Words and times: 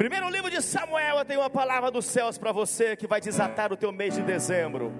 Primeiro 0.00 0.30
livro 0.30 0.50
de 0.50 0.62
Samuel, 0.62 1.18
eu 1.18 1.24
tenho 1.26 1.40
uma 1.40 1.50
palavra 1.50 1.90
dos 1.90 2.06
céus 2.06 2.38
para 2.38 2.52
você 2.52 2.96
que 2.96 3.06
vai 3.06 3.20
desatar 3.20 3.70
o 3.70 3.76
teu 3.76 3.92
mês 3.92 4.14
de 4.14 4.22
dezembro. 4.22 4.90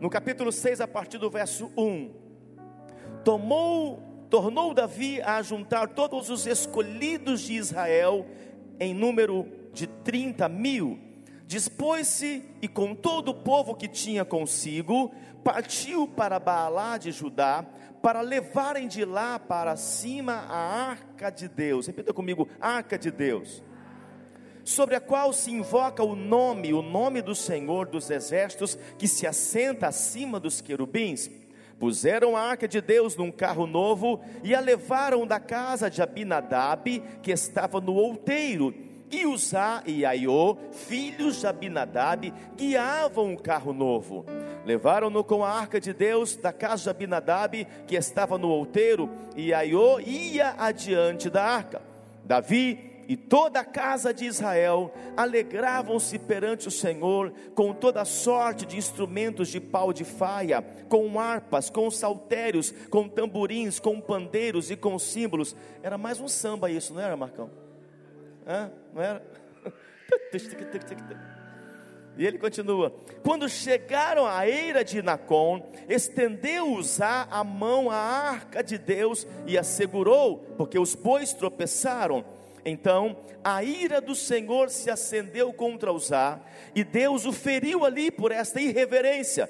No 0.00 0.08
capítulo 0.08 0.50
6, 0.50 0.80
a 0.80 0.88
partir 0.88 1.18
do 1.18 1.28
verso 1.28 1.70
1. 1.76 2.10
Tomou, 3.22 4.02
tornou 4.30 4.72
Davi 4.72 5.20
a 5.20 5.42
juntar 5.42 5.88
todos 5.88 6.30
os 6.30 6.46
escolhidos 6.46 7.42
de 7.42 7.52
Israel 7.52 8.24
em 8.80 8.94
número 8.94 9.46
de 9.74 9.86
30 9.86 10.48
mil. 10.48 10.98
Dispôs-se 11.46 12.48
e 12.62 12.68
com 12.68 12.94
todo 12.94 13.28
o 13.28 13.42
povo 13.42 13.74
que 13.74 13.88
tinha 13.88 14.24
consigo, 14.24 15.12
partiu 15.44 16.08
para 16.08 16.40
Baalá 16.40 16.96
de 16.96 17.12
Judá, 17.12 17.62
para 18.00 18.22
levarem 18.22 18.88
de 18.88 19.04
lá 19.04 19.38
para 19.38 19.76
cima 19.76 20.32
a 20.32 20.88
arca 20.88 21.28
de 21.28 21.46
Deus. 21.46 21.86
Repita 21.86 22.14
comigo: 22.14 22.48
arca 22.58 22.98
de 22.98 23.10
Deus. 23.10 23.65
Sobre 24.66 24.96
a 24.96 25.00
qual 25.00 25.32
se 25.32 25.52
invoca 25.52 26.02
o 26.02 26.16
nome, 26.16 26.74
o 26.74 26.82
nome 26.82 27.22
do 27.22 27.36
Senhor 27.36 27.86
dos 27.86 28.10
exércitos, 28.10 28.76
que 28.98 29.06
se 29.06 29.24
assenta 29.24 29.86
acima 29.86 30.40
dos 30.40 30.60
querubins. 30.60 31.30
Puseram 31.78 32.36
a 32.36 32.40
arca 32.40 32.66
de 32.66 32.80
Deus 32.80 33.14
num 33.14 33.30
carro 33.30 33.64
novo 33.64 34.20
e 34.42 34.56
a 34.56 34.60
levaram 34.60 35.24
da 35.24 35.38
casa 35.38 35.88
de 35.88 36.02
Abinadab, 36.02 37.00
que 37.22 37.30
estava 37.30 37.80
no 37.80 37.94
outeiro 37.94 38.74
e 39.08 39.24
Uzá 39.24 39.84
e 39.86 40.04
Aiô, 40.04 40.56
filhos 40.72 41.38
de 41.38 41.46
Abinadab, 41.46 42.34
guiavam 42.56 43.34
o 43.34 43.40
carro 43.40 43.72
novo. 43.72 44.26
Levaram-no 44.64 45.22
com 45.22 45.44
a 45.44 45.48
arca 45.48 45.80
de 45.80 45.92
Deus 45.92 46.34
da 46.34 46.52
casa 46.52 46.82
de 46.82 46.90
Abinadab, 46.90 47.64
que 47.86 47.94
estava 47.94 48.36
no 48.36 48.48
outeiro, 48.48 49.08
e 49.36 49.54
Aiô 49.54 50.00
ia 50.00 50.56
adiante 50.58 51.30
da 51.30 51.44
arca. 51.44 51.80
Davi 52.24 52.85
e 53.08 53.16
toda 53.16 53.60
a 53.60 53.64
casa 53.64 54.12
de 54.12 54.24
Israel 54.24 54.92
alegravam-se 55.16 56.18
perante 56.18 56.68
o 56.68 56.70
Senhor 56.70 57.32
com 57.54 57.72
toda 57.72 58.04
sorte 58.04 58.66
de 58.66 58.76
instrumentos 58.76 59.48
de 59.48 59.60
pau 59.60 59.92
de 59.92 60.04
faia, 60.04 60.62
com 60.88 61.18
harpas, 61.18 61.70
com 61.70 61.90
saltérios, 61.90 62.72
com 62.90 63.08
tamborins, 63.08 63.78
com 63.78 64.00
pandeiros 64.00 64.70
e 64.70 64.76
com 64.76 64.98
símbolos. 64.98 65.56
Era 65.82 65.96
mais 65.96 66.20
um 66.20 66.28
samba 66.28 66.70
isso, 66.70 66.92
não 66.92 67.00
era, 67.00 67.16
Marcão? 67.16 67.50
Hã? 68.46 68.70
Não 68.92 69.02
era? 69.02 69.22
E 72.16 72.26
ele 72.26 72.38
continua: 72.38 72.94
Quando 73.22 73.48
chegaram 73.48 74.26
à 74.26 74.48
eira 74.48 74.84
de 74.84 75.02
Nacon, 75.02 75.70
estendeu 75.88 76.72
Uzá 76.72 77.28
a 77.30 77.44
mão 77.44 77.90
à 77.90 77.96
arca 77.96 78.62
de 78.62 78.78
Deus 78.78 79.26
e 79.46 79.58
a 79.58 79.62
segurou, 79.62 80.38
porque 80.56 80.78
os 80.78 80.94
bois 80.94 81.32
tropeçaram. 81.32 82.24
Então 82.68 83.16
a 83.44 83.62
ira 83.62 84.00
do 84.00 84.12
Senhor 84.12 84.70
se 84.70 84.90
acendeu 84.90 85.52
contra 85.52 85.92
Uzá, 85.92 86.40
e 86.74 86.82
Deus 86.82 87.24
o 87.24 87.32
feriu 87.32 87.84
ali 87.84 88.10
por 88.10 88.32
esta 88.32 88.60
irreverência, 88.60 89.48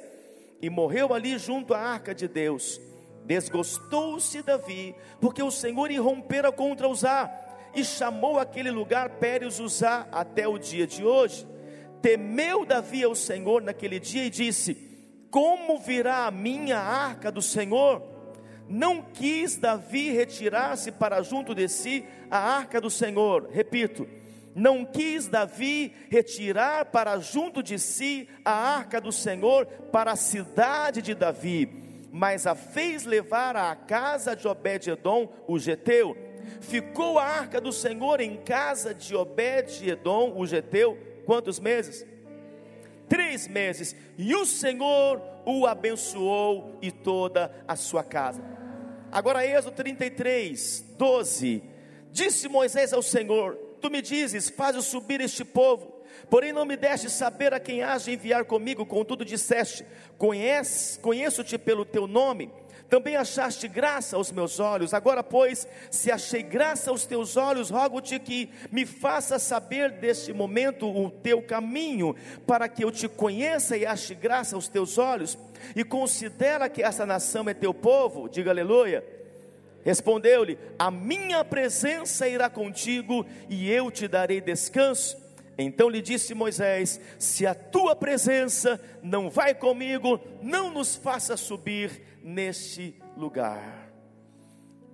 e 0.61 0.69
morreu 0.69 1.15
ali 1.15 1.39
junto 1.39 1.73
à 1.73 1.79
arca 1.79 2.15
de 2.15 2.29
Deus. 2.29 2.79
Desgostou-se 3.25 4.43
Davi, 4.43 4.95
porque 5.19 5.43
o 5.43 5.51
Senhor 5.51 5.91
irrompera 5.91 6.53
contra 6.53 6.87
Uzá, 6.87 7.33
e 7.75 7.83
chamou 7.83 8.39
aquele 8.39 8.71
lugar 8.71 9.09
Pérez 9.19 9.61
Uzá 9.61 10.07
até 10.13 10.47
o 10.47 10.59
dia 10.59 10.87
de 10.87 11.03
hoje. 11.03 11.47
Temeu 12.03 12.67
Davi 12.67 13.03
ao 13.03 13.15
Senhor 13.15 13.63
naquele 13.63 13.99
dia 13.99 14.27
e 14.27 14.31
disse: 14.31 14.75
Como 15.31 15.79
virá 15.79 16.27
a 16.27 16.31
minha 16.31 16.79
arca 16.79 17.33
do 17.33 17.41
Senhor? 17.41 18.16
Não 18.69 19.03
quis 19.03 19.57
Davi 19.57 20.11
retirar-se 20.11 20.91
para 20.91 21.23
junto 21.23 21.55
de 21.55 21.69
si 21.69 22.05
a 22.31 22.39
arca 22.39 22.81
do 22.81 22.91
Senhor. 22.91 23.49
Repito, 23.51 24.09
não 24.55 24.85
quis 24.85 25.29
Davi 25.29 25.93
retirar 26.11 26.87
para 26.87 27.19
junto 27.19 27.63
de 27.63 27.79
si 27.79 28.29
a 28.45 28.53
arca 28.53 29.01
do 29.01 29.13
Senhor 29.13 29.67
para 29.93 30.13
a 30.13 30.17
cidade 30.17 31.03
de 31.03 31.15
Davi, 31.15 32.09
mas 32.11 32.47
a 32.47 32.55
fez 32.55 33.05
levar 33.05 33.55
à 33.57 33.77
casa 33.77 34.35
de 34.35 34.49
Obed-edom, 34.49 35.29
o 35.47 35.59
geteu 35.59 36.17
ficou 36.61 37.19
a 37.19 37.25
arca 37.25 37.61
do 37.61 37.73
Senhor 37.73 38.21
em 38.21 38.37
casa 38.37 38.95
de 38.95 39.15
Obed-Edom, 39.15 40.35
o 40.37 40.47
geteu, 40.47 40.99
quantos 41.25 41.59
meses? 41.59 42.07
Três 43.09 43.47
meses, 43.47 43.95
e 44.19 44.35
o 44.35 44.45
Senhor 44.45 45.23
o 45.45 45.67
abençoou 45.67 46.77
e 46.83 46.91
toda 46.91 47.53
a 47.69 47.77
sua 47.77 48.03
casa. 48.03 48.56
Agora, 49.11 49.47
Êxodo 49.47 49.77
33, 49.77 50.85
12: 50.99 51.63
Disse 52.13 52.49
Moisés 52.49 52.93
ao 52.93 53.03
Senhor: 53.03 53.55
Tu 53.81 53.91
me 53.91 54.03
dizes, 54.03 54.49
faz 54.49 54.83
subir 54.85 55.21
este 55.21 55.45
povo, 55.45 56.01
porém 56.31 56.53
não 56.53 56.65
me 56.65 56.77
deste 56.77 57.11
saber 57.11 57.55
a 57.55 57.61
quem 57.61 57.83
has 57.83 58.05
de 58.05 58.13
enviar 58.13 58.45
comigo, 58.45 58.85
contudo 58.85 59.25
disseste: 59.25 59.85
Conheço-te 60.19 61.59
pelo 61.59 61.85
teu 61.85 62.07
nome 62.07 62.51
também 62.89 63.17
achaste 63.17 63.67
graça 63.67 64.17
aos 64.17 64.31
meus 64.31 64.61
olhos. 64.61 64.95
Agora, 64.95 65.23
pois, 65.23 65.67
se 65.91 66.11
achei 66.11 66.43
graça 66.43 66.91
aos 66.91 67.05
teus 67.05 67.37
olhos, 67.37 67.71
rogo-te 67.71 68.19
que 68.19 68.51
me 68.71 68.87
faça 68.87 69.39
saber 69.39 69.91
deste 69.93 70.33
momento 70.33 70.89
o 70.89 71.11
teu 71.11 71.43
caminho, 71.43 72.15
para 72.47 72.69
que 72.69 72.85
eu 72.85 72.93
te 72.93 73.09
conheça 73.09 73.77
e 73.77 73.85
ache 73.85 74.15
graça 74.15 74.55
aos 74.55 74.69
teus 74.69 74.99
olhos. 74.99 75.37
E 75.75 75.85
considera 75.85 76.69
que 76.69 76.83
essa 76.83 77.07
nação 77.07 77.49
é 77.49 77.55
teu 77.55 77.73
povo. 77.73 78.29
Diga 78.29 78.51
aleluia. 78.51 79.05
Respondeu-lhe: 79.85 80.59
A 80.79 80.91
minha 80.91 81.45
presença 81.45 82.29
irá 82.29 82.51
contigo 82.51 83.25
e 83.49 83.71
eu 83.71 83.91
te 83.91 84.09
darei 84.09 84.41
descanso. 84.41 85.17
Então 85.57 85.89
lhe 85.89 86.03
disse 86.03 86.35
Moisés: 86.35 87.01
Se 87.19 87.47
a 87.47 87.55
tua 87.55 87.95
presença 87.95 88.81
não 89.03 89.31
vai 89.31 89.55
comigo, 89.55 90.21
não 90.43 90.71
nos 90.71 90.97
faça 90.97 91.37
subir 91.37 92.03
neste 92.23 93.01
lugar. 93.17 93.91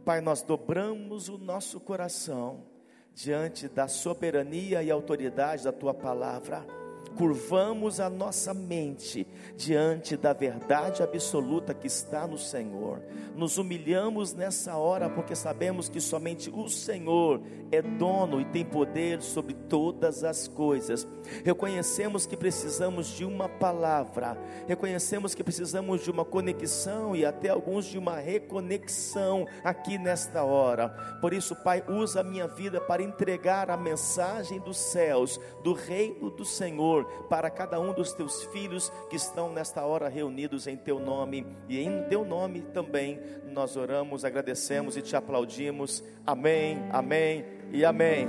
Pai, 0.04 0.20
nós 0.20 0.42
dobramos 0.42 1.28
o 1.28 1.38
nosso 1.38 1.80
coração 1.80 2.66
diante 3.14 3.68
da 3.68 3.88
soberania 3.88 4.82
e 4.82 4.90
autoridade 4.90 5.64
da 5.64 5.72
tua 5.72 5.94
palavra 5.94 6.66
curvamos 7.12 8.00
a 8.00 8.10
nossa 8.10 8.52
mente 8.52 9.26
diante 9.56 10.16
da 10.16 10.32
verdade 10.32 11.02
absoluta 11.02 11.74
que 11.74 11.86
está 11.86 12.26
no 12.26 12.38
Senhor. 12.38 13.02
Nos 13.36 13.58
humilhamos 13.58 14.34
nessa 14.34 14.76
hora 14.76 15.08
porque 15.08 15.34
sabemos 15.34 15.88
que 15.88 16.00
somente 16.00 16.50
o 16.50 16.68
Senhor 16.68 17.40
é 17.70 17.80
dono 17.80 18.40
e 18.40 18.44
tem 18.44 18.64
poder 18.64 19.22
sobre 19.22 19.54
todas 19.54 20.24
as 20.24 20.46
coisas. 20.46 21.06
Reconhecemos 21.44 22.26
que 22.26 22.36
precisamos 22.36 23.08
de 23.08 23.24
uma 23.24 23.48
palavra, 23.48 24.36
reconhecemos 24.66 25.34
que 25.34 25.42
precisamos 25.42 26.02
de 26.02 26.10
uma 26.10 26.24
conexão 26.24 27.16
e 27.16 27.24
até 27.24 27.48
alguns 27.48 27.86
de 27.86 27.98
uma 27.98 28.16
reconexão 28.16 29.46
aqui 29.64 29.96
nesta 29.96 30.44
hora. 30.44 30.90
Por 31.20 31.32
isso, 31.32 31.56
Pai, 31.56 31.82
usa 31.88 32.20
a 32.20 32.24
minha 32.24 32.46
vida 32.46 32.80
para 32.80 33.02
entregar 33.02 33.70
a 33.70 33.76
mensagem 33.76 34.60
dos 34.60 34.76
céus, 34.76 35.40
do 35.62 35.72
reino 35.72 36.30
do 36.30 36.44
Senhor 36.44 37.01
para 37.28 37.50
cada 37.50 37.80
um 37.80 37.92
dos 37.92 38.12
teus 38.12 38.44
filhos 38.44 38.90
que 39.08 39.16
estão 39.16 39.52
nesta 39.52 39.84
hora 39.84 40.08
reunidos 40.08 40.66
em 40.66 40.76
teu 40.76 40.98
nome 40.98 41.46
e 41.68 41.80
em 41.80 42.02
teu 42.04 42.24
nome 42.24 42.62
também 42.62 43.20
nós 43.52 43.76
oramos, 43.76 44.24
agradecemos 44.24 44.96
e 44.96 45.02
te 45.02 45.14
aplaudimos. 45.14 46.02
Amém, 46.26 46.78
amém 46.90 47.44
e 47.70 47.84
amém. 47.84 48.28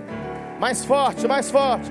Mais 0.59 0.83
forte, 0.85 1.27
mais 1.27 1.49
forte. 1.49 1.89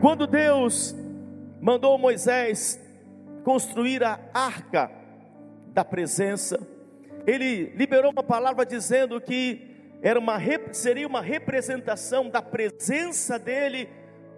Quando 0.00 0.26
Deus 0.26 0.94
mandou 1.60 1.98
Moisés 1.98 2.80
construir 3.42 4.04
a 4.04 4.20
arca 4.32 4.90
da 5.68 5.84
presença, 5.84 6.58
ele 7.26 7.72
liberou 7.74 8.12
uma 8.12 8.22
palavra 8.22 8.64
dizendo 8.64 9.20
que 9.20 9.75
era 10.02 10.18
uma, 10.18 10.38
seria 10.72 11.06
uma 11.06 11.20
representação 11.20 12.28
da 12.28 12.42
presença 12.42 13.38
dele 13.38 13.88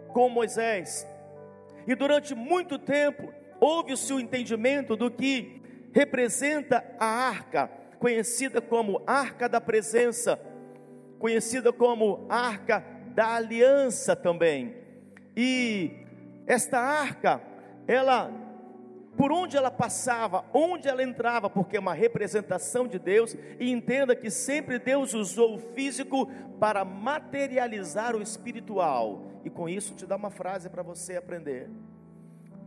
com 0.08 0.28
Moisés. 0.28 1.06
E 1.86 1.94
durante 1.94 2.34
muito 2.34 2.78
tempo 2.78 3.32
houve-se 3.60 4.12
o 4.12 4.20
entendimento 4.20 4.96
do 4.96 5.10
que 5.10 5.62
representa 5.92 6.84
a 6.98 7.06
arca, 7.06 7.70
conhecida 7.98 8.60
como 8.60 9.02
arca 9.06 9.48
da 9.48 9.60
presença, 9.60 10.38
conhecida 11.18 11.72
como 11.72 12.26
arca 12.28 12.84
da 13.14 13.34
aliança 13.34 14.14
também. 14.14 14.76
E 15.36 16.06
esta 16.46 16.78
arca, 16.78 17.42
ela 17.86 18.47
por 19.18 19.32
onde 19.32 19.56
ela 19.56 19.70
passava, 19.70 20.44
onde 20.54 20.86
ela 20.86 21.02
entrava, 21.02 21.50
porque 21.50 21.76
é 21.76 21.80
uma 21.80 21.92
representação 21.92 22.86
de 22.86 23.00
Deus, 23.00 23.36
e 23.58 23.68
entenda 23.68 24.14
que 24.14 24.30
sempre 24.30 24.78
Deus 24.78 25.12
usou 25.12 25.56
o 25.56 25.58
físico 25.58 26.30
para 26.60 26.84
materializar 26.84 28.14
o 28.14 28.22
espiritual. 28.22 29.24
E 29.44 29.50
com 29.50 29.68
isso 29.68 29.96
te 29.96 30.06
dá 30.06 30.14
uma 30.14 30.30
frase 30.30 30.70
para 30.70 30.84
você 30.84 31.16
aprender. 31.16 31.68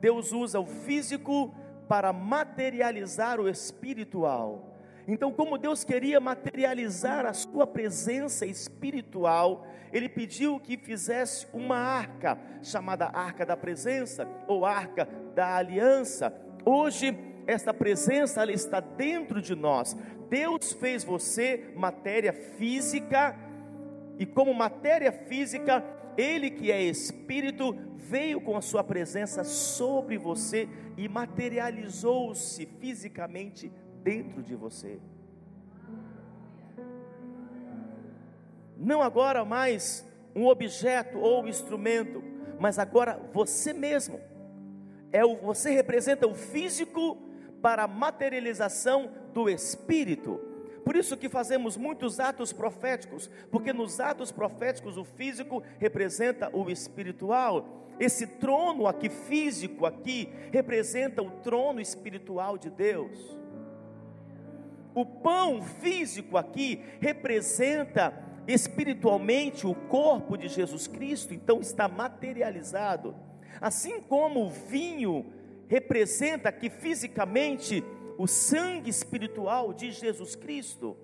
Deus 0.02 0.34
usa 0.34 0.60
o 0.60 0.66
físico 0.66 1.56
para 1.88 2.12
materializar 2.12 3.40
o 3.40 3.48
espiritual. 3.48 4.71
Então, 5.08 5.32
como 5.32 5.58
Deus 5.58 5.84
queria 5.84 6.20
materializar 6.20 7.26
a 7.26 7.34
sua 7.34 7.66
presença 7.66 8.46
espiritual, 8.46 9.68
ele 9.92 10.08
pediu 10.08 10.60
que 10.60 10.78
fizesse 10.78 11.48
uma 11.54 11.78
arca, 11.78 12.38
chamada 12.62 13.08
Arca 13.08 13.46
da 13.46 13.58
Presença 13.58 14.28
ou 14.48 14.66
Arca 14.66 15.08
da 15.36 15.56
Aliança. 15.58 16.34
Hoje, 16.66 17.18
esta 17.48 17.74
presença 17.74 18.42
ela 18.42 18.52
está 18.52 18.80
dentro 18.80 19.42
de 19.42 19.56
nós. 19.56 19.96
Deus 20.30 20.74
fez 20.74 21.04
você 21.04 21.72
matéria 21.76 22.32
física, 22.32 23.36
e 24.18 24.26
como 24.26 24.54
matéria 24.54 25.12
física, 25.12 25.84
ele 26.16 26.52
que 26.52 26.72
é 26.72 26.82
espírito 26.82 27.76
veio 27.98 28.40
com 28.40 28.56
a 28.56 28.62
sua 28.62 28.84
presença 28.84 29.44
sobre 29.44 30.18
você 30.18 30.70
e 30.96 31.08
materializou-se 31.08 32.66
fisicamente 32.80 33.72
dentro 34.04 34.42
de 34.42 34.56
você. 34.56 35.00
Não 38.78 39.02
agora 39.02 39.46
mais 39.46 40.06
um 40.36 40.48
objeto 40.48 41.20
ou 41.20 41.44
um 41.44 41.48
instrumento, 41.48 42.24
mas 42.60 42.80
agora 42.80 43.20
você 43.34 43.74
mesmo. 43.74 44.20
É 45.12 45.26
o, 45.26 45.36
você 45.36 45.72
representa 45.72 46.26
o 46.26 46.34
físico 46.34 47.18
para 47.62 47.84
a 47.84 47.88
materialização 47.88 49.12
do 49.34 49.50
espírito. 49.50 50.40
Por 50.84 50.96
isso 50.96 51.16
que 51.16 51.30
fazemos 51.30 51.78
muitos 51.78 52.20
atos 52.20 52.52
proféticos, 52.52 53.30
porque 53.52 53.72
nos 53.72 54.00
atos 54.00 54.32
proféticos 54.32 54.98
o 54.98 55.04
físico 55.04 55.62
representa 55.78 56.50
o 56.52 56.70
espiritual. 56.72 57.88
Esse 58.00 58.26
trono 58.26 58.88
aqui 58.88 59.10
físico 59.10 59.86
aqui 59.86 60.30
representa 60.52 61.22
o 61.22 61.30
trono 61.30 61.80
espiritual 61.80 62.58
de 62.58 62.72
Deus. 62.72 63.41
O 64.94 65.06
pão 65.06 65.62
físico 65.62 66.38
aqui 66.38 66.84
representa 67.00 68.14
espiritualmente 68.48 69.66
o 69.66 69.74
corpo 69.74 70.38
de 70.38 70.48
Jesus 70.48 70.88
Cristo, 70.88 71.34
então 71.34 71.60
está 71.60 71.88
materializado. 71.88 73.16
Assim 73.60 74.02
como 74.02 74.46
o 74.46 74.50
vinho 74.50 75.26
representa 75.68 76.50
aqui 76.50 76.70
fisicamente 76.70 77.84
o 78.18 78.28
sangue 78.28 78.90
espiritual 78.90 79.74
de 79.74 79.92
Jesus 79.92 80.36
Cristo. 80.36 80.98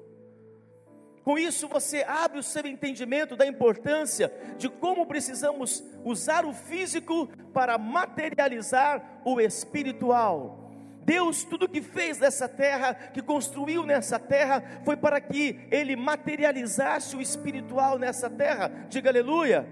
Com 1.24 1.38
isso, 1.38 1.68
você 1.68 2.04
abre 2.04 2.40
o 2.40 2.44
seu 2.44 2.66
entendimento 2.66 3.36
da 3.36 3.46
importância 3.46 4.32
de 4.58 4.70
como 4.70 5.06
precisamos 5.06 5.84
usar 6.04 6.46
o 6.46 6.54
físico 6.54 7.28
para 7.54 7.78
materializar 7.78 9.22
o 9.26 9.42
espiritual. 9.42 10.67
Deus, 11.08 11.46
tudo 11.46 11.70
que 11.70 11.82
fez 11.82 12.20
nessa 12.20 12.50
terra, 12.50 12.94
que 12.94 13.22
construiu 13.22 13.86
nessa 13.86 14.20
terra, 14.20 14.82
foi 14.84 14.98
para 14.98 15.22
que 15.22 15.58
Ele 15.72 15.96
materializasse 15.96 17.16
o 17.16 17.22
espiritual 17.22 17.98
nessa 17.98 18.30
terra. 18.30 18.70
Diga 18.90 19.10
aleluia. 19.10 19.66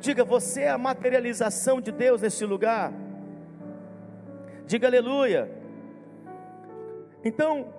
Diga, 0.00 0.24
você 0.24 0.62
é 0.62 0.70
a 0.70 0.78
materialização 0.78 1.78
de 1.78 1.92
Deus 1.92 2.22
neste 2.22 2.46
lugar. 2.46 2.90
Diga 4.66 4.86
aleluia. 4.86 5.50
Então, 7.22 7.74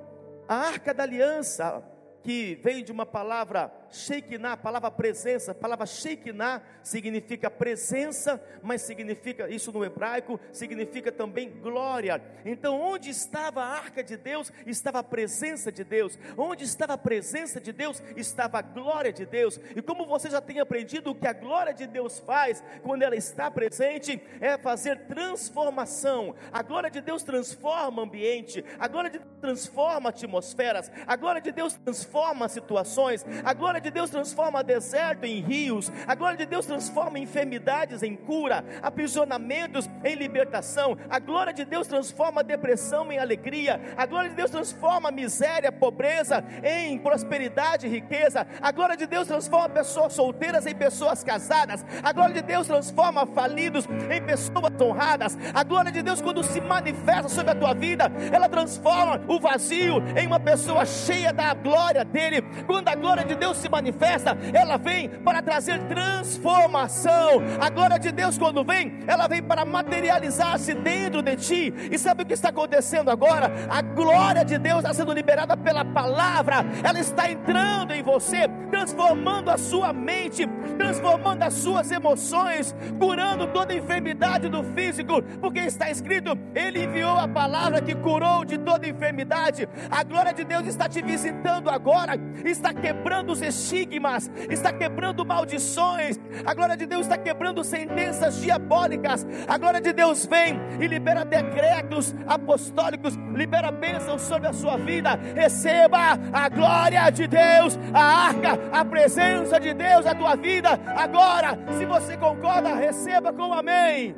a 0.47 0.57
arca 0.57 0.93
da 0.93 1.01
aliança, 1.01 1.83
que 2.21 2.59
vem 2.61 2.83
de 2.83 2.91
uma 2.91 3.07
palavra 3.07 3.71
Shekinah, 3.91 4.53
a 4.53 4.57
palavra 4.57 4.91
presença, 4.91 5.51
a 5.51 5.55
palavra 5.55 5.85
Shekinah 5.85 6.61
significa 6.83 7.49
presença, 7.49 8.41
mas 8.61 8.81
significa, 8.81 9.49
isso 9.49 9.71
no 9.71 9.83
hebraico, 9.83 10.39
significa 10.51 11.11
também 11.11 11.49
glória. 11.49 12.21
Então, 12.45 12.79
onde 12.79 13.09
estava 13.09 13.63
a 13.63 13.67
arca 13.67 14.03
de 14.03 14.17
Deus, 14.17 14.51
estava 14.65 14.99
a 14.99 15.03
presença 15.03 15.71
de 15.71 15.83
Deus. 15.83 16.17
Onde 16.37 16.63
estava 16.63 16.93
a 16.93 16.97
presença 16.97 17.59
de 17.59 17.71
Deus, 17.71 18.01
estava 18.15 18.59
a 18.59 18.61
glória 18.61 19.11
de 19.11 19.25
Deus. 19.25 19.59
E 19.75 19.81
como 19.81 20.05
você 20.05 20.29
já 20.29 20.41
tem 20.41 20.59
aprendido, 20.59 21.11
o 21.11 21.15
que 21.15 21.27
a 21.27 21.33
glória 21.33 21.73
de 21.73 21.87
Deus 21.87 22.19
faz 22.19 22.63
quando 22.83 23.01
ela 23.01 23.15
está 23.15 23.49
presente 23.49 24.21
é 24.39 24.57
fazer 24.57 25.07
transformação. 25.07 26.35
A 26.51 26.61
glória 26.61 26.89
de 26.89 27.01
Deus 27.01 27.23
transforma 27.23 28.01
ambiente, 28.01 28.63
a 28.79 28.87
glória 28.87 29.09
de 29.09 29.19
Deus 29.19 29.31
transforma 29.39 30.09
atmosferas, 30.09 30.91
a 31.05 31.15
glória 31.15 31.41
de 31.41 31.51
Deus 31.51 31.73
transforma 31.73 32.47
situações, 32.47 33.25
a 33.43 33.53
glória 33.53 33.76
glória 33.77 33.91
de 33.91 33.91
Deus 33.91 34.09
transforma 34.09 34.63
deserto 34.63 35.23
em 35.25 35.39
rios, 35.39 35.91
a 36.07 36.15
glória 36.15 36.37
de 36.37 36.45
Deus 36.47 36.65
transforma 36.65 37.19
enfermidades 37.19 38.01
em 38.01 38.15
cura, 38.15 38.65
aprisionamentos 38.81 39.87
em 40.03 40.15
libertação, 40.15 40.97
a 41.07 41.19
glória 41.19 41.53
de 41.53 41.63
Deus 41.63 41.85
transforma 41.87 42.43
depressão 42.43 43.11
em 43.11 43.19
alegria, 43.19 43.79
a 43.95 44.05
glória 44.07 44.31
de 44.31 44.35
Deus 44.35 44.49
transforma 44.49 45.11
miséria, 45.11 45.71
pobreza 45.71 46.43
em 46.63 46.97
prosperidade 46.97 47.85
e 47.85 47.89
riqueza, 47.89 48.47
a 48.59 48.71
glória 48.71 48.97
de 48.97 49.05
Deus 49.05 49.27
transforma 49.27 49.69
pessoas 49.69 50.13
solteiras 50.13 50.65
em 50.65 50.73
pessoas 50.73 51.23
casadas, 51.23 51.85
a 52.01 52.11
glória 52.11 52.33
de 52.33 52.41
Deus 52.41 52.65
transforma 52.65 53.27
falidos 53.27 53.85
em 54.09 54.21
pessoas 54.23 54.47
honradas, 54.81 55.37
a 55.53 55.63
glória 55.63 55.91
de 55.91 56.01
Deus, 56.01 56.19
quando 56.19 56.43
se 56.43 56.59
manifesta 56.61 57.29
sobre 57.29 57.51
a 57.51 57.55
tua 57.55 57.75
vida, 57.75 58.11
ela 58.31 58.49
transforma 58.49 59.21
o 59.27 59.39
vazio 59.39 60.01
em 60.17 60.25
uma 60.25 60.39
pessoa 60.39 60.83
cheia 60.83 61.31
da 61.31 61.53
glória 61.53 62.03
dele, 62.03 62.41
quando 62.65 62.87
a 62.87 62.95
glória 62.95 63.23
de 63.23 63.35
Deus 63.35 63.57
se 63.57 63.66
se 63.67 63.69
manifesta, 63.69 64.37
ela 64.53 64.77
vem 64.77 65.09
para 65.09 65.41
trazer 65.41 65.79
transformação. 65.87 67.41
A 67.59 67.69
glória 67.69 67.99
de 67.99 68.11
Deus, 68.11 68.37
quando 68.37 68.63
vem, 68.63 68.99
ela 69.05 69.27
vem 69.27 69.43
para 69.43 69.65
materializar-se 69.65 70.73
dentro 70.73 71.21
de 71.21 71.35
ti. 71.35 71.73
E 71.91 71.97
sabe 71.99 72.23
o 72.23 72.25
que 72.25 72.33
está 72.33 72.49
acontecendo 72.49 73.11
agora? 73.11 73.51
A 73.69 73.81
glória 73.81 74.45
de 74.45 74.57
Deus 74.57 74.79
está 74.79 74.93
sendo 74.93 75.11
liberada 75.11 75.55
pela 75.57 75.83
palavra, 75.83 76.65
ela 76.83 76.99
está 76.99 77.29
entrando 77.29 77.93
em 77.93 78.01
você, 78.01 78.47
transformando 78.71 79.49
a 79.49 79.57
sua 79.57 79.91
mente, 79.91 80.47
transformando 80.77 81.43
as 81.43 81.53
suas 81.53 81.91
emoções, 81.91 82.73
curando 82.97 83.47
toda 83.47 83.73
enfermidade 83.73 84.47
do 84.47 84.63
físico, 84.63 85.21
porque 85.41 85.59
está 85.59 85.89
escrito: 85.89 86.37
Ele 86.55 86.85
enviou 86.85 87.17
a 87.17 87.27
palavra 87.27 87.81
que 87.81 87.95
curou 87.95 88.45
de 88.45 88.57
toda 88.57 88.87
enfermidade. 88.87 89.67
A 89.89 90.03
glória 90.03 90.33
de 90.33 90.43
Deus 90.43 90.65
está 90.67 90.87
te 90.87 91.01
visitando 91.01 91.69
agora, 91.69 92.13
está 92.45 92.73
quebrando 92.73 93.31
os 93.31 93.41
estigmas, 93.57 94.29
está 94.49 94.71
quebrando 94.71 95.25
maldições, 95.25 96.19
a 96.45 96.53
glória 96.53 96.77
de 96.77 96.85
Deus 96.85 97.01
está 97.01 97.17
quebrando 97.17 97.63
sentenças 97.63 98.41
diabólicas, 98.41 99.25
a 99.47 99.57
glória 99.57 99.81
de 99.81 99.93
Deus 99.93 100.25
vem 100.25 100.59
e 100.79 100.87
libera 100.87 101.25
decretos 101.25 102.15
apostólicos, 102.27 103.15
libera 103.33 103.71
bênçãos 103.71 104.21
sobre 104.21 104.47
a 104.47 104.53
sua 104.53 104.77
vida, 104.77 105.15
receba 105.35 106.17
a 106.31 106.49
glória 106.49 107.09
de 107.09 107.27
Deus, 107.27 107.77
a 107.93 108.27
arca, 108.27 108.59
a 108.71 108.85
presença 108.85 109.59
de 109.59 109.73
Deus 109.73 110.05
na 110.05 110.15
tua 110.15 110.35
vida, 110.35 110.79
agora, 110.95 111.57
se 111.77 111.85
você 111.85 112.17
concorda, 112.17 112.75
receba 112.75 113.33
com 113.33 113.53
amém. 113.53 114.15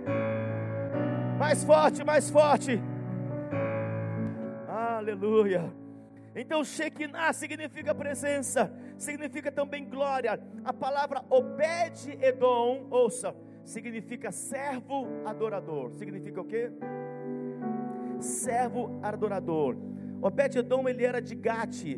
Mais 1.38 1.64
forte, 1.64 2.04
mais 2.04 2.30
forte. 2.30 2.82
Aleluia. 4.68 5.79
Então, 6.36 6.64
Shekinah 6.64 7.34
significa 7.34 7.94
presença, 7.94 8.72
significa 8.98 9.52
também 9.52 9.90
glória. 9.90 10.40
A 10.64 10.72
palavra 10.72 11.24
Obed-Edom, 11.30 12.88
ouça, 12.90 13.36
significa 13.64 14.32
servo 14.32 15.08
adorador. 15.26 15.92
Significa 15.94 16.42
o 16.42 16.46
quê? 16.46 16.72
Servo 18.20 19.00
adorador. 19.02 19.76
Obed-Edom, 20.22 20.88
ele 20.88 21.04
era 21.04 21.22
de 21.22 21.36
Gate, 21.36 21.98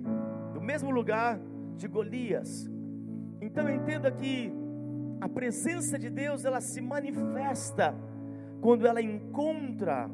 do 0.53 0.61
mesmo 0.61 0.91
lugar 0.91 1.39
de 1.75 1.87
Golias. 1.87 2.69
Então, 3.41 3.69
entenda 3.69 4.11
que 4.11 4.53
a 5.19 5.27
presença 5.27 5.99
de 5.99 6.09
Deus, 6.09 6.45
ela 6.45 6.61
se 6.61 6.81
manifesta 6.81 7.93
quando 8.61 8.87
ela 8.87 9.01
encontra 9.01 10.09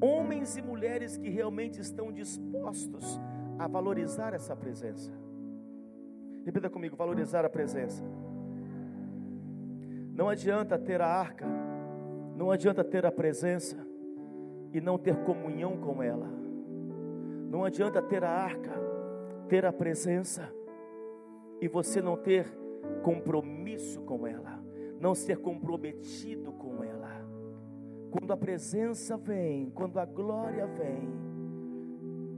homens 0.00 0.56
e 0.56 0.62
mulheres 0.62 1.16
que 1.16 1.28
realmente 1.28 1.80
estão 1.80 2.12
dispostos 2.12 3.18
a 3.18 3.35
valorizar 3.66 4.34
essa 4.34 4.54
presença. 4.54 5.12
Repita 6.44 6.68
comigo: 6.68 6.96
valorizar 6.96 7.44
a 7.44 7.48
presença. 7.48 8.04
Não 10.14 10.28
adianta 10.28 10.78
ter 10.78 11.00
a 11.00 11.06
arca, 11.06 11.46
não 12.36 12.50
adianta 12.50 12.84
ter 12.84 13.04
a 13.04 13.12
presença 13.12 13.76
e 14.72 14.80
não 14.80 14.98
ter 14.98 15.16
comunhão 15.24 15.76
com 15.76 16.02
ela. 16.02 16.28
Não 17.50 17.64
adianta 17.64 18.02
ter 18.02 18.24
a 18.24 18.30
arca, 18.30 18.72
ter 19.48 19.64
a 19.64 19.72
presença 19.72 20.52
e 21.60 21.68
você 21.68 22.00
não 22.00 22.16
ter 22.16 22.46
compromisso 23.02 24.00
com 24.02 24.26
ela, 24.26 24.62
não 25.00 25.14
ser 25.14 25.38
comprometido 25.38 26.52
com 26.52 26.82
ela. 26.82 27.10
Quando 28.10 28.32
a 28.32 28.36
presença 28.36 29.16
vem, 29.16 29.70
quando 29.70 29.98
a 29.98 30.04
glória 30.04 30.66
vem, 30.66 31.08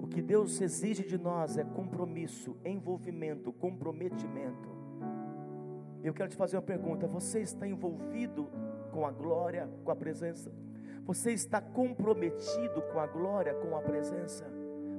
o 0.09 0.11
que 0.11 0.23
Deus 0.23 0.59
exige 0.63 1.05
de 1.05 1.19
nós 1.19 1.59
é 1.59 1.65
compromisso, 1.65 2.57
envolvimento, 2.65 3.53
comprometimento. 3.53 4.69
Eu 6.03 6.15
quero 6.15 6.31
te 6.31 6.37
fazer 6.37 6.57
uma 6.57 6.63
pergunta: 6.63 7.07
você 7.07 7.41
está 7.41 7.69
envolvido 7.69 8.49
com 8.91 9.07
a 9.07 9.11
glória, 9.11 9.69
com 9.85 9.91
a 9.91 9.97
presença? 9.97 10.51
Você 11.05 11.33
está 11.33 11.61
comprometido 11.61 12.81
com 12.91 12.99
a 12.99 13.07
glória, 13.07 13.55
com 13.55 13.77
a 13.77 13.83
presença? 13.83 14.51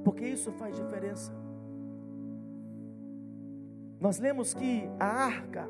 Porque 0.03 0.25
isso 0.25 0.51
faz 0.51 0.75
diferença. 0.75 1.33
Nós 3.99 4.19
lemos 4.19 4.53
que 4.53 4.87
a 4.99 5.07
arca, 5.07 5.67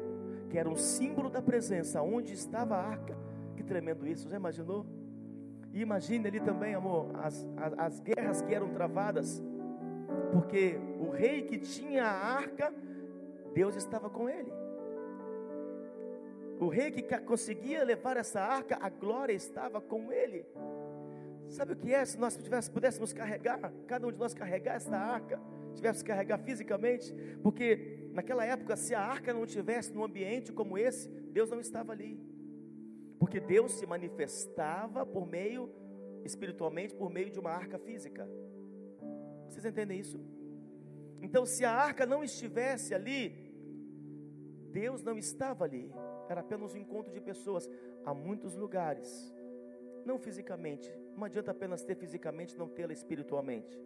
que 0.49 0.57
era 0.57 0.69
um 0.69 0.75
símbolo 0.75 1.29
da 1.29 1.41
presença, 1.41 2.01
onde 2.01 2.33
estava 2.33 2.75
a 2.75 2.85
arca, 2.85 3.17
que 3.55 3.63
tremendo 3.63 4.05
isso, 4.05 4.29
já 4.29 4.35
imaginou? 4.35 4.85
E 5.73 5.81
imagine 5.81 6.27
ali 6.27 6.39
também, 6.39 6.73
amor, 6.73 7.11
as, 7.15 7.47
as, 7.57 7.73
as 7.77 7.99
guerras 7.99 8.41
que 8.41 8.53
eram 8.53 8.69
travadas, 8.69 9.43
porque 10.31 10.79
o 10.99 11.09
rei 11.09 11.43
que 11.43 11.57
tinha 11.57 12.05
a 12.05 12.35
arca, 12.35 12.73
Deus 13.53 13.75
estava 13.75 14.09
com 14.09 14.29
ele. 14.29 14.51
O 16.59 16.67
rei 16.67 16.91
que 16.91 17.03
conseguia 17.19 17.83
levar 17.83 18.17
essa 18.17 18.41
arca, 18.41 18.77
a 18.81 18.89
glória 18.89 19.33
estava 19.33 19.79
com 19.79 20.11
ele. 20.11 20.45
Sabe 21.47 21.73
o 21.73 21.75
que 21.75 21.93
é? 21.93 22.03
Se 22.05 22.17
nós 22.19 22.37
pudéssemos 22.69 23.13
carregar, 23.13 23.71
cada 23.87 24.05
um 24.05 24.11
de 24.11 24.17
nós 24.17 24.33
carregar 24.33 24.75
essa 24.75 24.95
arca, 24.95 25.39
tivesse 25.73 26.03
que 26.03 26.09
carregar 26.09 26.37
fisicamente, 26.39 27.13
porque 27.41 28.09
naquela 28.13 28.45
época, 28.45 28.75
se 28.75 28.93
a 28.93 29.01
arca 29.01 29.33
não 29.33 29.45
estivesse 29.45 29.93
num 29.93 30.03
ambiente 30.03 30.51
como 30.51 30.77
esse, 30.77 31.09
Deus 31.09 31.49
não 31.49 31.59
estava 31.59 31.91
ali. 31.91 32.19
Porque 33.19 33.39
Deus 33.39 33.73
se 33.73 33.85
manifestava 33.85 35.05
por 35.05 35.27
meio, 35.27 35.69
espiritualmente, 36.23 36.95
por 36.95 37.09
meio 37.09 37.29
de 37.29 37.39
uma 37.39 37.51
arca 37.51 37.77
física. 37.77 38.27
Vocês 39.47 39.65
entendem 39.65 39.99
isso? 39.99 40.19
Então, 41.21 41.45
se 41.45 41.65
a 41.65 41.71
arca 41.71 42.05
não 42.05 42.23
estivesse 42.23 42.93
ali, 42.93 43.51
Deus 44.71 45.03
não 45.03 45.17
estava 45.17 45.65
ali 45.65 45.91
era 46.29 46.41
apenas 46.41 46.73
um 46.75 46.77
encontro 46.77 47.11
de 47.11 47.19
pessoas. 47.19 47.69
Há 48.05 48.13
muitos 48.13 48.55
lugares, 48.55 49.33
não 50.05 50.17
fisicamente, 50.19 50.89
não 51.15 51.25
adianta 51.25 51.51
apenas 51.51 51.83
ter 51.83 51.95
fisicamente, 51.95 52.57
não 52.57 52.69
tê-la 52.69 52.93
espiritualmente. 52.93 53.77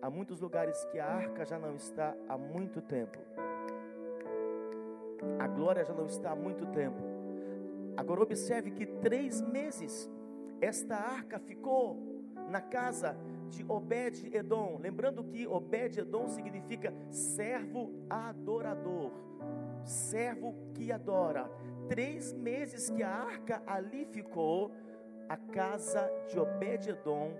Há 0.00 0.08
muitos 0.08 0.40
lugares 0.40 0.82
que 0.86 0.98
a 0.98 1.06
arca 1.06 1.44
já 1.44 1.58
não 1.58 1.76
está 1.76 2.16
há 2.26 2.38
muito 2.38 2.80
tempo. 2.80 3.18
A 5.38 5.46
glória 5.46 5.84
já 5.84 5.92
não 5.92 6.06
está 6.06 6.30
há 6.30 6.36
muito 6.36 6.66
tempo. 6.68 7.09
Agora 8.00 8.22
observe 8.22 8.70
que 8.70 8.86
três 8.86 9.40
meses 9.40 10.10
esta 10.60 10.96
arca 10.96 11.38
ficou 11.38 12.24
na 12.48 12.60
casa 12.60 13.16
de 13.48 13.64
Obed-Edom. 13.68 14.78
Lembrando 14.78 15.24
que 15.24 15.46
Obed-Edom 15.46 16.28
significa 16.28 16.92
servo 17.10 17.92
adorador 18.08 19.12
servo 19.84 20.54
que 20.74 20.92
adora. 20.92 21.50
Três 21.88 22.32
meses 22.32 22.88
que 22.90 23.02
a 23.02 23.10
arca 23.10 23.62
ali 23.66 24.06
ficou, 24.06 24.70
a 25.28 25.36
casa 25.36 26.08
de 26.28 26.38
Obed-Edom 26.38 27.32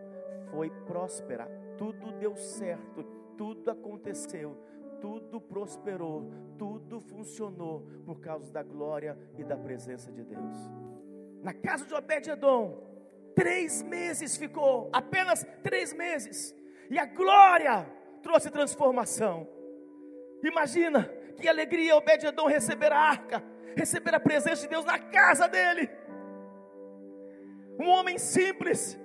foi 0.50 0.70
próspera. 0.86 1.46
Tudo 1.76 2.12
deu 2.12 2.34
certo, 2.36 3.04
tudo 3.36 3.70
aconteceu, 3.70 4.56
tudo 5.00 5.40
prosperou, 5.40 6.30
tudo 6.58 7.00
funcionou 7.00 7.86
por 8.04 8.20
causa 8.20 8.52
da 8.52 8.62
glória 8.62 9.18
e 9.38 9.44
da 9.44 9.56
presença 9.56 10.12
de 10.12 10.22
Deus. 10.22 10.56
Na 11.42 11.54
casa 11.54 11.86
de 11.86 11.94
Obed-Edom, 11.94 13.32
três 13.34 13.82
meses 13.82 14.36
ficou, 14.36 14.90
apenas 14.92 15.46
três 15.62 15.92
meses, 15.92 16.54
e 16.90 16.98
a 16.98 17.06
glória 17.06 17.86
trouxe 18.22 18.50
transformação. 18.50 19.48
Imagina, 20.44 21.04
que 21.40 21.48
alegria 21.48 21.96
Obed-Edom 21.96 22.46
receber 22.46 22.92
a 22.92 22.98
arca, 22.98 23.42
receber 23.74 24.14
a 24.14 24.20
presença 24.20 24.62
de 24.62 24.68
Deus 24.68 24.84
na 24.84 24.98
casa 24.98 25.48
dele. 25.48 25.88
Um 27.78 27.88
homem 27.88 28.18
simples, 28.18 28.99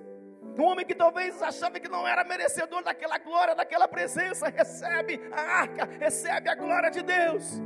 um 0.58 0.64
homem 0.64 0.86
que 0.86 0.94
talvez 0.94 1.42
achava 1.42 1.78
que 1.78 1.88
não 1.88 2.06
era 2.06 2.24
merecedor 2.24 2.82
daquela 2.82 3.18
glória, 3.18 3.54
daquela 3.54 3.86
presença, 3.86 4.48
recebe 4.48 5.20
a 5.30 5.40
arca, 5.40 5.84
recebe 5.98 6.48
a 6.48 6.54
glória 6.54 6.90
de 6.90 7.02
Deus. 7.02 7.60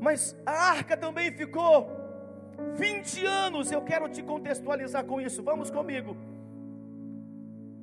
Mas 0.00 0.36
a 0.44 0.70
arca 0.70 0.96
também 0.96 1.32
ficou 1.32 1.90
20 2.74 3.24
anos, 3.24 3.72
eu 3.72 3.82
quero 3.82 4.08
te 4.08 4.22
contextualizar 4.22 5.04
com 5.04 5.20
isso, 5.20 5.42
vamos 5.42 5.70
comigo. 5.70 6.16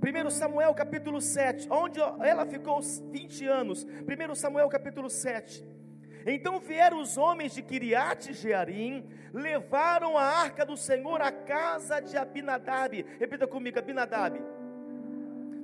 1 0.05 0.29
Samuel 0.29 0.73
capítulo 0.75 1.19
7, 1.19 1.67
onde 1.71 1.99
ela 1.99 2.45
ficou 2.45 2.79
20 2.81 3.47
anos. 3.47 3.83
1 3.83 4.35
Samuel 4.35 4.69
capítulo 4.69 5.09
7. 5.09 5.65
Então 6.25 6.59
vieram 6.59 6.99
os 6.99 7.17
homens 7.17 7.53
de 7.53 7.61
Kiriat 7.61 8.33
Jearim, 8.33 9.07
levaram 9.33 10.17
a 10.17 10.23
arca 10.23 10.65
do 10.65 10.75
Senhor 10.75 11.21
à 11.21 11.31
casa 11.31 11.99
de 11.99 12.17
Abinadab. 12.17 13.05
Repita 13.19 13.45
comigo, 13.45 13.77
Abinadab. 13.77 14.41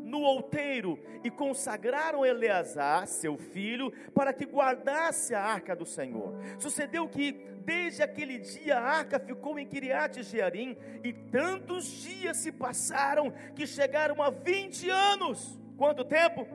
No 0.04 0.20
outeiro, 0.20 1.00
e 1.24 1.32
consagraram 1.32 2.26
Eleazar, 2.26 3.08
seu 3.08 3.38
filho, 3.38 3.92
para 4.14 4.34
que 4.34 4.46
guardasse 4.46 5.34
a 5.34 5.42
arca 5.42 5.74
do 5.76 5.86
Senhor. 5.86 6.36
Sucedeu 6.60 7.08
que 7.08 7.50
Desde 7.64 8.02
aquele 8.02 8.40
dia 8.40 8.78
a 8.78 8.82
arca 8.82 9.20
ficou 9.20 9.60
em 9.60 9.68
Kiriat 9.68 10.24
Jearim, 10.24 10.76
e 11.04 11.14
tantos 11.14 11.86
dias 11.86 12.38
se 12.38 12.52
passaram 12.52 13.32
que 13.56 13.68
chegaram 13.68 14.22
a 14.22 14.30
20 14.30 14.90
anos. 14.90 15.60
Quanto 15.78 16.04
tempo? 16.04 16.48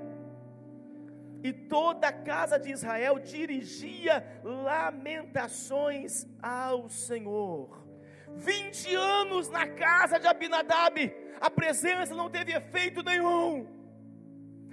E 1.47 1.53
toda 1.53 2.09
a 2.09 2.13
casa 2.13 2.59
de 2.59 2.73
Israel 2.73 3.21
dirigia 3.21 4.15
lamentações 4.43 6.27
ao 6.43 6.89
Senhor. 6.89 7.87
20 8.35 8.93
anos 8.97 9.49
na 9.49 9.65
casa 9.69 10.19
de 10.19 10.27
Abinadab, 10.27 11.15
a 11.41 11.49
presença 11.49 12.17
não 12.17 12.29
teve 12.29 12.51
efeito 12.51 13.01
nenhum. 13.01 13.65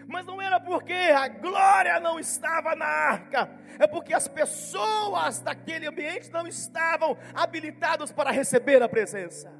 Mas 0.08 0.26
não 0.26 0.42
era 0.42 0.60
porque 0.60 0.94
a 0.94 1.28
glória 1.28 2.00
não 2.00 2.20
estava 2.20 2.76
na 2.76 2.88
arca, 2.88 3.52
é 3.78 3.86
porque 3.86 4.12
as 4.12 4.28
pessoas 4.28 5.42
daquele 5.42 5.86
ambiente 5.86 6.32
não 6.32 6.48
estavam 6.48 7.16
habilitadas 7.36 8.12
para 8.12 8.32
receber 8.32 8.82
a 8.82 8.90
presença. 8.90 9.54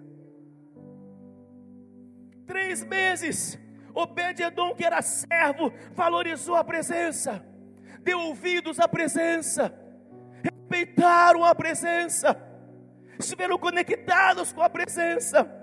Três 2.48 2.84
meses, 2.84 3.60
Obed-Edom, 3.94 4.76
que 4.76 4.84
era 4.84 5.02
servo, 5.02 5.72
valorizou 5.94 6.56
a 6.56 6.64
presença, 6.64 7.46
deu 8.00 8.20
ouvidos 8.20 8.80
à 8.80 8.88
presença, 8.88 9.74
respeitaram 10.42 11.44
a 11.44 11.54
presença, 11.54 12.36
estiveram 13.20 13.58
conectados 13.58 14.52
com 14.52 14.62
a 14.62 14.70
presença 14.70 15.63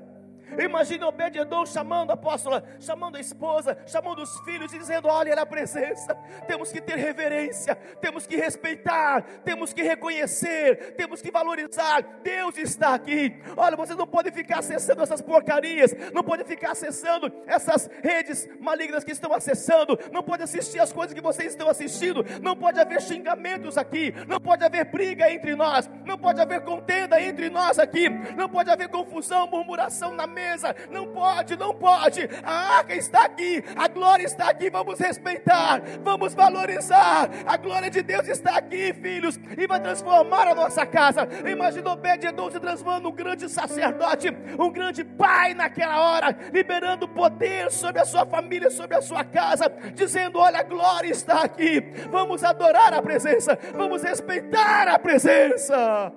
Imagine 0.61 1.05
Obed-Edom 1.05 1.65
chamando 1.65 2.11
a 2.11 2.15
apóstola, 2.15 2.63
chamando 2.79 3.17
a 3.17 3.21
esposa, 3.21 3.79
chamando 3.87 4.23
os 4.23 4.39
filhos 4.41 4.71
dizendo: 4.71 5.09
Olha 5.09 5.35
na 5.35 5.47
presença, 5.47 6.15
temos 6.47 6.71
que 6.71 6.81
ter 6.81 6.97
reverência, 6.97 7.75
temos 8.01 8.27
que 8.27 8.37
respeitar, 8.37 9.23
temos 9.45 9.73
que 9.73 9.83
reconhecer, 9.83 10.95
temos 10.97 11.23
que 11.23 11.31
valorizar. 11.31 12.03
Deus 12.23 12.59
está 12.59 12.95
aqui. 12.95 13.41
Olha, 13.57 13.77
você 13.77 13.95
não 13.95 14.07
pode 14.07 14.31
ficar 14.31 14.59
acessando 14.59 15.03
essas 15.03 15.23
porcarias, 15.23 15.95
não 16.13 16.23
pode 16.23 16.45
ficar 16.45 16.73
acessando 16.73 17.33
essas 17.47 17.89
redes 18.03 18.47
malignas 18.61 19.03
que 19.03 19.13
estão 19.13 19.33
acessando, 19.33 19.99
não 20.13 20.23
pode 20.23 20.43
assistir 20.43 20.79
as 20.79 20.93
coisas 20.93 21.15
que 21.15 21.23
vocês 21.23 21.53
estão 21.53 21.69
assistindo, 21.69 22.25
não 22.43 22.55
pode 22.55 22.79
haver 22.79 23.01
xingamentos 23.01 23.79
aqui, 23.79 24.13
não 24.29 24.39
pode 24.39 24.63
haver 24.63 24.85
briga 24.85 25.33
entre 25.33 25.55
nós, 25.55 25.89
não 26.05 26.19
pode 26.19 26.41
haver 26.41 26.61
contenda 26.63 27.21
entre 27.21 27.49
nós 27.49 27.79
aqui, 27.79 28.09
não 28.37 28.49
pode 28.49 28.71
haver 28.71 28.89
confusão, 28.89 29.47
murmuração 29.47 30.13
na 30.13 30.27
mente 30.27 30.50
Não 30.91 31.07
pode, 31.07 31.57
não 31.57 31.75
pode. 31.75 32.29
A 32.43 32.79
arca 32.79 32.95
está 32.95 33.25
aqui, 33.25 33.63
a 33.77 33.89
glória 33.89 34.25
está 34.25 34.51
aqui. 34.51 34.71
Vamos 34.71 34.99
respeitar, 34.99 35.83
vamos 36.03 36.35
valorizar. 36.35 37.31
A 37.47 37.57
glória 37.57 37.91
de 37.91 38.03
Deus 38.03 38.29
está 38.29 38.57
aqui, 38.57 38.93
filhos, 38.93 39.39
e 39.57 39.67
vai 39.67 39.81
transformar 39.81 40.49
a 40.49 40.55
nossa 40.55 40.85
casa. 40.87 41.29
Imagina 41.49 41.93
Obed-Edom 41.93 42.51
se 42.51 42.61
transformando 42.61 43.05
num 43.05 43.13
grande 43.13 43.49
sacerdote, 43.49 44.29
um 44.59 44.71
grande 44.71 45.05
pai 45.05 45.55
naquela 45.55 46.01
hora, 46.01 46.37
liberando 46.53 47.09
poder 47.09 47.71
sobre 47.71 48.01
a 48.01 48.05
sua 48.05 48.27
família, 48.27 48.71
sobre 48.71 48.97
a 48.97 49.03
sua 49.03 49.25
casa, 49.25 49.69
dizendo: 49.95 50.39
Olha, 50.39 50.61
a 50.61 50.63
glória 50.63 51.11
está 51.11 51.43
aqui. 51.43 51.81
Vamos 52.11 52.45
adorar 52.45 52.93
a 52.93 53.03
presença, 53.03 53.59
vamos 53.75 54.03
respeitar 54.03 54.89
a 54.89 54.99
presença. 54.99 56.13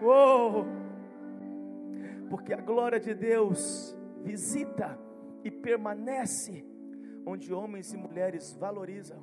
Uou! 0.00 0.81
Porque 2.32 2.54
a 2.54 2.60
glória 2.62 2.98
de 2.98 3.12
Deus 3.12 3.94
visita 4.22 4.98
e 5.44 5.50
permanece 5.50 6.64
onde 7.26 7.52
homens 7.52 7.92
e 7.92 7.96
mulheres 7.98 8.56
valorizam. 8.58 9.22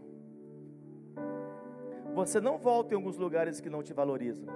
Você 2.13 2.39
não 2.39 2.59
volta 2.59 2.93
em 2.93 2.97
alguns 2.97 3.17
lugares 3.17 3.59
que 3.59 3.67
não 3.67 3.81
te 3.81 3.93
valorizam. 3.93 4.47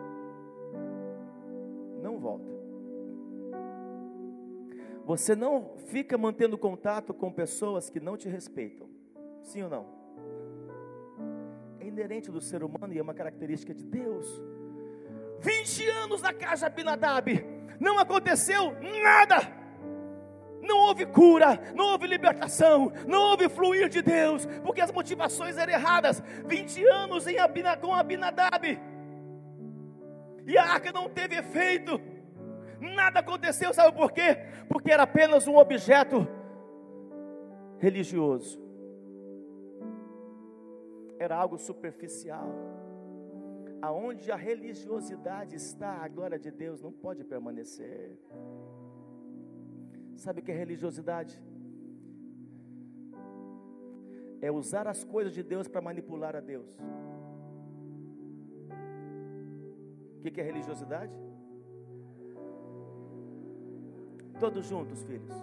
Não 2.00 2.20
volta. 2.20 2.54
Você 5.04 5.36
não 5.36 5.76
fica 5.88 6.16
mantendo 6.16 6.56
contato 6.56 7.12
com 7.12 7.34
pessoas 7.34 7.90
que 7.90 8.00
não 8.00 8.16
te 8.16 8.30
respeitam. 8.30 8.88
Sim 9.42 9.64
ou 9.64 9.70
não? 9.72 9.88
É 11.80 11.88
inerente 11.88 12.30
do 12.30 12.40
ser 12.40 12.64
humano 12.64 12.94
e 12.94 13.00
é 13.00 13.02
uma 13.02 13.16
característica 13.16 13.74
de 13.74 13.84
Deus. 13.84 14.28
20 15.40 15.90
anos 16.04 16.22
na 16.22 16.32
casa 16.32 16.68
de 16.70 16.72
Abinadab 16.72 17.53
não 17.84 18.00
aconteceu 18.00 18.75
nada. 18.82 19.62
não 20.62 20.80
houve 20.80 21.06
cura, 21.06 21.60
não 21.75 21.88
houve 21.92 22.08
libertação, 22.08 22.94
não 23.06 23.32
houve 23.32 23.50
fluir 23.50 23.90
de 23.90 24.02
Deus, 24.02 24.46
porque 24.63 24.80
as 24.80 24.94
motivações 24.94 25.58
eram 25.58 25.74
erradas. 25.74 26.24
20 26.46 26.86
anos 26.88 27.28
em 27.28 27.38
Abina, 27.38 27.75
com 27.75 27.94
Abinadab, 27.94 28.80
e 30.48 30.58
a 30.58 30.63
arca 30.63 30.94
não 30.94 31.10
teve 31.10 31.36
efeito, 31.36 32.00
nada 32.80 33.20
aconteceu, 33.20 33.74
sabe 33.74 33.96
por 33.96 34.13
quê? 34.13 34.38
Porque 34.70 34.90
era 34.90 35.04
apenas 35.04 35.48
um 35.48 35.58
objeto 35.58 36.25
religioso, 37.78 38.58
era 41.20 41.36
algo 41.36 41.58
superficial. 41.58 42.73
Aonde 43.88 44.32
a 44.32 44.38
religiosidade 44.38 45.58
está, 45.58 45.92
a 46.06 46.08
glória 46.08 46.40
de 46.40 46.50
Deus 46.50 46.82
não 46.82 46.92
pode 47.06 47.22
permanecer. 47.32 48.18
Sabe 50.16 50.40
o 50.40 50.44
que 50.44 50.54
é 50.54 50.56
religiosidade? 50.56 51.34
É 54.42 54.50
usar 54.50 54.88
as 54.88 55.04
coisas 55.04 55.34
de 55.34 55.44
Deus 55.44 55.68
para 55.68 55.82
manipular 55.82 56.34
a 56.34 56.40
Deus. 56.40 56.70
O 60.20 60.32
que 60.32 60.40
é 60.40 60.44
religiosidade? 60.46 61.18
Todos 64.40 64.66
juntos, 64.66 65.04
filhos. 65.04 65.36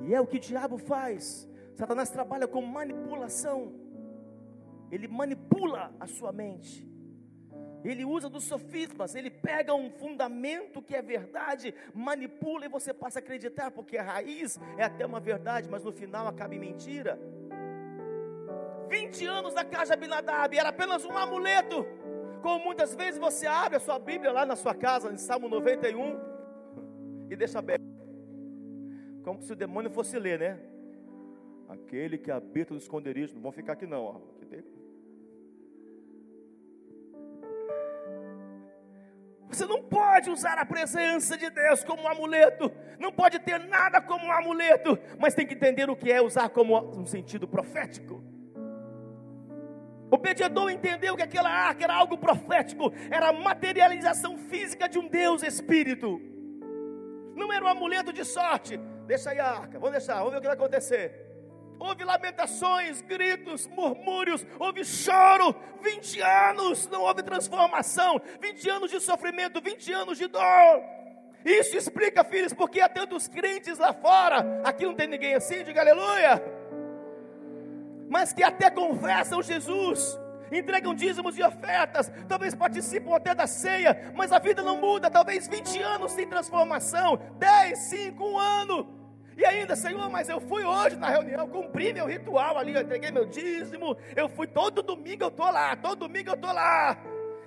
E 0.00 0.14
é 0.14 0.20
o 0.20 0.26
que 0.26 0.38
o 0.38 0.40
diabo 0.40 0.78
faz. 0.78 1.46
Satanás 1.74 2.08
trabalha 2.08 2.48
com 2.48 2.62
manipulação. 2.62 3.86
Ele 4.90 5.08
manipula 5.08 5.94
a 5.98 6.06
sua 6.06 6.32
mente. 6.32 6.88
Ele 7.84 8.04
usa 8.04 8.28
dos 8.28 8.44
sofismas, 8.44 9.14
ele 9.14 9.30
pega 9.30 9.72
um 9.72 9.90
fundamento 9.90 10.82
que 10.82 10.96
é 10.96 11.02
verdade, 11.02 11.72
manipula 11.94 12.66
e 12.66 12.68
você 12.68 12.92
passa 12.92 13.18
a 13.18 13.22
acreditar, 13.22 13.70
porque 13.70 13.96
a 13.96 14.02
raiz 14.02 14.58
é 14.76 14.84
até 14.84 15.06
uma 15.06 15.20
verdade, 15.20 15.68
mas 15.70 15.84
no 15.84 15.92
final 15.92 16.26
acaba 16.26 16.54
em 16.54 16.58
mentira. 16.58 17.18
20 18.88 19.26
anos 19.26 19.54
da 19.54 19.64
casa 19.64 19.94
Abinadab 19.94 20.56
era 20.56 20.70
apenas 20.70 21.04
um 21.04 21.16
amuleto. 21.16 21.86
Como 22.42 22.64
muitas 22.64 22.94
vezes 22.94 23.18
você 23.18 23.46
abre 23.46 23.76
a 23.76 23.80
sua 23.80 23.98
Bíblia 23.98 24.32
lá 24.32 24.46
na 24.46 24.56
sua 24.56 24.74
casa, 24.74 25.12
em 25.12 25.16
Salmo 25.16 25.48
91, 25.48 26.18
e 27.30 27.36
deixa 27.36 27.58
aberto. 27.58 27.84
Como 29.22 29.40
se 29.42 29.52
o 29.52 29.56
demônio 29.56 29.90
fosse 29.90 30.18
ler, 30.18 30.38
né? 30.38 30.60
Aquele 31.68 32.16
que 32.16 32.30
habita 32.30 32.72
no 32.72 32.78
esconderijo, 32.78 33.34
não 33.34 33.42
vão 33.42 33.52
ficar 33.52 33.74
aqui 33.74 33.86
não, 33.86 34.02
ó. 34.02 34.20
Você 39.58 39.66
não 39.66 39.82
pode 39.82 40.30
usar 40.30 40.56
a 40.56 40.64
presença 40.64 41.36
de 41.36 41.50
Deus 41.50 41.82
como 41.82 42.04
um 42.04 42.08
amuleto, 42.08 42.70
não 42.96 43.10
pode 43.10 43.40
ter 43.40 43.58
nada 43.58 44.00
como 44.00 44.24
um 44.24 44.30
amuleto, 44.30 44.96
mas 45.18 45.34
tem 45.34 45.44
que 45.44 45.54
entender 45.54 45.90
o 45.90 45.96
que 45.96 46.12
é 46.12 46.22
usar 46.22 46.48
como 46.50 46.78
um 46.96 47.04
sentido 47.04 47.48
profético. 47.48 48.22
O 50.08 50.16
pediador 50.16 50.70
entendeu 50.70 51.16
que 51.16 51.24
aquela 51.24 51.50
arca 51.50 51.82
era 51.82 51.92
algo 51.92 52.16
profético, 52.16 52.92
era 53.10 53.30
a 53.30 53.32
materialização 53.32 54.38
física 54.38 54.88
de 54.88 54.96
um 54.96 55.08
Deus 55.08 55.42
Espírito, 55.42 56.20
não 57.34 57.52
era 57.52 57.64
um 57.64 57.68
amuleto 57.68 58.12
de 58.12 58.24
sorte. 58.24 58.76
Deixa 59.08 59.30
aí 59.30 59.40
a 59.40 59.46
arca, 59.46 59.80
vamos 59.80 59.90
deixar, 59.90 60.18
vamos 60.18 60.30
ver 60.30 60.38
o 60.38 60.40
que 60.40 60.46
vai 60.46 60.56
acontecer 60.56 61.27
houve 61.78 62.04
lamentações, 62.04 63.00
gritos, 63.02 63.66
murmúrios, 63.68 64.46
houve 64.58 64.84
choro. 64.84 65.54
20 65.80 66.20
anos 66.20 66.88
não 66.88 67.02
houve 67.02 67.22
transformação, 67.22 68.20
20 68.40 68.68
anos 68.70 68.90
de 68.90 69.00
sofrimento, 69.00 69.60
20 69.60 69.92
anos 69.92 70.18
de 70.18 70.26
dor. 70.26 70.42
Isso 71.44 71.76
explica, 71.76 72.24
filhos, 72.24 72.52
porque 72.52 72.80
há 72.80 72.88
tantos 72.88 73.28
crentes 73.28 73.78
lá 73.78 73.92
fora. 73.92 74.60
Aqui 74.64 74.84
não 74.84 74.94
tem 74.94 75.06
ninguém 75.06 75.34
assim, 75.34 75.62
diga 75.62 75.80
aleluia. 75.80 76.42
Mas 78.08 78.32
que 78.32 78.42
até 78.42 78.70
confessam 78.70 79.42
Jesus, 79.42 80.18
entregam 80.50 80.94
dízimos 80.94 81.38
e 81.38 81.42
ofertas, 81.42 82.10
talvez 82.26 82.54
participam 82.54 83.14
até 83.14 83.34
da 83.34 83.46
ceia, 83.46 84.12
mas 84.14 84.32
a 84.32 84.38
vida 84.38 84.62
não 84.62 84.78
muda. 84.78 85.10
Talvez 85.10 85.46
20 85.46 85.80
anos 85.80 86.12
sem 86.12 86.26
transformação, 86.26 87.18
10, 87.38 87.78
5, 87.78 88.24
1 88.24 88.38
ano. 88.38 88.98
E 89.38 89.44
ainda, 89.44 89.76
Senhor, 89.76 90.10
mas 90.10 90.28
eu 90.28 90.40
fui 90.40 90.64
hoje 90.64 90.96
na 90.96 91.08
reunião, 91.08 91.48
cumpri 91.48 91.92
meu 91.92 92.06
ritual 92.06 92.58
ali, 92.58 92.74
eu 92.74 92.82
entreguei 92.82 93.12
meu 93.12 93.24
dízimo, 93.24 93.96
eu 94.16 94.28
fui 94.28 94.48
todo 94.48 94.82
domingo, 94.82 95.22
eu 95.22 95.28
estou 95.28 95.48
lá, 95.48 95.76
todo 95.76 96.08
domingo 96.08 96.30
eu 96.30 96.34
estou 96.34 96.52
lá. 96.52 96.98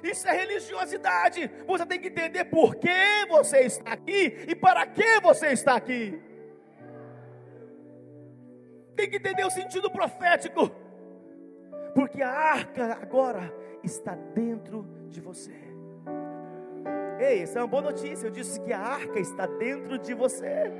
Isso 0.02 0.26
é 0.26 0.32
religiosidade. 0.32 1.52
Você 1.68 1.86
tem 1.86 2.00
que 2.00 2.08
entender 2.08 2.46
por 2.46 2.76
que 2.76 3.26
você 3.28 3.60
está 3.64 3.92
aqui 3.92 4.46
e 4.48 4.56
para 4.56 4.88
que 4.88 5.20
você 5.20 5.48
está 5.48 5.76
aqui. 5.76 6.18
Tem 8.96 9.10
que 9.10 9.18
entender 9.18 9.46
o 9.46 9.52
sentido 9.52 9.92
profético. 9.92 10.72
Porque 11.94 12.22
a 12.22 12.30
arca 12.30 13.00
agora 13.02 13.54
está 13.84 14.16
dentro 14.16 14.88
de 15.10 15.20
você. 15.20 15.54
Ei, 17.20 17.42
essa 17.42 17.60
é 17.60 17.62
uma 17.62 17.68
boa 17.68 17.84
notícia. 17.84 18.28
Eu 18.28 18.32
disse 18.32 18.62
que 18.62 18.72
a 18.72 18.80
arca 18.80 19.20
está 19.20 19.46
dentro 19.46 20.00
de 20.00 20.14
você. 20.14 20.72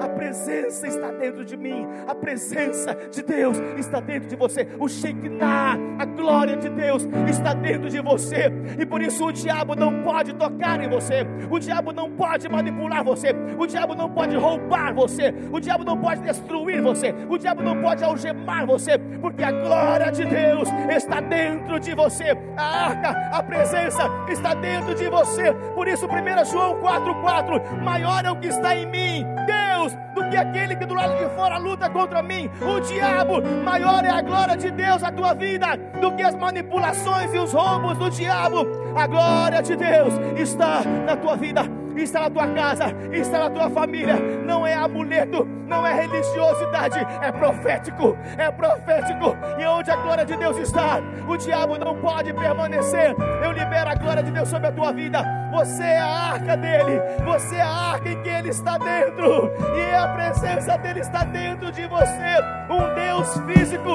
A 0.00 0.08
presença 0.08 0.86
está 0.86 1.10
dentro 1.12 1.44
de 1.44 1.56
mim. 1.56 1.86
A 2.06 2.14
presença 2.14 2.94
de 3.10 3.22
Deus 3.22 3.58
está 3.78 4.00
dentro 4.00 4.28
de 4.28 4.36
você. 4.36 4.66
O 4.78 4.88
Shekinah, 4.88 5.78
a 5.98 6.04
glória 6.04 6.56
de 6.56 6.68
Deus 6.68 7.06
está 7.28 7.54
dentro 7.54 7.88
de 7.88 8.00
você. 8.00 8.52
E 8.78 8.84
por 8.84 9.00
isso 9.00 9.24
o 9.26 9.32
diabo 9.32 9.74
não 9.74 10.02
pode 10.02 10.34
tocar 10.34 10.82
em 10.82 10.88
você. 10.88 11.26
O 11.50 11.58
diabo 11.58 11.92
não 11.92 12.10
pode 12.10 12.48
manipular 12.48 13.04
você. 13.04 13.34
O 13.58 13.66
diabo 13.66 13.94
não 13.94 14.10
pode 14.10 14.36
roubar 14.36 14.94
você. 14.94 15.34
O 15.50 15.60
diabo 15.60 15.84
não 15.84 15.96
pode 15.96 16.20
destruir 16.22 16.82
você. 16.82 17.14
O 17.28 17.38
diabo 17.38 17.62
não 17.62 17.80
pode 17.80 18.04
algemar 18.04 18.66
você. 18.66 18.98
Porque 19.20 19.42
a 19.42 19.50
glória 19.50 20.10
de 20.10 20.24
Deus 20.24 20.68
está 20.90 21.20
dentro 21.20 21.78
de 21.80 21.94
você. 21.94 22.36
A 22.56 22.86
arca, 22.86 23.10
a 23.32 23.42
presença 23.42 24.02
está 24.28 24.54
dentro 24.54 24.94
de 24.94 25.08
você. 25.08 25.52
Por 25.74 25.88
isso 25.88 26.06
1 26.06 26.44
João 26.44 26.80
4,4: 26.80 27.82
maior 27.82 28.24
é 28.24 28.30
o 28.30 28.36
que 28.36 28.48
está 28.48 28.76
em 28.76 28.86
mim. 28.86 29.24
Deus 29.46 29.85
Do 29.92 30.28
que 30.30 30.36
aquele 30.36 30.76
que 30.76 30.86
do 30.86 30.94
lado 30.94 31.16
de 31.16 31.34
fora 31.34 31.58
luta 31.58 31.88
contra 31.90 32.22
mim. 32.22 32.50
O 32.60 32.80
diabo, 32.80 33.42
maior 33.64 34.04
é 34.04 34.10
a 34.10 34.22
glória 34.22 34.56
de 34.56 34.70
Deus 34.70 35.02
na 35.02 35.12
tua 35.12 35.34
vida 35.34 35.76
do 36.00 36.12
que 36.12 36.22
as 36.22 36.34
manipulações 36.34 37.32
e 37.34 37.38
os 37.38 37.52
roubos 37.52 37.98
do 37.98 38.10
diabo. 38.10 38.66
A 38.96 39.06
glória 39.06 39.62
de 39.62 39.76
Deus 39.76 40.14
está 40.36 40.82
na 41.04 41.16
tua 41.16 41.36
vida 41.36 41.85
está 42.02 42.20
na 42.20 42.30
tua 42.30 42.46
casa, 42.48 42.84
está 43.12 43.38
na 43.38 43.50
tua 43.50 43.70
família. 43.70 44.16
Não 44.44 44.66
é 44.66 44.74
amuleto, 44.74 45.46
não 45.66 45.86
é 45.86 45.94
religiosidade, 45.94 46.98
é 47.22 47.32
profético, 47.32 48.16
é 48.36 48.50
profético. 48.50 49.36
E 49.58 49.64
onde 49.66 49.90
a 49.90 49.96
glória 49.96 50.24
de 50.24 50.36
Deus 50.36 50.56
está, 50.58 51.00
o 51.28 51.36
diabo 51.36 51.78
não 51.78 51.96
pode 51.96 52.32
permanecer. 52.32 53.14
Eu 53.44 53.52
libero 53.52 53.90
a 53.90 53.94
glória 53.94 54.22
de 54.22 54.30
Deus 54.30 54.48
sobre 54.48 54.68
a 54.68 54.72
tua 54.72 54.92
vida. 54.92 55.24
Você 55.52 55.84
é 55.84 56.00
a 56.00 56.06
arca 56.06 56.56
dele, 56.56 57.00
você 57.24 57.56
é 57.56 57.62
a 57.62 57.68
arca 57.68 58.10
em 58.10 58.22
que 58.22 58.28
ele 58.28 58.50
está 58.50 58.76
dentro, 58.76 59.50
e 59.74 59.94
a 59.94 60.08
presença 60.08 60.76
dele 60.76 61.00
está 61.00 61.24
dentro 61.24 61.72
de 61.72 61.86
você. 61.86 62.36
Um 62.68 62.94
Deus 62.94 63.40
físico, 63.46 63.90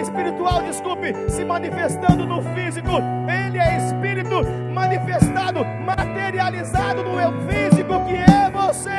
espiritual, 0.00 0.62
desculpe, 0.62 1.12
se 1.28 1.44
manifestando 1.44 2.26
no 2.26 2.42
físico. 2.54 2.90
Ele 3.28 3.58
é 3.58 3.76
espírito 3.78 4.44
manifestado, 4.72 5.64
materializado 5.84 7.02
no 7.02 7.20
meu 7.24 7.32
físico 7.48 8.04
que 8.04 8.16
é 8.16 8.50
você. 8.50 8.90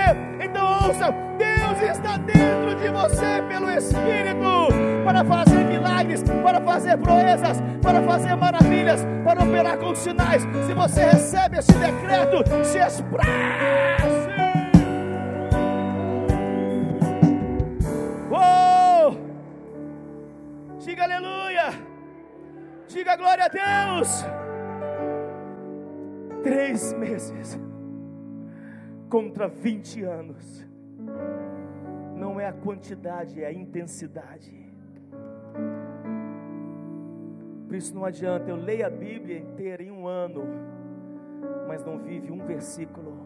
Então 0.43 0.87
ouça, 0.87 1.11
Deus 1.37 1.81
está 1.91 2.17
dentro 2.17 2.75
de 2.75 2.89
você 2.89 3.41
pelo 3.47 3.69
Espírito 3.69 4.69
para 5.03 5.23
fazer 5.23 5.63
milagres, 5.65 6.23
para 6.23 6.61
fazer 6.61 6.97
proezas, 6.97 7.61
para 7.81 8.01
fazer 8.01 8.35
maravilhas, 8.35 9.05
para 9.23 9.43
operar 9.43 9.77
com 9.77 9.93
sinais. 9.93 10.41
Se 10.65 10.73
você 10.73 11.03
recebe 11.03 11.59
esse 11.59 11.73
decreto, 11.73 12.43
se 12.65 12.79
expresse. 12.79 13.25
Oh! 18.31 19.15
Diga 20.79 21.03
aleluia! 21.03 21.73
Diga 22.87 23.15
glória 23.15 23.45
a 23.45 23.47
Deus! 23.99 24.25
Três 26.43 26.93
meses 26.93 27.59
contra 29.09 29.47
20 29.47 30.03
anos. 30.03 30.65
Não 32.15 32.39
é 32.39 32.47
a 32.47 32.53
quantidade, 32.53 33.41
é 33.41 33.47
a 33.47 33.53
intensidade. 33.53 34.53
Por 37.67 37.75
isso 37.75 37.93
não 37.93 38.05
adianta, 38.05 38.49
eu 38.49 38.55
leio 38.55 38.85
a 38.85 38.89
Bíblia 38.89 39.37
inteira 39.37 39.83
em 39.83 39.91
um 39.91 40.07
ano, 40.07 40.43
mas 41.67 41.83
não 41.83 41.99
vive 41.99 42.31
um 42.31 42.45
versículo. 42.45 43.25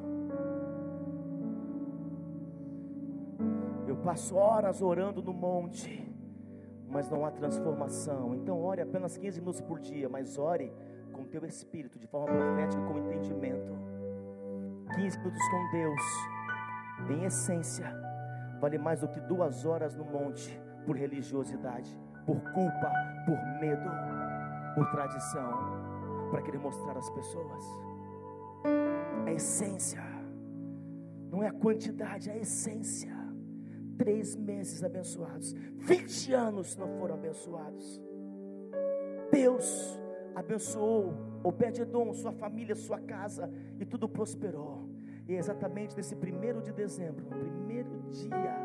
Eu 3.87 3.97
passo 3.97 4.35
horas 4.35 4.81
orando 4.81 5.21
no 5.21 5.33
monte, 5.33 6.11
mas 6.89 7.09
não 7.09 7.25
há 7.25 7.31
transformação. 7.31 8.33
Então 8.33 8.61
ore 8.61 8.81
apenas 8.81 9.17
15 9.17 9.39
minutos 9.39 9.61
por 9.61 9.79
dia, 9.79 10.09
mas 10.09 10.37
ore 10.37 10.71
com 11.11 11.25
teu 11.25 11.45
espírito, 11.45 11.99
de 11.99 12.07
forma 12.07 12.35
profética, 12.35 12.81
com 12.83 12.97
entendimento 12.97 13.98
15 14.95 15.17
minutos 15.19 15.49
com 15.49 15.69
Deus, 15.71 16.02
em 17.10 17.23
essência, 17.23 17.86
vale 18.60 18.78
mais 18.78 19.02
do 19.02 19.08
que 19.08 19.19
duas 19.21 19.65
horas 19.65 19.95
no 19.95 20.04
monte 20.04 20.60
por 20.86 20.95
religiosidade, 20.95 21.97
por 22.25 22.41
culpa, 22.54 22.91
por 23.25 23.38
medo, 23.60 23.89
por 24.73 24.89
tradição, 24.91 26.30
para 26.32 26.41
querer 26.41 26.60
mostrar 26.60 26.97
às 26.97 27.10
pessoas. 27.12 27.63
A 29.25 29.32
essência, 29.32 30.02
não 31.32 31.43
é 31.43 31.47
a 31.47 31.54
quantidade, 31.54 32.30
é 32.30 32.34
a 32.34 32.38
essência. 32.38 33.17
Três 33.97 34.36
meses 34.36 34.84
abençoados, 34.84 35.54
20 35.78 36.34
anos 36.34 36.75
não 36.75 36.88
foram 36.97 37.15
abençoados. 37.15 38.02
Deus 39.32 39.99
abençoou 40.36 41.28
Obed-Edom, 41.43 42.13
sua 42.13 42.32
família, 42.32 42.75
sua 42.75 42.99
casa, 42.99 43.49
e 43.80 43.86
tudo 43.86 44.08
prosperou. 44.08 44.89
E 45.28 45.36
é 45.36 45.38
exatamente 45.38 45.95
nesse 45.95 46.15
primeiro 46.15 46.62
de 46.62 46.71
dezembro, 46.71 47.23
no 47.30 47.38
primeiro 47.38 48.02
dia 48.10 48.58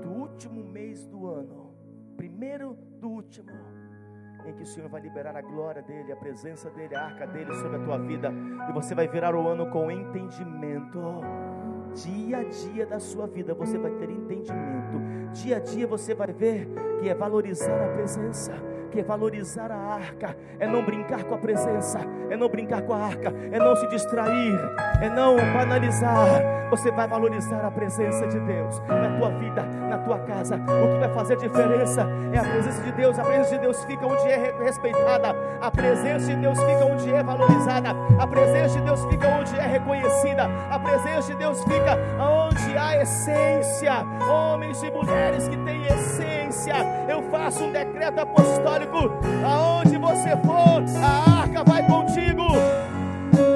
do 0.00 0.10
último 0.10 0.64
mês 0.64 1.06
do 1.06 1.26
ano, 1.26 1.74
primeiro 2.16 2.76
do 2.98 3.08
último, 3.08 3.50
em 4.46 4.54
que 4.54 4.62
o 4.62 4.66
Senhor 4.66 4.88
vai 4.88 5.00
liberar 5.00 5.36
a 5.36 5.42
glória 5.42 5.82
dEle, 5.82 6.10
a 6.10 6.16
presença 6.16 6.70
dEle, 6.70 6.94
a 6.94 7.04
arca 7.04 7.26
dEle 7.26 7.54
sobre 7.54 7.76
a 7.76 7.84
tua 7.84 7.98
vida, 7.98 8.32
e 8.68 8.72
você 8.72 8.94
vai 8.94 9.06
virar 9.06 9.34
o 9.34 9.46
ano 9.46 9.70
com 9.70 9.90
entendimento. 9.90 10.98
Dia 11.94 12.38
a 12.38 12.44
dia 12.44 12.86
da 12.86 12.98
sua 12.98 13.26
vida 13.26 13.52
você 13.52 13.76
vai 13.76 13.92
ter 13.92 14.08
entendimento. 14.08 14.98
Dia 15.34 15.58
a 15.58 15.60
dia 15.60 15.86
você 15.86 16.14
vai 16.14 16.32
ver 16.32 16.68
que 16.98 17.08
é 17.08 17.14
valorizar 17.14 17.84
a 17.84 17.92
presença 17.92 18.52
que 18.92 19.00
é 19.00 19.02
valorizar 19.02 19.72
a 19.72 19.94
arca, 19.94 20.36
é 20.60 20.66
não 20.66 20.84
brincar 20.84 21.24
com 21.24 21.34
a 21.34 21.38
presença, 21.38 21.98
é 22.28 22.36
não 22.36 22.48
brincar 22.48 22.82
com 22.82 22.92
a 22.92 22.98
arca, 22.98 23.32
é 23.50 23.58
não 23.58 23.74
se 23.74 23.88
distrair, 23.88 24.54
é 25.00 25.08
não 25.08 25.36
banalizar. 25.36 26.62
Você 26.68 26.90
vai 26.90 27.06
valorizar 27.06 27.66
a 27.66 27.70
presença 27.70 28.26
de 28.28 28.38
Deus 28.40 28.80
na 28.80 29.18
tua 29.18 29.30
vida, 29.38 29.62
na 29.62 29.98
tua 29.98 30.18
casa. 30.20 30.56
O 30.56 30.92
que 30.92 30.98
vai 31.00 31.12
fazer 31.12 31.36
diferença 31.36 32.06
é 32.32 32.38
a 32.38 32.44
presença 32.44 32.82
de 32.82 32.92
Deus. 32.92 33.18
A 33.18 33.22
presença 33.24 33.50
de 33.50 33.58
Deus 33.58 33.84
fica 33.84 34.06
onde 34.06 34.28
é 34.28 34.54
respeitada, 34.62 35.36
a 35.60 35.70
presença 35.70 36.26
de 36.26 36.36
Deus 36.36 36.58
fica 36.58 36.84
onde 36.84 37.12
é 37.12 37.22
valorizada, 37.22 37.90
a 38.18 38.26
presença 38.26 38.78
de 38.78 38.84
Deus 38.84 39.04
fica 39.06 39.28
onde 39.28 39.58
é 39.58 39.66
reconhecida, 39.66 40.48
a 40.70 40.78
presença 40.78 41.32
de 41.32 41.38
Deus 41.38 41.62
fica 41.64 41.98
onde 42.18 42.76
há 42.76 43.02
essência. 43.02 43.92
Homens 44.30 44.82
e 44.82 44.90
mulheres 44.90 45.48
que 45.48 45.56
têm 45.58 45.86
essência, 45.86 46.74
eu 47.08 47.22
faço 47.24 47.64
um 47.64 47.72
decreto 47.72 48.18
apostólico 48.20 48.81
aonde 49.44 49.96
você 49.98 50.30
for, 50.38 50.82
a 51.02 51.40
arca 51.42 51.64
vai 51.64 51.86
contigo. 51.86 52.42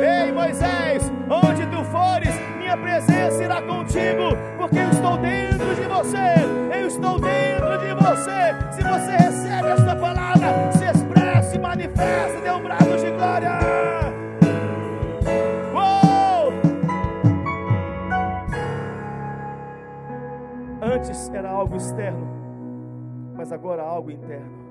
Ei 0.01 0.33
Moisés, 0.33 1.11
onde 1.29 1.67
tu 1.67 1.85
fores, 1.85 2.35
minha 2.59 2.77
presença 2.77 3.43
irá 3.43 3.61
contigo, 3.63 4.37
porque 4.57 4.79
eu 4.79 4.91
estou 4.91 5.17
dentro 5.19 5.75
de 5.75 5.83
você, 5.83 6.79
eu 6.79 6.87
estou 6.87 7.21
dentro 7.21 7.79
de 7.79 7.95
você. 7.95 8.73
Se 8.73 8.83
você 8.83 9.17
recebe 9.17 9.69
esta 9.69 9.97
palavra, 9.97 10.73
se 10.73 10.85
expresse, 10.85 11.59
manifeste, 11.59 12.41
dê 12.43 12.51
um 12.51 12.63
brado 12.63 12.97
de 12.97 13.11
glória. 13.11 13.57
Antes 20.83 21.29
era 21.35 21.51
algo 21.51 21.77
externo, 21.77 22.27
mas 23.37 23.53
agora 23.53 23.83
algo 23.83 24.11
interno 24.11 24.66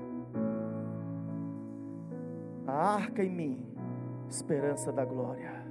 a 2.66 2.72
arca 2.72 3.22
em 3.22 3.30
mim, 3.30 3.66
esperança 4.28 4.92
da 4.92 5.04
glória. 5.04 5.64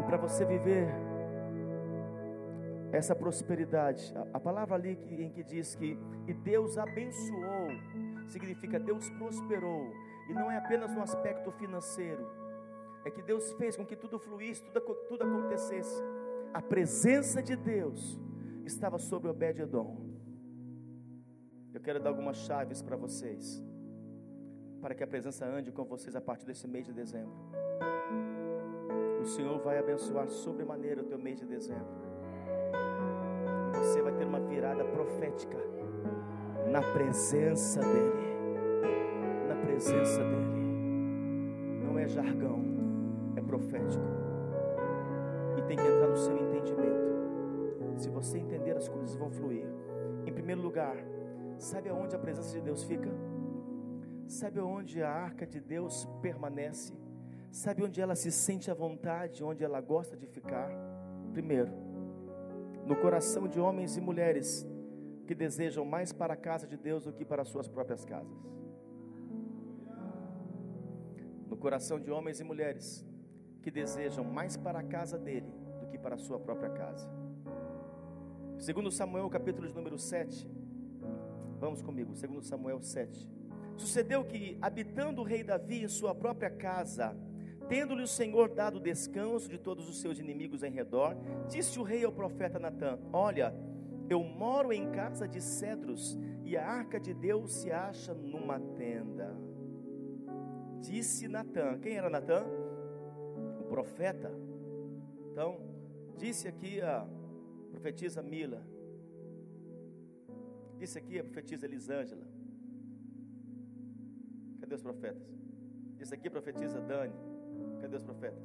E 0.00 0.02
para 0.04 0.16
você 0.16 0.44
viver 0.44 0.88
essa 2.90 3.14
prosperidade, 3.14 4.12
a, 4.16 4.36
a 4.36 4.40
palavra 4.40 4.74
ali 4.74 4.96
que, 4.96 5.14
em 5.14 5.30
que 5.30 5.42
diz 5.42 5.74
que 5.74 5.98
e 6.26 6.32
Deus 6.32 6.78
abençoou, 6.78 7.68
significa 8.28 8.78
Deus 8.78 9.08
prosperou, 9.10 9.92
e 10.28 10.32
não 10.32 10.50
é 10.50 10.56
apenas 10.56 10.94
no 10.94 11.02
aspecto 11.02 11.50
financeiro, 11.52 12.26
é 13.04 13.10
que 13.10 13.22
Deus 13.22 13.52
fez 13.54 13.76
com 13.76 13.84
que 13.84 13.96
tudo 13.96 14.18
fluísse, 14.18 14.62
tudo, 14.62 14.80
tudo 15.08 15.24
acontecesse. 15.24 16.02
A 16.54 16.62
presença 16.62 17.42
de 17.42 17.56
Deus 17.56 18.18
estava 18.64 18.98
sobre 18.98 19.28
Obed-Edom. 19.28 20.12
Eu 21.74 21.80
quero 21.80 21.98
dar 21.98 22.10
algumas 22.10 22.36
chaves 22.36 22.80
para 22.80 22.96
vocês 22.96 23.62
para 24.82 24.96
que 24.96 25.04
a 25.04 25.06
presença 25.06 25.46
ande 25.46 25.70
com 25.70 25.84
vocês 25.84 26.16
a 26.16 26.20
partir 26.20 26.44
desse 26.44 26.66
mês 26.66 26.84
de 26.84 26.92
dezembro. 26.92 27.32
O 29.20 29.24
Senhor 29.24 29.56
vai 29.60 29.78
abençoar 29.78 30.28
sobremaneira 30.28 31.00
o 31.00 31.04
teu 31.04 31.16
mês 31.16 31.38
de 31.38 31.46
dezembro. 31.46 31.86
E 33.72 33.78
você 33.78 34.02
vai 34.02 34.12
ter 34.16 34.24
uma 34.24 34.40
virada 34.40 34.84
profética 34.84 35.56
na 36.68 36.82
presença 36.82 37.78
dEle. 37.78 38.32
Na 39.48 39.54
presença 39.54 40.18
dEle. 40.18 40.62
Não 41.84 41.96
é 41.96 42.08
jargão, 42.08 42.64
é 43.36 43.40
profético. 43.40 44.04
E 45.56 45.62
tem 45.62 45.76
que 45.76 45.86
entrar 45.86 46.08
no 46.08 46.16
seu 46.16 46.36
entendimento. 46.36 47.12
Se 47.98 48.10
você 48.10 48.38
entender, 48.38 48.76
as 48.76 48.88
coisas 48.88 49.14
vão 49.14 49.30
fluir. 49.30 49.64
Em 50.26 50.32
primeiro 50.32 50.60
lugar, 50.60 50.96
sabe 51.56 51.88
aonde 51.88 52.16
a 52.16 52.18
presença 52.18 52.52
de 52.52 52.60
Deus 52.60 52.82
fica? 52.82 53.31
Sabe 54.26 54.60
onde 54.60 55.02
a 55.02 55.10
arca 55.10 55.46
de 55.46 55.60
Deus 55.60 56.06
permanece? 56.20 56.92
Sabe 57.50 57.82
onde 57.82 58.00
ela 58.00 58.14
se 58.14 58.32
sente 58.32 58.70
à 58.70 58.74
vontade, 58.74 59.44
onde 59.44 59.62
ela 59.62 59.80
gosta 59.80 60.16
de 60.16 60.26
ficar? 60.26 60.70
Primeiro, 61.32 61.70
no 62.86 62.96
coração 62.96 63.46
de 63.46 63.60
homens 63.60 63.96
e 63.96 64.00
mulheres 64.00 64.66
que 65.26 65.34
desejam 65.34 65.84
mais 65.84 66.12
para 66.12 66.34
a 66.34 66.36
casa 66.36 66.66
de 66.66 66.76
Deus 66.76 67.04
do 67.04 67.12
que 67.12 67.24
para 67.24 67.42
as 67.42 67.48
suas 67.48 67.68
próprias 67.68 68.04
casas. 68.04 68.36
No 71.48 71.56
coração 71.56 72.00
de 72.00 72.10
homens 72.10 72.40
e 72.40 72.44
mulheres 72.44 73.06
que 73.62 73.70
desejam 73.70 74.24
mais 74.24 74.56
para 74.56 74.80
a 74.80 74.82
casa 74.82 75.18
dele 75.18 75.52
do 75.80 75.86
que 75.86 75.98
para 75.98 76.16
a 76.16 76.18
sua 76.18 76.40
própria 76.40 76.70
casa. 76.70 77.08
Segundo 78.58 78.90
Samuel, 78.90 79.28
capítulo 79.30 79.68
de 79.68 79.74
número 79.74 79.98
7. 79.98 80.50
Vamos 81.58 81.80
comigo, 81.80 82.14
segundo 82.14 82.42
Samuel 82.42 82.80
7. 82.82 83.31
Sucedeu 83.82 84.24
que, 84.24 84.56
habitando 84.62 85.22
o 85.22 85.24
rei 85.24 85.42
Davi 85.42 85.82
em 85.82 85.88
sua 85.88 86.14
própria 86.14 86.48
casa, 86.48 87.16
tendo-lhe 87.68 88.04
o 88.04 88.06
Senhor 88.06 88.48
dado 88.48 88.78
descanso 88.78 89.48
de 89.48 89.58
todos 89.58 89.88
os 89.88 90.00
seus 90.00 90.20
inimigos 90.20 90.62
em 90.62 90.70
redor, 90.70 91.16
disse 91.48 91.80
o 91.80 91.82
rei 91.82 92.04
ao 92.04 92.12
profeta 92.12 92.60
Natã: 92.60 92.96
Olha, 93.12 93.52
eu 94.08 94.22
moro 94.22 94.72
em 94.72 94.88
casa 94.92 95.26
de 95.26 95.40
cedros 95.40 96.16
e 96.44 96.56
a 96.56 96.64
arca 96.64 97.00
de 97.00 97.12
Deus 97.12 97.54
se 97.54 97.72
acha 97.72 98.14
numa 98.14 98.60
tenda. 98.60 99.36
Disse 100.80 101.26
Natã: 101.26 101.76
Quem 101.80 101.96
era 101.96 102.08
Natã? 102.08 102.44
O 103.58 103.64
profeta. 103.64 104.32
Então, 105.32 105.60
disse 106.16 106.46
aqui 106.46 106.80
a 106.80 107.04
profetisa 107.72 108.22
Mila. 108.22 108.64
Disse 110.78 110.96
aqui 110.98 111.18
a 111.18 111.24
profetisa 111.24 111.66
Elisângela. 111.66 112.31
Cadê 114.72 114.76
os 114.76 114.82
profetas? 114.82 115.28
Diz 115.98 116.12
aqui 116.14 116.30
profetiza 116.30 116.80
Dani. 116.80 117.12
Cadê 117.82 117.94
os 117.94 118.02
profetas? 118.02 118.42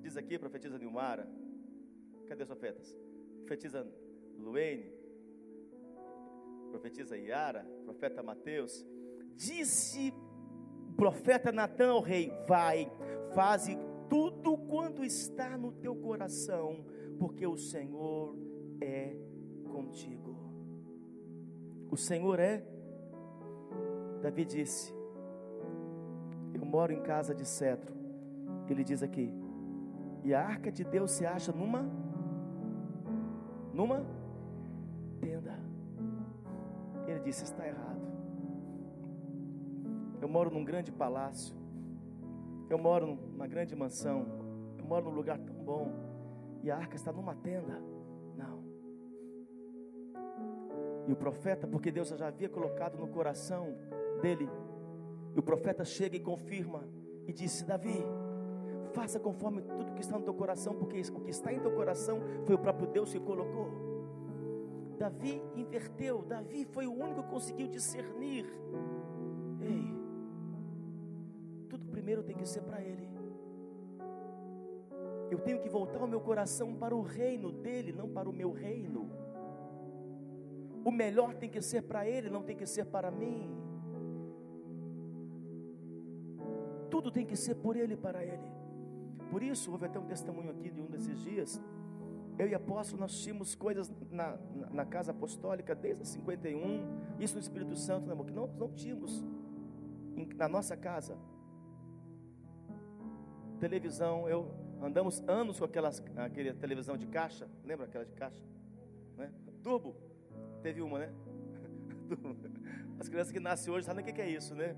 Diz 0.00 0.16
aqui 0.16 0.38
profetiza 0.38 0.78
Nilmara. 0.78 1.28
Cadê 2.26 2.44
os 2.44 2.48
profetas? 2.48 2.98
Profetiza 3.40 3.86
Luene. 4.38 4.90
Profetiza 6.70 7.18
Iara. 7.18 7.62
Profeta 7.84 8.22
Mateus. 8.22 8.86
Disse 9.34 10.14
o 10.88 10.94
profeta 10.94 11.52
Natan 11.52 11.90
ao 11.90 12.00
rei: 12.00 12.32
Vai, 12.48 12.90
faze 13.34 13.76
tudo 14.08 14.56
quanto 14.56 15.04
está 15.04 15.58
no 15.58 15.72
teu 15.72 15.94
coração, 15.94 16.86
porque 17.18 17.46
o 17.46 17.58
Senhor 17.58 18.34
é 18.80 19.14
contigo. 19.70 20.34
O 21.90 21.98
Senhor 21.98 22.40
é. 22.40 22.64
Davi 24.22 24.46
disse: 24.46 24.95
eu 26.54 26.64
moro 26.64 26.92
em 26.92 27.00
casa 27.02 27.34
de 27.34 27.44
cedro. 27.44 27.94
Ele 28.68 28.84
diz 28.84 29.02
aqui: 29.02 29.32
E 30.24 30.34
a 30.34 30.40
arca 30.44 30.70
de 30.70 30.84
Deus 30.84 31.10
se 31.12 31.24
acha 31.24 31.52
numa 31.52 31.88
numa 33.72 34.04
tenda. 35.20 35.58
Ele 37.06 37.20
disse: 37.20 37.44
Está 37.44 37.66
errado. 37.66 38.06
Eu 40.20 40.28
moro 40.28 40.50
num 40.50 40.64
grande 40.64 40.90
palácio. 40.90 41.54
Eu 42.68 42.78
moro 42.78 43.06
numa 43.06 43.46
grande 43.46 43.76
mansão. 43.76 44.26
Eu 44.78 44.84
moro 44.84 45.04
num 45.04 45.16
lugar 45.16 45.38
tão 45.38 45.54
bom. 45.56 45.92
E 46.62 46.70
a 46.70 46.76
arca 46.76 46.96
está 46.96 47.12
numa 47.12 47.34
tenda. 47.34 47.80
Não. 48.36 48.64
E 51.06 51.12
o 51.12 51.16
profeta, 51.16 51.66
porque 51.66 51.92
Deus 51.92 52.08
já 52.08 52.26
havia 52.26 52.48
colocado 52.48 52.98
no 52.98 53.06
coração 53.08 53.76
dele 54.20 54.48
e 55.36 55.38
o 55.38 55.42
profeta 55.42 55.84
chega 55.84 56.16
e 56.16 56.20
confirma 56.20 56.82
e 57.26 57.32
disse: 57.32 57.62
Davi, 57.62 58.02
faça 58.92 59.20
conforme 59.20 59.60
tudo 59.60 59.92
que 59.92 60.00
está 60.00 60.18
no 60.18 60.24
teu 60.24 60.32
coração, 60.32 60.74
porque 60.74 60.98
o 61.12 61.20
que 61.20 61.30
está 61.30 61.52
em 61.52 61.60
teu 61.60 61.72
coração 61.72 62.20
foi 62.46 62.54
o 62.54 62.58
próprio 62.58 62.88
Deus 62.88 63.12
que 63.12 63.20
colocou. 63.20 63.70
Davi 64.98 65.42
inverteu, 65.54 66.22
Davi 66.22 66.64
foi 66.64 66.86
o 66.86 66.92
único 66.92 67.22
que 67.22 67.28
conseguiu 67.28 67.68
discernir. 67.68 68.46
Ei, 69.60 69.94
tudo 71.68 71.84
primeiro 71.84 72.22
tem 72.22 72.34
que 72.34 72.46
ser 72.46 72.62
para 72.62 72.80
Ele. 72.80 73.06
Eu 75.30 75.38
tenho 75.40 75.60
que 75.60 75.68
voltar 75.68 76.02
o 76.02 76.08
meu 76.08 76.20
coração 76.20 76.74
para 76.74 76.96
o 76.96 77.02
reino 77.02 77.52
dele, 77.52 77.92
não 77.92 78.08
para 78.08 78.26
o 78.26 78.32
meu 78.32 78.52
reino. 78.52 79.10
O 80.82 80.90
melhor 80.90 81.34
tem 81.34 81.50
que 81.50 81.60
ser 81.60 81.82
para 81.82 82.08
ele, 82.08 82.30
não 82.30 82.42
tem 82.42 82.56
que 82.56 82.64
ser 82.64 82.86
para 82.86 83.10
mim. 83.10 83.65
Tudo 87.06 87.14
tem 87.14 87.24
que 87.24 87.36
ser 87.36 87.54
por 87.54 87.76
ele 87.76 87.94
e 87.94 87.96
para 87.96 88.24
ele. 88.24 88.42
Por 89.30 89.40
isso, 89.40 89.70
houve 89.70 89.86
até 89.86 89.96
um 89.96 90.06
testemunho 90.06 90.50
aqui 90.50 90.68
de 90.68 90.80
um 90.80 90.86
desses 90.86 91.16
dias. 91.20 91.62
Eu 92.36 92.48
e 92.48 92.54
apóstolo, 92.54 93.00
nós 93.00 93.16
tínhamos 93.20 93.54
coisas 93.54 93.92
na, 94.10 94.36
na, 94.52 94.70
na 94.70 94.84
casa 94.84 95.12
apostólica 95.12 95.72
desde 95.72 96.04
51, 96.04 97.20
isso 97.20 97.34
no 97.34 97.40
Espírito 97.40 97.76
Santo, 97.76 98.08
né, 98.08 98.24
que 98.24 98.32
nós 98.32 98.52
não 98.56 98.72
tínhamos 98.72 99.24
em, 100.16 100.26
na 100.34 100.48
nossa 100.48 100.76
casa. 100.76 101.16
Televisão, 103.60 104.28
eu 104.28 104.52
andamos 104.82 105.22
anos 105.28 105.60
com 105.60 105.64
aquelas, 105.64 106.02
aquela 106.16 106.54
televisão 106.54 106.96
de 106.96 107.06
caixa, 107.06 107.48
lembra 107.64 107.86
aquela 107.86 108.04
de 108.04 108.14
caixa? 108.14 108.42
Né? 109.16 109.30
Teve 110.60 110.82
uma, 110.82 110.98
né? 110.98 111.12
As 112.98 113.08
crianças 113.08 113.32
que 113.32 113.38
nascem 113.38 113.72
hoje 113.72 113.86
sabem 113.86 114.02
o 114.02 114.12
que 114.12 114.20
é 114.20 114.28
isso, 114.28 114.52
né? 114.56 114.74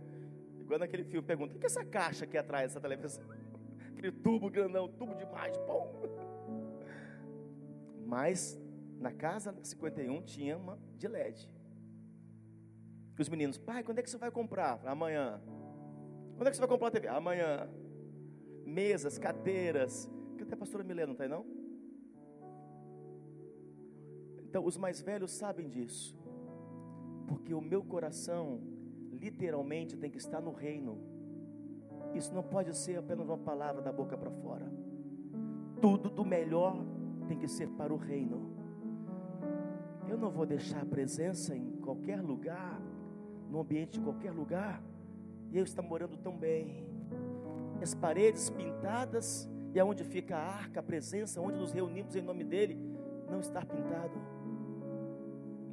Igual 0.68 0.81
naquele 0.81 1.02
filme, 1.02 1.26
pergunta: 1.26 1.57
o 1.57 1.59
que 1.59 1.64
é 1.64 1.66
essa 1.66 1.83
caixa 1.83 2.26
aqui 2.26 2.37
atrás 2.37 2.64
dessa 2.64 2.78
televisão? 2.78 3.24
Aquele 3.90 4.12
tubo 4.12 4.50
grandão, 4.50 4.87
tubo 4.87 5.14
demais, 5.14 5.57
pão. 5.57 5.90
Mas 8.04 8.61
na 9.00 9.11
casa 9.11 9.57
51 9.62 10.20
tinha 10.24 10.59
uma 10.59 10.78
de 10.98 11.09
LED. 11.09 11.50
Os 13.18 13.31
meninos, 13.31 13.57
pai, 13.57 13.83
quando 13.83 13.98
é 13.98 14.02
que 14.02 14.11
você 14.11 14.18
vai 14.18 14.31
comprar? 14.31 14.78
Amanhã. 14.87 15.40
Quando 16.37 16.48
é 16.48 16.50
que 16.50 16.57
você 16.57 16.61
vai 16.61 16.68
comprar 16.68 16.88
a 16.88 16.90
TV? 16.90 17.09
Amanhã. 17.09 17.66
Mesas, 18.66 19.16
cadeiras. 19.16 20.07
Cadê 20.37 20.52
a 20.52 20.57
pastora 20.57 20.85
Milena? 20.85 21.07
Não 21.07 21.12
está 21.14 21.24
aí 21.24 21.31
não? 21.31 21.46
Então, 24.44 24.66
os 24.66 24.76
mais 24.76 25.00
velhos 25.00 25.33
sabem 25.33 25.66
disso. 25.66 26.14
Porque 27.26 27.54
o 27.54 27.61
meu 27.61 27.83
coração, 27.83 28.61
literalmente, 29.20 29.96
tem 29.96 30.11
que 30.11 30.18
estar 30.18 30.40
no 30.40 30.52
reino. 30.52 30.98
Isso 32.14 32.35
não 32.35 32.42
pode 32.42 32.76
ser 32.76 32.98
apenas 32.98 33.26
uma 33.26 33.38
palavra 33.38 33.83
da 33.83 33.92
boca 33.92 34.16
para 34.16 34.31
fora. 34.31 34.70
Tudo 35.81 36.09
do 36.09 36.24
melhor 36.24 36.85
tem 37.26 37.38
que 37.38 37.48
ser 37.48 37.68
para 37.68 37.92
o 37.92 37.96
reino. 37.96 38.50
Eu 40.09 40.16
não 40.16 40.31
vou 40.31 40.46
deixar 40.46 40.83
a 40.83 40.87
presença 40.87 41.54
em 41.54 41.72
qualquer 41.76 42.20
lugar, 42.22 42.81
no 43.50 43.61
ambiente 43.61 43.98
de 43.98 44.00
qualquer 44.00 44.33
lugar, 44.33 44.83
e 45.50 45.59
eu 45.59 45.64
estou 45.64 45.85
morando 45.85 46.16
tão 46.16 46.37
bem. 46.37 46.87
As 47.81 47.94
paredes 47.94 48.48
pintadas, 48.50 49.48
e 49.74 49.78
aonde 49.78 50.02
fica 50.04 50.37
a 50.37 50.40
arca, 50.40 50.81
a 50.81 50.83
presença, 50.83 51.40
onde 51.40 51.59
nos 51.59 51.72
reunimos 51.72 52.16
em 52.16 52.22
nome 52.22 52.42
dele, 52.42 52.78
não 53.31 53.40
está 53.40 53.61
pintado. 53.64 54.18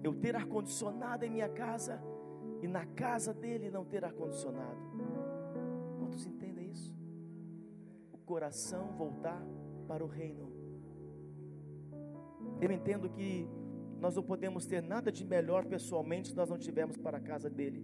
Eu 0.04 0.14
ter 0.14 0.36
ar-condicionado 0.36 1.26
em 1.26 1.32
minha 1.32 1.50
casa, 1.50 2.00
e 2.62 2.68
na 2.68 2.86
casa 2.86 3.34
dele 3.34 3.70
não 3.70 3.86
ter 3.86 4.04
ar-condicionado. 4.04 4.80
Quantos 6.00 6.26
entendem 6.26 6.72
isso? 6.72 6.96
O 8.12 8.18
coração 8.18 8.92
voltar 8.98 9.42
para 9.88 10.04
o 10.04 10.08
reino. 10.08 10.52
Eu 12.62 12.72
entendo 12.72 13.10
que 13.10 13.48
nós 14.00 14.16
não 14.16 14.24
podemos 14.24 14.66
ter 14.66 14.82
nada 14.82 15.12
de 15.12 15.26
melhor 15.26 15.66
pessoalmente 15.66 16.30
se 16.30 16.36
nós 16.36 16.50
não 16.50 16.58
tivermos 16.58 16.98
para 16.98 17.18
a 17.18 17.22
casa 17.22 17.50
dele. 17.50 17.84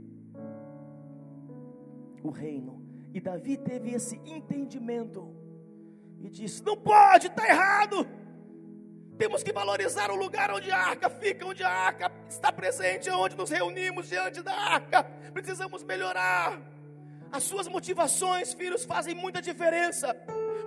O 2.23 2.29
reino. 2.29 2.85
E 3.13 3.19
Davi 3.19 3.57
teve 3.57 3.89
esse 3.91 4.15
entendimento 4.25 5.35
e 6.19 6.29
disse: 6.29 6.63
Não 6.63 6.77
pode, 6.77 7.27
está 7.27 7.47
errado. 7.47 8.05
Temos 9.17 9.43
que 9.43 9.51
valorizar 9.51 10.09
o 10.11 10.15
lugar 10.15 10.51
onde 10.51 10.71
a 10.71 10.77
arca 10.77 11.09
fica, 11.09 11.45
onde 11.45 11.63
a 11.63 11.69
arca 11.69 12.09
está 12.41 12.51
presente, 12.51 13.09
onde 13.11 13.37
nos 13.37 13.51
reunimos 13.51 14.09
diante 14.09 14.41
da 14.41 14.53
arca. 14.53 15.03
Precisamos 15.31 15.83
melhorar. 15.83 16.59
As 17.31 17.43
suas 17.43 17.67
motivações, 17.67 18.53
filhos, 18.53 18.83
fazem 18.83 19.13
muita 19.15 19.41
diferença 19.41 20.15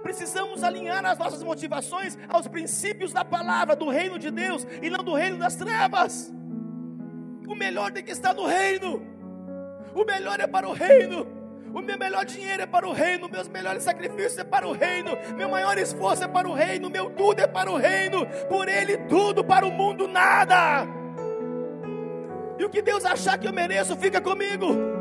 precisamos 0.02 0.62
alinhar 0.62 1.02
as 1.06 1.16
nossas 1.16 1.42
motivações 1.42 2.18
aos 2.28 2.46
princípios 2.46 3.10
da 3.10 3.24
palavra, 3.24 3.74
do 3.74 3.88
reino 3.88 4.18
de 4.18 4.30
Deus 4.30 4.66
e 4.82 4.90
não 4.90 5.02
do 5.02 5.14
reino 5.14 5.38
das 5.38 5.56
trevas. 5.56 6.30
O 7.48 7.54
melhor 7.54 7.90
tem 7.90 8.04
que 8.04 8.12
estar 8.12 8.34
no 8.34 8.44
reino, 8.44 9.02
o 9.94 10.04
melhor 10.04 10.38
é 10.40 10.46
para 10.46 10.68
o 10.68 10.72
reino. 10.72 11.26
O 11.72 11.80
meu 11.80 11.98
melhor 11.98 12.24
dinheiro 12.24 12.62
é 12.62 12.66
para 12.66 12.86
o 12.86 12.92
reino, 12.92 13.28
meus 13.28 13.48
melhores 13.48 13.82
sacrifícios 13.82 14.38
é 14.38 14.44
para 14.44 14.68
o 14.68 14.72
reino, 14.72 15.10
meu 15.36 15.48
maior 15.48 15.76
esforço 15.76 16.22
é 16.22 16.28
para 16.28 16.48
o 16.48 16.52
reino, 16.52 16.88
meu 16.88 17.10
tudo 17.10 17.40
é 17.40 17.48
para 17.48 17.68
o 17.68 17.76
reino, 17.76 18.24
por 18.48 18.68
ele 18.68 18.96
tudo, 19.08 19.42
para 19.42 19.66
o 19.66 19.72
mundo 19.72 20.06
nada. 20.06 20.86
E 22.58 22.64
o 22.64 22.70
que 22.70 22.82
Deus 22.82 23.04
achar 23.04 23.38
que 23.38 23.48
eu 23.48 23.52
mereço, 23.52 23.96
fica 23.96 24.20
comigo 24.20 24.94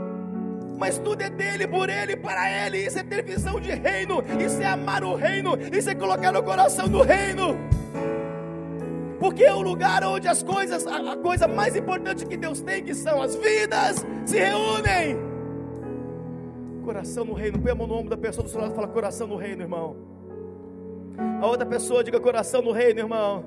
mas 0.84 0.98
tudo 0.98 1.22
é 1.22 1.30
dele, 1.30 1.66
por 1.66 1.90
ele, 1.90 2.18
para 2.18 2.66
ele. 2.66 2.80
Isso 2.80 3.00
é 3.00 3.04
ter 3.04 3.24
visão 3.24 3.58
de 3.58 3.72
reino, 3.72 4.22
isso 4.38 4.62
é 4.62 4.66
amar 4.66 5.02
o 5.02 5.16
reino, 5.16 5.58
isso 5.72 5.90
é 5.90 5.96
colocar 5.96 6.30
no 6.32 6.44
coração 6.44 6.90
do 6.90 7.02
reino. 7.02 7.56
Porque 9.18 9.46
é 9.46 9.54
o 9.54 9.62
lugar 9.62 10.04
onde 10.04 10.28
as 10.28 10.44
coisas, 10.44 10.86
a, 10.86 11.14
a 11.14 11.16
coisa 11.16 11.48
mais 11.48 11.74
importante 11.78 12.26
que 12.26 12.36
Deus 12.36 12.60
tem, 12.60 12.84
que 12.84 12.94
são 12.94 13.22
as 13.22 13.34
vidas, 13.34 14.06
se 14.26 14.38
reúnem. 14.38 15.18
Coração 16.84 17.24
no 17.24 17.34
reino, 17.34 17.60
põe 17.60 17.72
a 17.72 17.76
mão 17.76 17.88
no 17.88 17.96
ombro 17.96 18.10
da 18.10 18.18
pessoa 18.18 18.44
do 18.44 18.50
seu 18.50 18.60
lado 18.60 18.74
e 18.74 18.76
fala: 18.76 18.88
Coração 18.90 19.26
no 19.26 19.38
reino, 19.38 19.62
irmão. 19.62 19.96
A 21.42 21.48
outra 21.48 21.66
pessoa 21.66 22.04
diga: 22.04 22.20
Coração 22.20 22.62
no 22.62 22.74
reino, 22.74 23.00
irmão. 23.00 23.46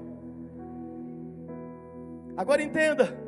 Agora 2.35 2.63
entenda. 2.63 3.26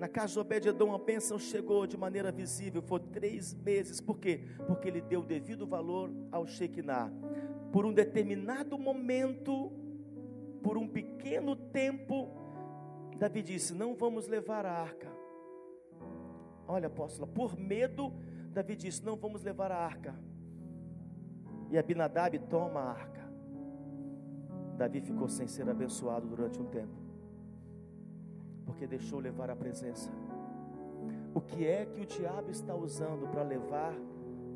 Na 0.00 0.08
casa 0.08 0.32
de 0.32 0.38
Obed-Edom 0.38 0.94
a 0.94 0.98
bênção 0.98 1.38
chegou 1.38 1.86
de 1.86 1.94
maneira 1.94 2.32
visível, 2.32 2.80
foi 2.80 3.00
três 3.00 3.52
meses, 3.52 4.00
por 4.00 4.18
quê? 4.18 4.46
Porque 4.66 4.88
ele 4.88 5.02
deu 5.02 5.22
devido 5.22 5.66
valor 5.66 6.10
ao 6.32 6.46
Shekinah. 6.46 7.12
Por 7.70 7.84
um 7.84 7.92
determinado 7.92 8.78
momento, 8.78 9.70
por 10.62 10.78
um 10.78 10.88
pequeno 10.88 11.54
tempo, 11.54 12.30
Davi 13.18 13.42
disse: 13.42 13.74
Não 13.74 13.94
vamos 13.94 14.26
levar 14.26 14.64
a 14.64 14.72
arca. 14.72 15.12
Olha, 16.66 16.86
apóstola, 16.86 17.26
por 17.26 17.54
medo, 17.58 18.10
Davi 18.54 18.76
disse: 18.76 19.04
Não 19.04 19.16
vamos 19.16 19.42
levar 19.42 19.70
a 19.70 19.76
arca. 19.76 20.18
E 21.70 21.76
Abinadab 21.76 22.38
toma 22.48 22.80
a 22.80 22.90
arca. 22.90 23.30
Davi 24.78 25.02
ficou 25.02 25.28
sem 25.28 25.46
ser 25.46 25.68
abençoado 25.68 26.26
durante 26.26 26.58
um 26.58 26.64
tempo 26.64 26.99
porque 28.70 28.86
deixou 28.86 29.18
levar 29.18 29.50
a 29.50 29.56
presença. 29.56 30.12
O 31.34 31.40
que 31.40 31.66
é 31.66 31.84
que 31.84 32.00
o 32.02 32.06
diabo 32.06 32.52
está 32.52 32.72
usando 32.72 33.28
para 33.28 33.42
levar 33.42 33.92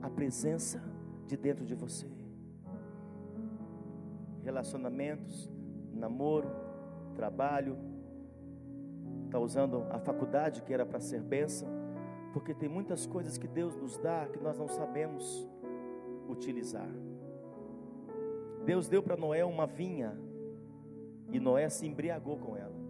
a 0.00 0.08
presença 0.08 0.80
de 1.26 1.36
dentro 1.36 1.66
de 1.66 1.74
você? 1.74 2.06
Relacionamentos, 4.44 5.50
namoro, 5.92 6.48
trabalho, 7.16 7.76
está 9.24 9.40
usando 9.40 9.84
a 9.90 9.98
faculdade 9.98 10.62
que 10.62 10.72
era 10.72 10.86
para 10.86 11.00
ser 11.00 11.20
bênção, 11.20 11.68
porque 12.32 12.54
tem 12.54 12.68
muitas 12.68 13.06
coisas 13.06 13.36
que 13.36 13.48
Deus 13.48 13.74
nos 13.74 13.98
dá 13.98 14.28
que 14.28 14.40
nós 14.40 14.56
não 14.56 14.68
sabemos 14.68 15.44
utilizar. 16.28 16.88
Deus 18.64 18.86
deu 18.86 19.02
para 19.02 19.16
Noé 19.16 19.44
uma 19.44 19.66
vinha 19.66 20.16
e 21.32 21.40
Noé 21.40 21.68
se 21.68 21.84
embriagou 21.84 22.38
com 22.38 22.56
ela. 22.56 22.83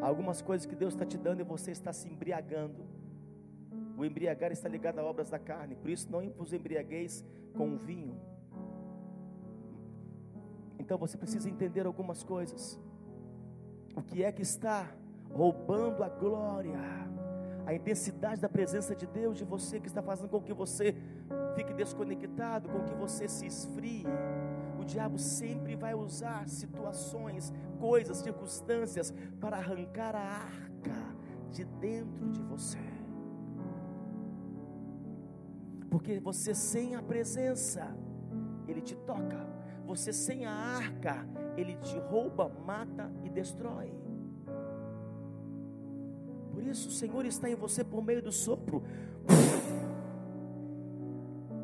Algumas 0.00 0.40
coisas 0.40 0.66
que 0.66 0.74
Deus 0.74 0.94
está 0.94 1.04
te 1.04 1.18
dando 1.18 1.40
e 1.40 1.44
você 1.44 1.70
está 1.70 1.92
se 1.92 2.08
embriagando. 2.08 2.84
O 3.96 4.04
embriagar 4.04 4.50
está 4.50 4.68
ligado 4.68 4.98
a 4.98 5.04
obras 5.04 5.28
da 5.28 5.38
carne, 5.38 5.74
por 5.74 5.90
isso 5.90 6.10
não 6.10 6.30
vos 6.30 6.52
embriagueis 6.52 7.24
com 7.54 7.74
o 7.74 7.76
vinho. 7.76 8.18
Então 10.78 10.96
você 10.96 11.16
precisa 11.18 11.48
entender 11.48 11.86
algumas 11.86 12.22
coisas. 12.22 12.80
O 13.94 14.02
que 14.02 14.24
é 14.24 14.32
que 14.32 14.42
está 14.42 14.90
roubando 15.30 16.02
a 16.02 16.08
glória, 16.08 16.80
a 17.66 17.74
intensidade 17.74 18.40
da 18.40 18.48
presença 18.48 18.94
de 18.94 19.06
Deus 19.06 19.36
de 19.36 19.44
você, 19.44 19.78
que 19.78 19.86
está 19.86 20.02
fazendo 20.02 20.28
com 20.28 20.40
que 20.40 20.52
você 20.52 20.94
fique 21.54 21.72
desconectado, 21.74 22.68
com 22.68 22.82
que 22.84 22.94
você 22.94 23.28
se 23.28 23.46
esfrie 23.46 24.04
o 24.80 24.84
diabo 24.84 25.18
sempre 25.18 25.76
vai 25.76 25.94
usar 25.94 26.48
situações, 26.48 27.52
coisas, 27.78 28.16
circunstâncias 28.18 29.12
para 29.38 29.58
arrancar 29.58 30.16
a 30.16 30.20
arca 30.20 31.14
de 31.50 31.64
dentro 31.64 32.30
de 32.30 32.40
você. 32.42 32.78
Porque 35.90 36.18
você 36.18 36.54
sem 36.54 36.94
a 36.94 37.02
presença, 37.02 37.94
ele 38.66 38.80
te 38.80 38.96
toca. 38.96 39.46
Você 39.84 40.12
sem 40.12 40.46
a 40.46 40.52
arca, 40.52 41.26
ele 41.56 41.74
te 41.76 41.98
rouba, 41.98 42.48
mata 42.64 43.12
e 43.22 43.28
destrói. 43.28 43.92
Por 46.52 46.62
isso 46.62 46.88
o 46.88 46.92
Senhor 46.92 47.26
está 47.26 47.50
em 47.50 47.54
você 47.54 47.84
por 47.84 48.02
meio 48.02 48.22
do 48.22 48.32
sopro. 48.32 48.82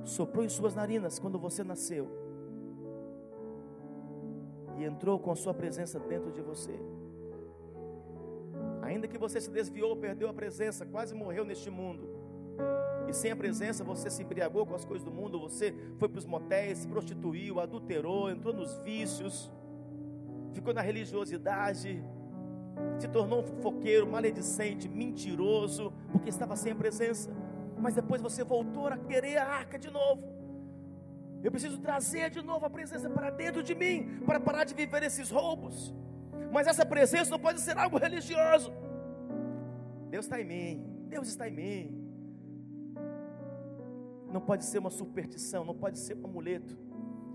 Soprou 0.05 0.45
em 0.45 0.49
suas 0.49 0.75
narinas 0.75 1.19
quando 1.19 1.39
você 1.39 1.65
nasceu. 1.65 2.26
E 4.79 4.85
entrou 4.85 5.19
com 5.19 5.31
a 5.31 5.37
sua 5.37 5.55
presença 5.55 5.99
dentro 5.99 6.31
de 6.31 6.41
você. 6.41 6.79
Ainda 8.83 9.09
que 9.09 9.19
você 9.19 9.41
se 9.41 9.51
desviou, 9.51 9.97
perdeu 9.97 10.29
a 10.29 10.35
presença, 10.35 10.87
quase 10.87 11.15
morreu 11.15 11.45
neste 11.45 11.71
mundo 11.71 12.17
e 13.09 13.13
sem 13.13 13.31
a 13.31 13.37
presença 13.37 13.85
você 13.85 14.11
se 14.11 14.23
embriagou 14.23 14.67
com 14.67 14.75
as 14.75 14.85
coisas 14.85 15.05
do 15.05 15.13
mundo, 15.13 15.39
você 15.39 15.75
foi 15.99 16.09
para 16.09 16.19
os 16.19 16.27
motéis, 16.27 16.79
se 16.79 16.89
prostituiu, 16.89 17.61
adulterou, 17.61 18.31
entrou 18.31 18.53
nos 18.53 18.79
vícios, 18.79 19.51
ficou 20.53 20.75
na 20.75 20.81
religiosidade, 20.81 22.03
se 22.99 23.09
tornou 23.09 23.41
um 23.41 23.43
fofoqueiro, 23.43 24.07
maledicente, 24.07 24.89
mentiroso, 24.89 25.93
porque 26.11 26.29
estava 26.29 26.57
sem 26.57 26.73
a 26.73 26.77
presença. 26.77 27.31
Mas 27.79 27.95
depois 27.95 28.21
você 28.21 28.43
voltou 28.43 28.89
a 28.89 28.97
querer 28.97 29.37
a 29.37 29.47
arca 29.47 29.79
de 29.79 29.91
novo. 29.91 30.23
Eu 31.43 31.51
preciso 31.51 31.79
trazer 31.79 32.31
de 32.31 32.43
novo 32.43 32.67
a 32.67 32.71
presença 32.71 33.09
para 33.09 33.31
dentro 33.31 33.63
de 33.63 33.75
mim, 33.75 34.21
para 34.25 34.41
parar 34.41 34.65
de 34.65 34.75
viver 34.75 35.03
esses 35.03 35.31
roubos. 35.31 35.95
Mas 36.53 36.67
essa 36.67 36.85
presença 36.85 37.31
não 37.31 37.39
pode 37.39 37.61
ser 37.61 37.77
algo 37.79 37.99
religioso. 37.99 38.73
Deus 40.11 40.25
está 40.25 40.41
em 40.41 40.45
mim, 40.45 41.07
Deus 41.09 41.29
está 41.29 41.49
em 41.49 41.53
mim 41.53 42.07
não 44.37 44.41
pode 44.41 44.65
ser 44.65 44.79
uma 44.79 44.91
superstição, 44.91 45.65
não 45.65 45.75
pode 45.75 45.99
ser 45.99 46.15
um 46.17 46.27
amuleto. 46.27 46.77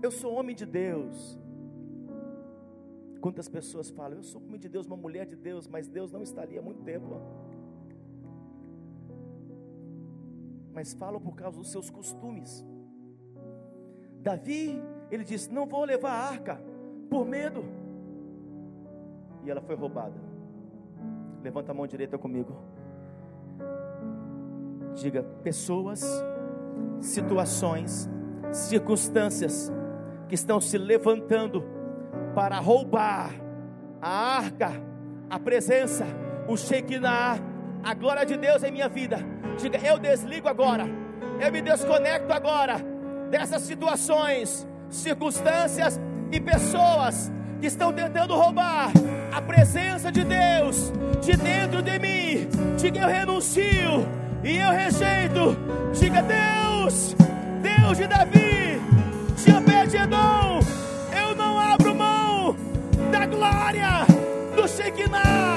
Eu 0.00 0.10
sou 0.10 0.34
homem 0.34 0.54
de 0.54 0.66
Deus. 0.66 1.38
Quantas 3.20 3.48
pessoas 3.48 3.90
falam, 3.90 4.18
eu 4.18 4.22
sou 4.22 4.40
homem 4.42 4.58
de 4.58 4.68
Deus, 4.68 4.86
uma 4.86 4.96
mulher 4.96 5.26
de 5.26 5.36
Deus, 5.36 5.66
mas 5.66 5.88
Deus 5.88 6.10
não 6.12 6.22
está 6.22 6.42
ali 6.42 6.58
há 6.58 6.62
muito 6.62 6.82
tempo. 6.82 7.20
Mas 10.72 10.94
falam 10.94 11.20
por 11.20 11.34
causa 11.34 11.58
dos 11.58 11.70
seus 11.70 11.90
costumes. 11.90 12.64
Davi, 14.22 14.80
ele 15.10 15.24
disse: 15.24 15.52
Não 15.52 15.66
vou 15.66 15.84
levar 15.84 16.12
a 16.12 16.28
arca, 16.28 16.60
por 17.10 17.26
medo. 17.26 17.64
E 19.44 19.50
ela 19.50 19.60
foi 19.60 19.74
roubada. 19.74 20.14
Levanta 21.42 21.72
a 21.72 21.74
mão 21.74 21.86
direita 21.86 22.16
comigo. 22.16 22.56
Diga: 24.94 25.24
Pessoas 25.42 26.04
situações, 27.00 28.08
circunstâncias 28.52 29.72
que 30.28 30.36
estão 30.36 30.60
se 30.60 30.78
levantando 30.78 31.64
para 32.32 32.58
roubar 32.60 33.32
a 34.00 34.36
arca, 34.36 34.70
a 35.28 35.38
presença, 35.38 36.06
o 36.48 36.56
Shekinah, 36.56 37.38
a 37.82 37.94
glória 37.94 38.24
de 38.24 38.36
Deus 38.36 38.62
em 38.62 38.70
minha 38.70 38.88
vida. 38.88 39.18
Diga, 39.58 39.78
eu 39.78 39.98
desligo 39.98 40.48
agora, 40.48 40.84
eu 41.44 41.52
me 41.52 41.60
desconecto 41.60 42.32
agora 42.32 42.91
dessas 43.32 43.62
situações, 43.62 44.66
circunstâncias 44.90 45.98
e 46.30 46.38
pessoas 46.38 47.32
que 47.60 47.66
estão 47.66 47.90
tentando 47.90 48.36
roubar 48.36 48.92
a 49.32 49.40
presença 49.40 50.12
de 50.12 50.22
Deus 50.22 50.92
de 51.22 51.34
dentro 51.36 51.82
de 51.82 51.98
mim. 51.98 52.46
Diga, 52.76 53.00
eu 53.00 53.08
renuncio 53.08 54.06
e 54.44 54.58
eu 54.58 54.70
rejeito. 54.70 55.56
Diga, 55.98 56.22
Deus 56.22 57.16
Deus, 57.62 57.96
de 57.96 58.06
Davi, 58.06 58.80
de 59.36 59.52
Obed-Edom, 59.52 60.60
eu 61.16 61.34
não 61.34 61.58
abro 61.58 61.94
mão 61.94 62.56
da 63.10 63.24
glória, 63.26 64.06
do 64.56 64.66
Shekinah, 64.68 65.51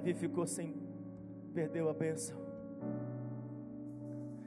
Davi 0.00 0.14
ficou 0.14 0.46
sem 0.46 0.74
perdeu 1.52 1.90
a 1.90 1.92
bênção. 1.92 2.34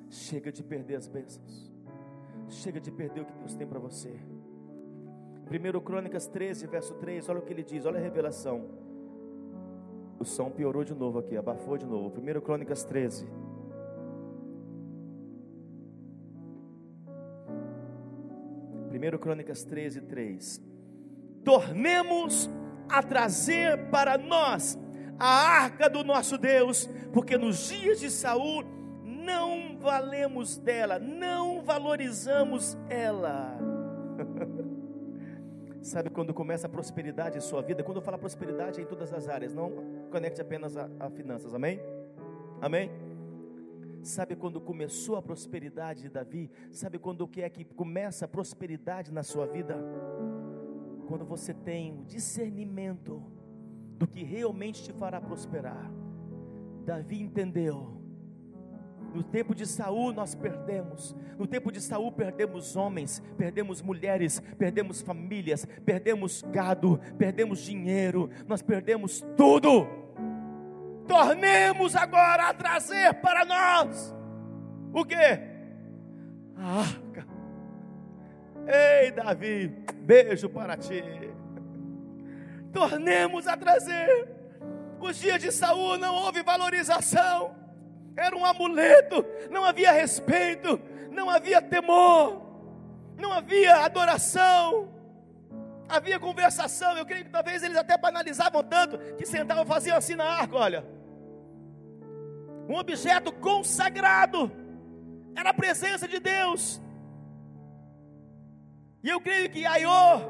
Chega 0.10 0.52
de 0.52 0.64
perder 0.64 0.96
as 0.96 1.08
bênçãos. 1.08 1.72
Chega 2.50 2.82
de 2.82 2.92
perder 2.92 3.22
o 3.22 3.26
que 3.26 3.34
Deus 3.34 3.54
tem 3.54 3.68
para 3.68 3.78
você. 3.78 4.20
1 5.46 5.80
Crônicas 5.82 6.26
13, 6.26 6.66
verso 6.66 6.96
3, 6.96 7.30
olha 7.30 7.38
o 7.38 7.44
que 7.44 7.54
ele 7.54 7.62
diz, 7.62 7.86
olha 7.86 8.00
a 8.00 8.02
revelação. 8.02 8.66
O 10.20 10.26
som 10.26 10.50
piorou 10.50 10.84
de 10.84 10.96
novo 10.96 11.20
aqui, 11.20 11.38
abafou 11.38 11.78
de 11.78 11.86
novo. 11.86 12.20
1 12.20 12.42
Crônicas 12.42 12.84
13. 12.84 13.28
Primeiro 18.90 19.20
Crônicas 19.20 19.64
13, 19.64 20.02
3. 20.02 20.60
Tornemos 21.44 22.50
a 22.90 23.04
trazer 23.04 23.92
para 23.92 24.18
nós 24.18 24.80
a 25.20 25.28
arca 25.28 25.90
do 25.90 26.04
nosso 26.04 26.38
Deus, 26.38 26.90
porque 27.12 27.38
nos 27.38 27.70
dias 27.70 28.00
de 28.00 28.10
Saul 28.10 28.64
não 29.04 29.78
valemos 29.78 30.58
dela, 30.58 31.00
não 31.00 31.62
valorizamos 31.62 32.78
ela. 32.90 33.58
Sabe 35.82 36.10
quando 36.10 36.34
começa 36.34 36.68
a 36.68 36.70
prosperidade 36.70 37.38
em 37.38 37.42
sua 37.42 37.62
vida? 37.62 37.84
Quando 37.84 37.98
eu 37.98 38.02
falo 38.02 38.18
prosperidade 38.18 38.80
é 38.80 38.84
em 38.84 38.88
todas 38.88 39.14
as 39.14 39.28
áreas, 39.28 39.54
não 39.54 39.70
conecte 40.10 40.42
apenas 40.42 40.78
a, 40.78 40.90
a 40.98 41.10
finanças, 41.10 41.54
amém? 41.54 41.80
Amém? 42.62 42.90
Sabe 44.02 44.36
quando 44.36 44.62
começou 44.62 45.18
a 45.18 45.22
prosperidade 45.22 46.04
de 46.04 46.10
Davi? 46.10 46.50
Sabe 46.72 46.98
quando 46.98 47.28
que 47.28 47.42
é 47.42 47.50
que 47.50 47.66
começa 47.66 48.24
a 48.24 48.28
prosperidade 48.28 49.12
na 49.12 49.24
sua 49.24 49.46
vida? 49.46 49.78
Quando 51.08 51.26
você 51.26 51.54
tem 51.54 52.00
o 52.00 52.06
discernimento 52.06 53.22
do 53.98 54.08
que 54.08 54.24
realmente 54.24 54.84
te 54.84 54.94
fará 54.94 55.20
prosperar. 55.22 55.92
Davi 56.86 57.22
entendeu. 57.22 58.02
No 59.14 59.24
tempo 59.24 59.54
de 59.54 59.66
Saul 59.66 60.12
nós 60.12 60.34
perdemos. 60.34 61.16
No 61.38 61.46
tempo 61.46 61.72
de 61.72 61.80
Saul 61.80 62.12
perdemos 62.12 62.76
homens, 62.76 63.22
perdemos 63.38 63.82
mulheres, 63.82 64.42
perdemos 64.58 65.02
famílias, 65.02 65.68
perdemos 65.86 66.42
gado, 66.52 67.00
perdemos 67.18 67.60
dinheiro, 67.60 68.30
nós 68.48 68.62
perdemos 68.64 69.24
tudo. 69.38 69.88
Tornemos 71.08 71.96
agora 71.96 72.50
a 72.50 72.54
trazer 72.54 73.14
para 73.16 73.46
nós 73.46 74.16
o 74.92 75.06
que? 75.06 75.16
A 76.56 76.80
arca. 76.80 77.28
Ei, 78.66 79.12
Davi, 79.12 79.68
beijo 80.06 80.50
para 80.50 80.78
ti 80.78 81.33
tornemos 82.74 83.48
a 83.48 83.56
trazer. 83.56 84.28
Os 85.00 85.18
dias 85.18 85.42
de 85.42 85.52
Saul 85.52 85.98
não 85.98 86.16
houve 86.16 86.42
valorização, 86.42 87.56
era 88.16 88.36
um 88.36 88.46
amuleto, 88.46 89.26
não 89.52 89.64
havia 89.64 89.92
respeito, 89.92 90.80
não 91.12 91.30
havia 91.30 91.62
temor, 91.62 92.42
não 93.18 93.32
havia 93.32 93.78
adoração, 93.78 94.90
havia 95.88 96.20
conversação. 96.20 96.98
Eu 96.98 97.06
creio 97.06 97.26
que 97.26 97.30
talvez 97.30 97.62
eles 97.64 97.78
até 97.78 97.98
banalizavam 97.98 98.64
tanto 98.64 98.98
que 99.16 99.26
sentavam, 99.26 99.66
faziam 99.66 99.98
assim 99.98 100.16
na 100.16 100.26
arca, 100.26 100.56
olha. 100.56 100.86
Um 102.68 102.76
objeto 102.76 103.32
consagrado, 103.34 104.50
era 105.36 105.50
a 105.50 105.54
presença 105.54 106.08
de 106.08 106.20
Deus. 106.20 106.82
E 109.04 109.10
eu 109.10 109.20
creio 109.20 109.50
que 109.50 109.66
Aiô 109.66 110.22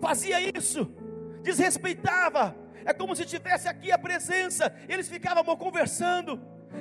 fazia 0.00 0.40
isso 0.58 0.95
desrespeitava. 1.46 2.44
É 2.84 2.92
como 2.92 3.14
se 3.16 3.24
tivesse 3.24 3.68
aqui 3.68 3.90
a 3.92 3.98
presença. 3.98 4.64
Eles 4.88 5.08
ficavam 5.08 5.56
conversando. 5.56 6.32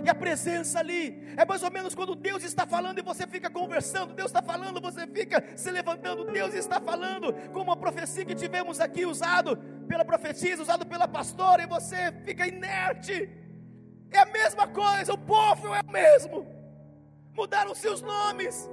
E 0.04 0.10
a 0.10 0.16
presença 0.16 0.80
ali 0.80 1.02
é 1.38 1.46
mais 1.46 1.64
ou 1.64 1.72
menos 1.72 1.96
quando 1.96 2.16
Deus 2.16 2.44
está 2.44 2.66
falando 2.68 3.00
e 3.00 3.04
você 3.12 3.26
fica 3.28 3.50
conversando. 3.50 4.14
Deus 4.14 4.30
está 4.32 4.42
falando, 4.42 4.82
você 4.82 5.08
fica 5.08 5.38
se 5.56 5.70
levantando. 5.72 6.26
Deus 6.26 6.54
está 6.54 6.82
falando, 6.82 7.34
como 7.54 7.72
a 7.72 7.78
profecia 7.78 8.26
que 8.26 8.36
tivemos 8.36 8.80
aqui 8.80 9.06
usado 9.06 9.58
pela 9.88 10.04
profetisa, 10.04 10.62
usado 10.62 10.86
pela 10.86 11.08
pastora, 11.08 11.64
e 11.64 11.68
você 11.68 12.12
fica 12.26 12.48
inerte. 12.48 13.30
É 14.12 14.20
a 14.20 14.26
mesma 14.26 14.68
coisa, 14.68 15.14
o 15.14 15.18
povo 15.18 15.74
é 15.74 15.82
o 15.82 15.92
mesmo. 15.92 16.46
Mudaram 17.34 17.74
seus 17.76 18.02
nomes, 18.02 18.70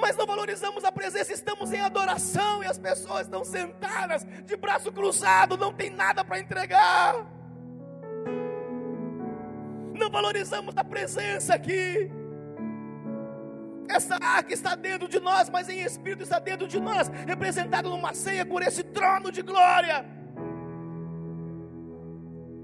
mas 0.00 0.16
não 0.16 0.26
valorizamos 0.26 0.84
a 0.84 0.90
presença, 0.90 1.32
estamos 1.32 1.72
em 1.72 1.80
adoração 1.80 2.62
e 2.62 2.66
as 2.66 2.78
pessoas 2.78 3.22
estão 3.22 3.44
sentadas 3.44 4.26
de 4.44 4.56
braço 4.56 4.90
cruzado, 4.90 5.56
não 5.56 5.72
tem 5.72 5.90
nada 5.90 6.24
para 6.24 6.40
entregar. 6.40 7.14
não 10.00 10.10
valorizamos 10.10 10.74
a 10.76 10.82
presença 10.82 11.54
aqui. 11.54 12.10
Essa 13.88 14.16
arca 14.20 14.54
está 14.54 14.74
dentro 14.74 15.08
de 15.08 15.20
nós, 15.20 15.50
mas 15.50 15.68
em 15.68 15.80
espírito 15.82 16.22
está 16.22 16.38
dentro 16.38 16.66
de 16.66 16.80
nós, 16.80 17.08
representado 17.26 17.90
numa 17.90 18.14
ceia 18.14 18.46
por 18.46 18.62
esse 18.62 18.82
trono 18.82 19.30
de 19.30 19.42
glória. 19.42 20.04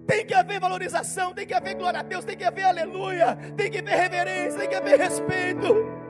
Tem 0.07 0.25
que 0.25 0.35
haver 0.35 0.61
valorização, 0.61 1.35
tem 1.35 1.47
que 1.47 1.53
haver 1.53 1.75
glória 1.75 2.01
a 2.01 2.03
Deus, 2.03 2.25
tem 2.25 2.37
que 2.37 2.45
haver 2.45 2.65
aleluia, 2.65 3.37
tem 3.57 3.71
que 3.71 3.79
haver 3.79 3.97
reverência, 3.97 4.61
tem 4.61 4.69
que 4.69 4.75
haver 4.77 4.99
respeito. 4.99 6.06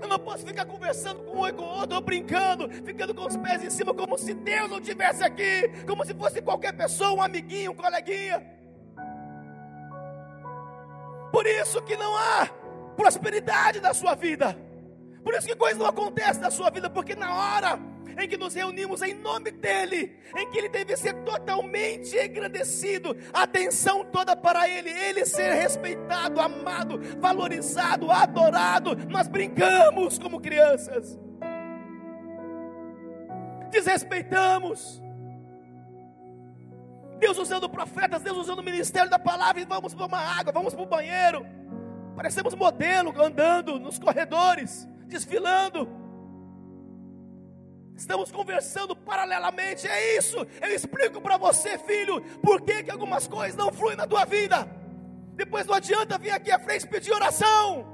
Eu 0.00 0.08
não 0.08 0.18
posso 0.18 0.46
ficar 0.46 0.64
conversando 0.64 1.22
com 1.22 1.40
um 1.40 1.46
e 1.46 1.52
com 1.52 1.62
o 1.62 1.78
outro, 1.78 1.96
ou 1.96 2.02
brincando, 2.02 2.68
ficando 2.84 3.14
com 3.14 3.26
os 3.26 3.36
pés 3.36 3.62
em 3.64 3.70
cima, 3.70 3.94
como 3.94 4.18
se 4.18 4.34
Deus 4.34 4.70
não 4.70 4.78
estivesse 4.78 5.22
aqui, 5.22 5.84
como 5.86 6.04
se 6.04 6.14
fosse 6.14 6.42
qualquer 6.42 6.72
pessoa, 6.72 7.12
um 7.12 7.22
amiguinho, 7.22 7.72
um 7.72 7.74
coleguinha. 7.74 8.44
Por 11.32 11.46
isso 11.46 11.82
que 11.82 11.96
não 11.96 12.16
há 12.16 12.48
prosperidade 12.96 13.80
na 13.80 13.92
sua 13.92 14.14
vida. 14.14 14.56
Por 15.22 15.34
isso 15.34 15.46
que 15.46 15.56
coisas 15.56 15.78
não 15.78 15.86
acontecem 15.86 16.40
na 16.40 16.50
sua 16.50 16.70
vida, 16.70 16.88
porque 16.90 17.16
na 17.16 17.34
hora 17.34 17.78
em 18.18 18.28
que 18.28 18.36
nos 18.36 18.54
reunimos 18.54 19.02
em 19.02 19.14
nome 19.14 19.50
dEle, 19.50 20.16
em 20.36 20.50
que 20.50 20.58
Ele 20.58 20.68
deve 20.68 20.96
ser 20.96 21.14
totalmente 21.24 22.18
agradecido, 22.18 23.16
atenção 23.32 24.04
toda 24.04 24.36
para 24.36 24.68
Ele, 24.68 24.90
Ele 24.90 25.24
ser 25.24 25.52
respeitado, 25.52 26.40
amado, 26.40 27.00
valorizado, 27.18 28.10
adorado. 28.10 28.96
Nós 29.08 29.28
brincamos 29.28 30.18
como 30.18 30.40
crianças, 30.40 31.18
desrespeitamos. 33.70 35.02
Deus 37.18 37.38
usando 37.38 37.68
profetas, 37.68 38.22
Deus 38.22 38.36
usando 38.36 38.58
o 38.58 38.62
ministério 38.62 39.08
da 39.08 39.18
palavra, 39.18 39.60
e 39.62 39.64
vamos 39.64 39.94
tomar 39.94 40.38
água, 40.38 40.52
vamos 40.52 40.74
para 40.74 40.82
o 40.82 40.86
banheiro. 40.86 41.46
Parecemos 42.14 42.54
modelo 42.54 43.14
andando 43.20 43.78
nos 43.78 43.98
corredores, 43.98 44.88
desfilando. 45.06 46.03
Estamos 47.96 48.32
conversando 48.32 48.96
paralelamente, 48.96 49.86
é 49.86 50.18
isso. 50.18 50.36
Eu 50.60 50.74
explico 50.74 51.20
para 51.20 51.36
você, 51.36 51.78
filho, 51.78 52.20
por 52.42 52.60
que, 52.60 52.82
que 52.82 52.90
algumas 52.90 53.26
coisas 53.28 53.56
não 53.56 53.72
fluem 53.72 53.96
na 53.96 54.06
tua 54.06 54.24
vida. 54.24 54.68
Depois 55.34 55.66
não 55.66 55.74
adianta 55.74 56.18
vir 56.18 56.30
aqui 56.30 56.50
à 56.50 56.58
frente 56.58 56.86
pedir 56.86 57.12
oração. 57.12 57.86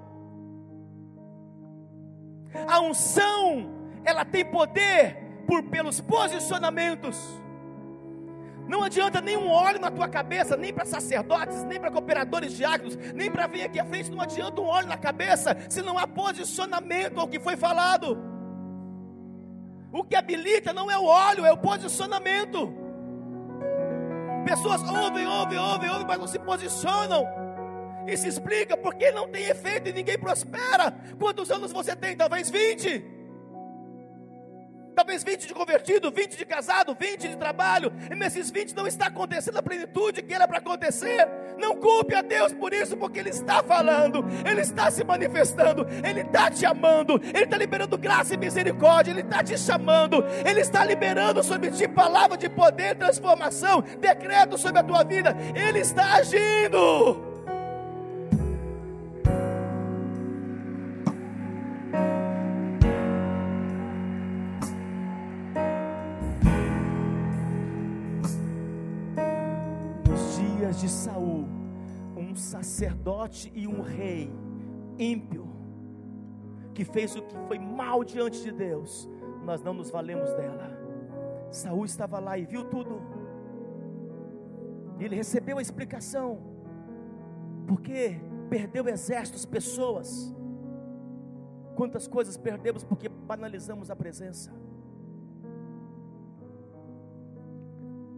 A 2.67 2.81
unção, 2.81 3.91
ela 4.05 4.25
tem 4.25 4.45
poder 4.45 5.17
por 5.47 5.63
pelos 5.65 6.01
posicionamentos. 6.01 7.19
Não 8.67 8.85
adianta 8.85 9.21
nenhum 9.21 9.51
óleo 9.51 9.81
na 9.81 9.91
tua 9.91 10.09
cabeça, 10.09 10.57
nem 10.57 10.73
para 10.73 10.85
sacerdotes, 10.85 11.65
nem 11.65 11.81
para 11.81 11.91
cooperadores 11.91 12.57
diáconos, 12.57 12.97
nem 13.15 13.31
para 13.31 13.47
vir 13.49 13.65
aqui 13.65 13.81
à 13.81 13.85
frente. 13.85 14.11
Não 14.11 14.21
adianta 14.21 14.61
um 14.61 14.67
óleo 14.67 14.87
na 14.87 14.97
cabeça 14.97 15.57
se 15.69 15.83
não 15.83 15.99
há 15.99 16.07
posicionamento 16.07 17.19
ao 17.19 17.29
que 17.29 17.41
foi 17.41 17.57
falado. 17.57 18.30
O 19.93 20.05
que 20.05 20.15
habilita 20.15 20.73
não 20.73 20.91
é 20.91 20.99
o 20.99 21.05
óleo, 21.05 21.45
é 21.45 21.53
o 21.53 21.57
posicionamento. 21.57 22.73
Pessoas 24.45 24.83
ouvem, 24.83 25.27
ouvem, 25.27 25.59
ouvem, 25.59 25.91
ouvem, 25.91 26.07
mas 26.07 26.19
não 26.19 26.27
se 26.27 26.39
posicionam. 26.39 27.27
E 28.07 28.17
se 28.17 28.29
explica 28.29 28.77
porque 28.77 29.11
não 29.13 29.29
tem 29.29 29.45
efeito 29.45 29.89
e 29.89 29.93
ninguém 29.93 30.19
prospera. 30.19 30.95
Quantos 31.19 31.51
anos 31.51 31.73
você 31.73 31.95
tem? 31.95 32.17
Talvez 32.17 32.51
20 32.51 33.20
talvez 35.11 35.25
20 35.25 35.47
de 35.49 35.55
convertido, 35.55 36.11
20 36.11 36.37
de 36.37 36.45
casado, 36.45 36.97
20 36.99 37.29
de 37.29 37.37
trabalho, 37.37 37.93
e 38.11 38.15
nesses 38.15 38.51
20 38.51 38.77
não 38.77 38.87
está 38.87 39.07
acontecendo 39.07 39.57
a 39.59 39.63
plenitude 39.63 40.23
que 40.23 40.33
era 40.33 40.47
para 40.47 40.59
acontecer. 40.59 41.29
Não 41.59 41.75
culpe 41.77 42.15
a 42.15 42.23
Deus 42.23 42.53
por 42.53 42.73
isso, 42.73 42.97
porque 42.97 43.19
Ele 43.19 43.31
está 43.31 43.63
falando, 43.63 44.25
Ele 44.49 44.61
está 44.61 44.91
se 44.91 45.03
manifestando, 45.03 45.87
Ele 46.05 46.21
está 46.21 46.51
te 46.51 46.65
amando, 46.65 47.21
Ele 47.23 47.45
está 47.45 47.57
liberando 47.57 47.99
graça 47.99 48.35
e 48.35 48.37
misericórdia, 48.37 49.11
Ele 49.11 49.23
está 49.23 49.43
te 49.43 49.59
chamando, 49.59 50.25
Ele 50.47 50.61
está 50.61 50.85
liberando 50.85 51.43
sobre 51.43 51.71
ti 51.71 51.89
palavra 51.89 52.37
de 52.37 52.49
poder, 52.49 52.95
transformação, 52.97 53.83
decreto 53.99 54.57
sobre 54.57 54.79
a 54.79 54.85
tua 54.85 55.03
vida, 55.03 55.37
Ele 55.57 55.81
está 55.81 56.15
agindo. 56.15 57.30
Sacerdote 72.81 73.53
e 73.55 73.67
um 73.67 73.83
rei 73.83 74.33
ímpio, 74.99 75.47
que 76.73 76.83
fez 76.83 77.15
o 77.15 77.21
que 77.23 77.37
foi 77.47 77.59
mal 77.59 78.03
diante 78.03 78.43
de 78.43 78.51
Deus, 78.51 79.07
nós 79.45 79.63
não 79.63 79.75
nos 79.75 79.91
valemos 79.91 80.33
dela. 80.33 80.79
Saul 81.51 81.85
estava 81.85 82.19
lá 82.19 82.39
e 82.39 82.47
viu 82.47 82.65
tudo. 82.65 83.03
Ele 84.99 85.15
recebeu 85.15 85.59
a 85.59 85.63
explicação. 85.63 86.39
Porque 87.67 88.19
perdeu 88.49 88.89
exércitos, 88.89 89.45
pessoas. 89.45 90.35
Quantas 91.77 92.09
coisas 92.09 92.37
perdemos 92.39 92.83
porque 92.83 93.09
banalizamos 93.09 93.91
a 93.91 93.97
presença. 93.97 94.53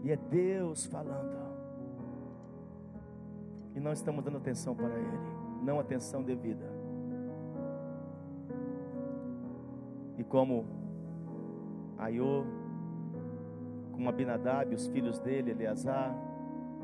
E 0.04 0.12
é 0.12 0.16
Deus 0.16 0.86
falando 0.86 1.51
não 3.82 3.92
estamos 3.92 4.24
dando 4.24 4.38
atenção 4.38 4.74
para 4.74 4.94
Ele, 4.94 5.18
não 5.62 5.80
atenção 5.80 6.22
devida. 6.22 6.70
E 10.16 10.24
como 10.24 10.64
Aiô, 11.98 12.44
como 13.92 14.08
Abinadab, 14.08 14.74
os 14.74 14.86
filhos 14.86 15.18
dele, 15.18 15.50
Eleazar, 15.50 16.14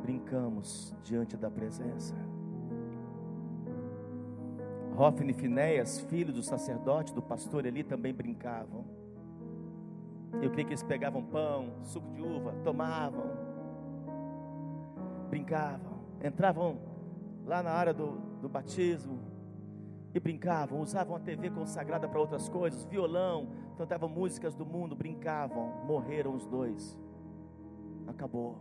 brincamos 0.03 0.95
diante 1.03 1.37
da 1.37 1.51
presença. 1.51 2.15
Rófine 4.95 5.31
e 5.31 5.35
Finéias, 5.35 6.01
filhos 6.01 6.35
do 6.35 6.43
sacerdote, 6.43 7.15
do 7.15 7.23
pastor 7.23 7.65
Eli, 7.65 7.85
também 7.85 8.13
brincavam. 8.13 8.85
Eu 10.43 10.51
creio 10.51 10.67
que 10.67 10.73
eles 10.73 10.83
pegavam 10.83 11.23
pão, 11.23 11.73
suco 11.85 12.11
de 12.13 12.21
uva, 12.21 12.53
tomavam, 12.65 13.31
brincavam 15.31 15.99
entravam 16.23 16.77
lá 17.49 17.63
na 17.63 17.71
área 17.71 17.95
do, 17.95 18.19
do 18.43 18.49
batismo 18.49 19.19
e 20.15 20.21
brincavam, 20.21 20.83
usavam 20.83 21.17
a 21.17 21.19
TV 21.19 21.49
consagrada 21.51 22.07
para 22.07 22.21
outras 22.21 22.47
coisas, 22.47 22.85
violão, 22.85 23.49
cantavam 23.79 24.09
músicas 24.09 24.55
do 24.55 24.67
mundo, 24.67 24.95
brincavam, 24.95 25.85
morreram 25.87 26.35
os 26.35 26.47
dois. 26.47 26.97
Acabou. 28.07 28.59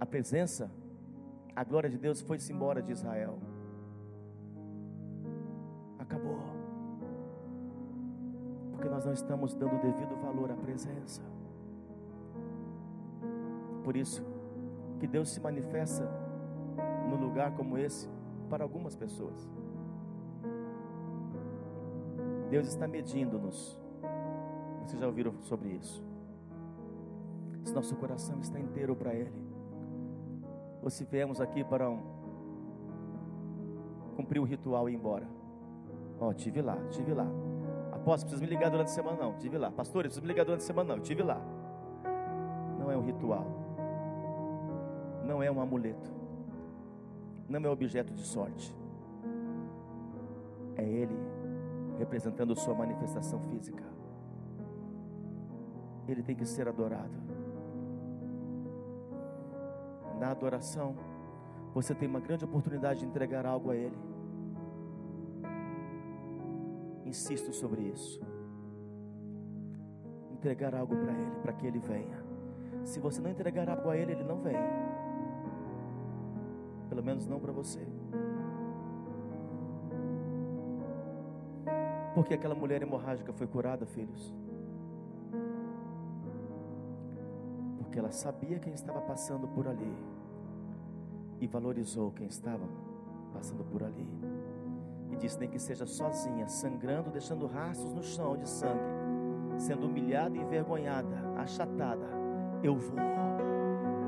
A 0.00 0.04
presença, 0.04 0.70
a 1.54 1.62
glória 1.62 1.88
de 1.88 1.98
Deus 1.98 2.20
foi-se 2.20 2.52
embora 2.52 2.82
de 2.82 2.90
Israel. 2.90 3.38
Acabou. 6.00 6.40
Porque 8.72 8.88
nós 8.88 9.04
não 9.04 9.12
estamos 9.12 9.54
dando 9.54 9.76
o 9.76 9.80
devido 9.80 10.16
valor 10.16 10.50
à 10.50 10.56
presença. 10.56 11.22
Por 13.84 13.96
isso, 13.96 14.24
que 14.98 15.06
Deus 15.06 15.30
se 15.30 15.40
manifesta 15.40 16.21
num 17.12 17.26
lugar 17.26 17.52
como 17.52 17.76
esse 17.76 18.08
para 18.48 18.64
algumas 18.64 18.96
pessoas. 18.96 19.48
Deus 22.50 22.66
está 22.66 22.86
medindo-nos. 22.86 23.78
Vocês 24.84 25.00
já 25.00 25.06
ouviram 25.06 25.34
sobre 25.42 25.70
isso? 25.70 26.04
Se 27.64 27.72
nosso 27.72 27.94
coração 27.96 28.40
está 28.40 28.58
inteiro 28.58 28.96
para 28.96 29.14
Ele, 29.14 29.32
ou 30.82 30.90
se 30.90 31.04
viemos 31.04 31.40
aqui 31.40 31.62
para 31.62 31.88
um, 31.88 32.00
cumprir 34.16 34.40
o 34.40 34.44
ritual 34.44 34.88
e 34.88 34.92
ir 34.92 34.96
embora. 34.96 35.26
Ó, 36.18 36.28
oh, 36.28 36.34
tive 36.34 36.60
lá, 36.60 36.76
tive 36.90 37.14
lá. 37.14 37.26
Apóstolo, 37.92 38.30
precisa 38.30 38.42
me 38.42 38.48
ligar 38.48 38.70
durante 38.70 38.88
a 38.88 38.90
semana, 38.90 39.16
não. 39.18 39.34
Tive 39.34 39.56
lá. 39.58 39.70
Pastor, 39.70 40.02
precisa 40.02 40.20
me 40.20 40.28
ligar 40.28 40.44
durante 40.44 40.60
a 40.60 40.66
semana, 40.66 40.96
não. 40.96 41.02
Tive 41.02 41.22
lá. 41.22 41.40
Não 42.78 42.90
é 42.90 42.96
um 42.96 43.02
ritual 43.02 43.62
não 45.24 45.42
é 45.42 45.50
um 45.50 45.60
amuleto, 45.60 46.12
não 47.60 47.70
é 47.70 47.72
objeto 47.72 48.12
de 48.12 48.22
sorte, 48.22 48.74
é 50.76 50.84
Ele 50.84 51.16
representando 51.98 52.54
sua 52.56 52.74
manifestação 52.74 53.40
física. 53.42 53.84
Ele 56.08 56.22
tem 56.22 56.34
que 56.34 56.44
ser 56.44 56.66
adorado. 56.66 57.12
Na 60.18 60.30
adoração, 60.30 60.96
você 61.74 61.94
tem 61.94 62.08
uma 62.08 62.20
grande 62.20 62.44
oportunidade 62.44 63.00
de 63.00 63.06
entregar 63.06 63.46
algo 63.46 63.70
a 63.70 63.76
Ele. 63.76 63.96
Insisto 67.04 67.52
sobre 67.52 67.82
isso. 67.82 68.20
Entregar 70.32 70.74
algo 70.74 70.96
para 70.96 71.12
Ele, 71.12 71.40
para 71.42 71.52
que 71.52 71.66
Ele 71.66 71.78
venha. 71.78 72.22
Se 72.84 72.98
você 72.98 73.20
não 73.20 73.30
entregar 73.30 73.68
algo 73.68 73.88
a 73.90 73.96
Ele, 73.96 74.12
Ele 74.12 74.24
não 74.24 74.40
vem. 74.40 74.56
Pelo 77.02 77.04
menos 77.04 77.26
não 77.26 77.40
para 77.40 77.50
você. 77.50 77.80
Porque 82.14 82.34
aquela 82.34 82.54
mulher 82.54 82.80
hemorrágica 82.80 83.32
foi 83.32 83.46
curada, 83.46 83.84
filhos? 83.84 84.32
Porque 87.78 87.98
ela 87.98 88.12
sabia 88.12 88.58
quem 88.60 88.72
estava 88.72 89.00
passando 89.00 89.48
por 89.48 89.66
ali 89.66 89.92
e 91.40 91.46
valorizou 91.48 92.12
quem 92.12 92.28
estava 92.28 92.64
passando 93.32 93.64
por 93.64 93.82
ali. 93.82 94.06
E 95.10 95.16
disse: 95.16 95.40
nem 95.40 95.48
que 95.48 95.58
seja 95.58 95.86
sozinha, 95.86 96.46
sangrando, 96.46 97.10
deixando 97.10 97.46
rastros 97.46 97.92
no 97.92 98.02
chão 98.02 98.36
de 98.36 98.48
sangue, 98.48 98.80
sendo 99.58 99.86
humilhada 99.86 100.36
envergonhada, 100.36 101.16
achatada, 101.36 102.06
eu 102.62 102.76
vou. 102.76 102.98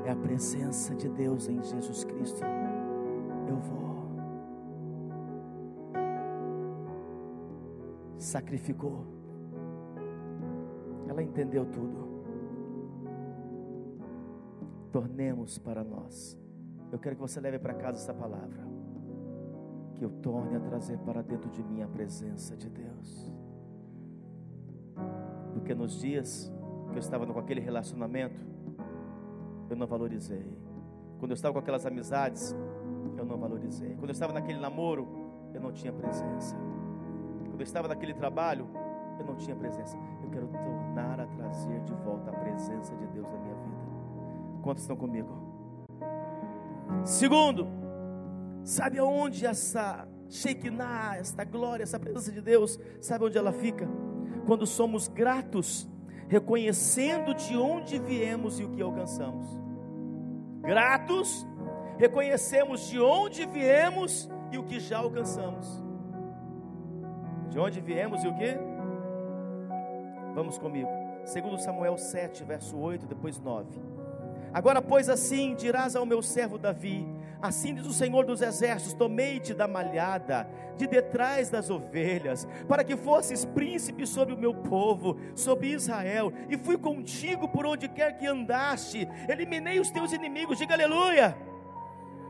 É 0.05 0.11
a 0.11 0.15
presença 0.15 0.95
de 0.95 1.09
Deus 1.09 1.49
em 1.49 1.61
Jesus 1.61 2.03
Cristo. 2.03 2.54
Eu 3.47 3.57
vou. 3.57 3.95
Sacrificou. 8.17 9.05
Ela 11.07 11.21
entendeu 11.21 11.65
tudo. 11.65 12.05
Tornemos 14.91 15.57
para 15.57 15.83
nós. 15.83 16.37
Eu 16.91 16.99
quero 16.99 17.15
que 17.15 17.21
você 17.21 17.39
leve 17.39 17.59
para 17.59 17.73
casa 17.73 17.97
essa 17.97 18.13
palavra. 18.13 18.65
Que 19.95 20.05
eu 20.05 20.09
torne 20.09 20.55
a 20.55 20.59
trazer 20.59 20.97
para 20.99 21.21
dentro 21.21 21.49
de 21.49 21.63
mim 21.63 21.81
a 21.81 21.87
presença 21.87 22.55
de 22.55 22.69
Deus. 22.69 23.31
Porque 25.53 25.73
nos 25.73 25.99
dias 25.99 26.51
que 26.89 26.95
eu 26.95 26.99
estava 26.99 27.25
com 27.25 27.39
aquele 27.39 27.61
relacionamento, 27.61 28.45
eu 29.69 29.75
não 29.75 29.87
valorizei. 29.87 30.45
Quando 31.19 31.31
eu 31.31 31.35
estava 31.35 31.53
com 31.53 31.59
aquelas 31.59 31.85
amizades, 31.85 32.55
eu 33.17 33.25
não 33.25 33.37
valorizei. 33.37 33.95
Quando 33.95 34.09
eu 34.09 34.13
estava 34.13 34.33
naquele 34.33 34.59
namoro, 34.59 35.07
eu 35.53 35.61
não 35.61 35.71
tinha 35.71 35.91
presença. 35.91 36.55
Quando 37.49 37.59
eu 37.59 37.63
estava 37.63 37.87
naquele 37.87 38.13
trabalho, 38.13 38.67
eu 39.19 39.25
não 39.25 39.35
tinha 39.35 39.55
presença. 39.55 39.97
Eu 40.23 40.29
quero 40.29 40.47
tornar 40.47 41.19
a 41.19 41.27
trazer 41.27 41.79
de 41.81 41.93
volta 41.95 42.31
a 42.31 42.33
presença 42.33 42.95
de 42.95 43.07
Deus 43.07 43.27
na 43.31 43.37
minha 43.37 43.55
vida. 43.55 43.85
Quantos 44.61 44.83
estão 44.83 44.95
comigo? 44.95 45.29
Segundo, 47.03 47.67
sabe 48.63 48.99
aonde 48.99 49.45
essa 49.45 50.07
Shekinah, 50.29 51.17
esta 51.17 51.43
glória, 51.43 51.83
essa 51.83 51.99
presença 51.99 52.31
de 52.31 52.41
Deus, 52.41 52.79
sabe 52.99 53.25
onde 53.25 53.37
ela 53.37 53.53
fica? 53.53 53.87
Quando 54.45 54.65
somos 54.65 55.07
gratos 55.07 55.87
reconhecendo 56.27 57.33
de 57.33 57.55
onde 57.55 57.99
viemos 57.99 58.59
e 58.59 58.63
o 58.63 58.69
que 58.71 58.81
alcançamos. 58.81 59.45
Gratos, 60.61 61.45
reconhecemos 61.97 62.87
de 62.89 62.99
onde 62.99 63.45
viemos 63.45 64.29
e 64.51 64.57
o 64.57 64.63
que 64.63 64.79
já 64.79 64.97
alcançamos. 64.97 65.83
De 67.49 67.59
onde 67.59 67.79
viemos 67.81 68.23
e 68.23 68.27
o 68.27 68.35
que? 68.35 68.57
Vamos 70.33 70.57
comigo. 70.57 70.89
Segundo 71.23 71.57
Samuel 71.59 71.97
7, 71.97 72.43
verso 72.43 72.77
8, 72.77 73.05
depois 73.05 73.39
9. 73.39 73.95
Agora, 74.53 74.81
pois 74.81 75.09
assim 75.09 75.53
dirás 75.55 75.95
ao 75.95 76.05
meu 76.05 76.21
servo 76.21 76.57
Davi: 76.57 77.05
Assim 77.41 77.73
diz 77.73 77.85
o 77.85 77.93
Senhor 77.93 78.25
dos 78.25 78.41
Exércitos: 78.41 78.93
Tomei-te 78.93 79.53
da 79.53 79.67
malhada, 79.67 80.47
de 80.77 80.87
detrás 80.87 81.49
das 81.49 81.69
ovelhas, 81.69 82.47
para 82.67 82.83
que 82.83 82.95
fosses 82.95 83.43
príncipe 83.43 84.07
sobre 84.07 84.33
o 84.33 84.37
meu 84.37 84.53
povo, 84.53 85.17
sobre 85.35 85.67
Israel, 85.67 86.31
e 86.49 86.57
fui 86.57 86.77
contigo 86.77 87.47
por 87.47 87.65
onde 87.65 87.89
quer 87.89 88.17
que 88.17 88.25
andaste, 88.25 89.07
eliminei 89.27 89.79
os 89.79 89.91
teus 89.91 90.13
inimigos, 90.13 90.57
diga 90.57 90.73
aleluia, 90.73 91.37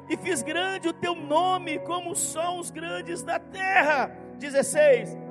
e 0.10 0.18
fiz 0.18 0.42
grande 0.42 0.88
o 0.88 0.94
teu 0.94 1.16
nome, 1.16 1.80
como 1.80 2.16
são 2.16 2.60
os 2.60 2.72
grandes 2.72 3.24
da 3.24 3.40
terra. 3.40 4.12
16 4.38 5.26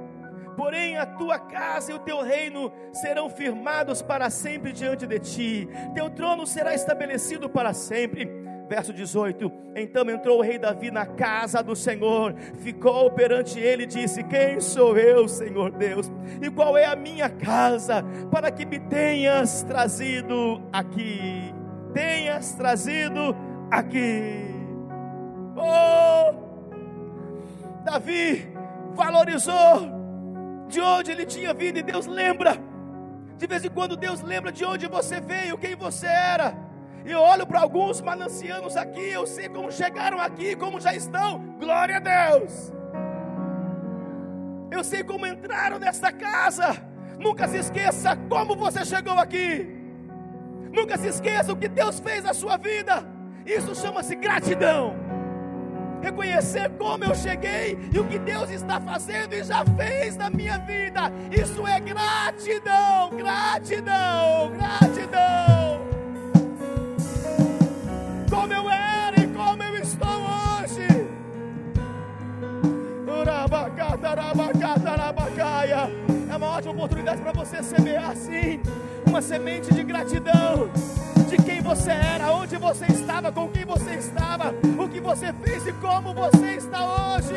porém 0.57 0.97
a 0.97 1.05
tua 1.05 1.39
casa 1.39 1.93
e 1.93 1.95
o 1.95 1.99
teu 1.99 2.23
reino 2.23 2.73
serão 2.93 3.29
firmados 3.29 4.03
para 4.03 4.31
sempre 4.31 4.73
diante 4.73 5.07
de 5.07 5.19
ti, 5.19 5.69
teu 5.95 6.09
trono 6.11 6.47
será 6.47 6.75
estabelecido 6.75 7.49
para 7.49 7.73
sempre. 7.73 8.45
Verso 8.67 8.95
18: 8.95 9.53
Então 9.77 10.09
entrou 10.09 10.39
o 10.39 10.43
rei 10.43 10.59
Davi 10.59 10.91
na 10.91 11.05
casa 11.05 11.63
do 11.63 11.77
Senhor, 11.77 12.35
ficou 12.59 13.11
perante 13.11 13.61
ele 13.61 13.83
e 13.83 13.87
disse: 13.87 14.25
Quem 14.25 14.59
sou 14.59 14.97
eu, 14.97 15.29
Senhor 15.29 15.71
Deus? 15.71 16.11
E 16.41 16.51
qual 16.51 16.77
é 16.77 16.87
a 16.87 16.97
minha 16.97 17.29
casa 17.29 18.03
para 18.31 18.51
que 18.51 18.65
me 18.65 18.81
tenhas 18.81 19.63
trazido 19.63 20.63
aqui? 20.73 21.55
Tenhas 21.93 22.55
trazido 22.55 23.37
aqui. 23.71 24.54
Oh! 25.57 26.35
Davi 27.85 28.49
valorizou 28.95 29.95
de 30.69 30.81
onde 30.81 31.13
ele 31.13 31.27
tinha 31.27 31.53
vindo, 31.53 31.79
e 31.79 31.83
Deus 31.83 32.07
lembra. 32.07 32.57
De 33.37 33.47
vez 33.47 33.65
em 33.65 33.71
quando 33.71 33.97
Deus 33.97 34.23
lembra 34.23 34.51
de 34.51 34.65
onde 34.65 34.87
você 34.87 35.21
veio, 35.21 35.59
quem 35.59 35.77
você 35.77 36.07
era. 36.07 36.57
E 37.05 37.11
eu 37.11 37.21
olho 37.21 37.47
para 37.47 37.61
alguns 37.61 38.01
manancianos 38.01 38.77
aqui, 38.77 39.11
eu 39.11 39.27
sei 39.27 39.49
como 39.49 39.71
chegaram 39.71 40.19
aqui, 40.21 40.57
como 40.57 40.81
já 40.81 40.95
estão. 40.95 41.39
Glória 41.59 41.97
a 41.97 42.01
Deus. 42.01 42.73
Eu 44.71 44.83
sei 44.83 45.05
como 45.05 45.27
entraram 45.27 45.79
nesta 45.79 46.11
casa. 46.11 46.77
Nunca 47.19 47.47
se 47.47 47.59
esqueça 47.59 48.17
como 48.29 48.57
você 48.57 48.85
chegou 48.85 49.19
aqui. 49.19 49.69
Nunca 50.73 50.97
se 50.97 51.09
esqueça 51.09 51.53
o 51.53 51.57
que 51.57 51.69
Deus 51.69 52.01
fez 52.01 52.25
na 52.25 52.33
sua 52.33 52.57
vida. 52.57 53.05
Isso 53.47 53.75
chama-se 53.75 54.17
gratidão 54.17 55.14
reconhecer 56.15 56.71
como 56.79 57.05
eu 57.05 57.15
cheguei 57.15 57.77
e 57.93 57.99
o 57.99 58.05
que 58.05 58.19
Deus 58.19 58.49
está 58.49 58.81
fazendo 58.81 59.35
e 59.35 59.43
já 59.43 59.65
fez 59.65 60.17
na 60.17 60.31
minha 60.31 60.59
vida. 60.59 61.13
Isso 61.31 61.67
é 61.67 61.81
gratidão, 61.81 63.11
gratidão, 63.11 64.53
gratidão. 64.53 65.85
Como 68.31 68.53
eu 68.53 68.71
era 68.71 69.21
e 69.21 69.27
como 69.29 69.63
eu 69.63 69.77
estou 69.77 70.09
hoje. 70.09 70.87
É 76.31 76.37
uma 76.37 76.51
ótima 76.51 76.73
oportunidade 76.73 77.21
para 77.23 77.33
você 77.33 77.63
semear 77.63 78.11
assim 78.11 78.61
uma 79.07 79.21
semente 79.21 79.73
de 79.73 79.83
gratidão 79.83 80.71
você 81.65 81.91
era, 81.93 82.31
onde 82.31 82.57
você 82.59 82.85
estava, 82.85 83.33
com 83.33 83.49
quem 83.49 83.65
você 83.65 83.95
estava, 83.95 84.55
o 84.79 84.87
que 84.87 85.01
você 85.01 85.33
fez 85.33 85.67
e 85.67 85.73
como 85.73 86.13
você 86.13 86.57
está 86.57 86.85
hoje. 86.85 87.35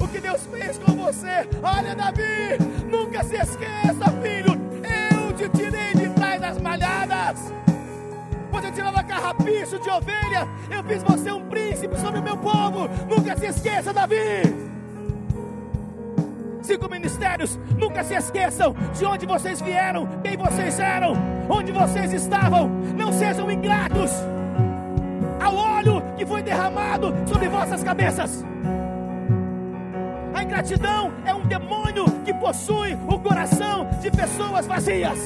O 0.00 0.08
que 0.08 0.18
Deus 0.18 0.40
fez 0.46 0.78
com 0.78 0.92
você. 0.92 1.46
Olha, 1.62 1.94
Davi, 1.94 2.58
nunca 2.90 3.22
se 3.24 3.36
esqueça, 3.36 4.10
filho. 4.22 4.58
Eu 4.82 5.32
te 5.34 5.48
tirei 5.50 5.92
de 5.94 6.08
trás 6.14 6.40
das 6.40 6.58
malhadas. 6.58 7.52
Você 8.50 8.72
tirava 8.72 9.04
carrapicho 9.04 9.78
de 9.78 9.90
ovelha. 9.90 10.48
Eu 10.70 10.82
fiz 10.84 11.02
você 11.02 11.30
um 11.30 11.46
príncipe 11.48 11.98
sobre 12.00 12.20
o 12.20 12.22
meu 12.22 12.38
povo. 12.38 12.88
Nunca 13.06 13.36
se 13.36 13.46
esqueça, 13.46 13.92
Davi 13.92 14.72
cinco 16.72 16.88
ministérios. 16.88 17.58
Nunca 17.76 18.02
se 18.02 18.14
esqueçam 18.14 18.74
de 18.98 19.04
onde 19.04 19.26
vocês 19.26 19.60
vieram, 19.60 20.08
quem 20.22 20.36
vocês 20.36 20.80
eram, 20.80 21.14
onde 21.48 21.70
vocês 21.70 22.12
estavam. 22.12 22.68
Não 22.96 23.12
sejam 23.12 23.50
ingratos 23.50 24.10
ao 25.38 25.54
óleo 25.54 26.02
que 26.16 26.24
foi 26.24 26.42
derramado 26.42 27.12
sobre 27.26 27.48
vossas 27.48 27.84
cabeças. 27.84 28.42
A 30.34 30.42
ingratidão 30.42 31.12
é 31.26 31.34
um 31.34 31.42
demônio 31.42 32.06
que 32.24 32.32
possui 32.32 32.94
o 33.06 33.18
coração 33.18 33.90
de 34.00 34.10
pessoas 34.10 34.66
vazias. 34.66 35.18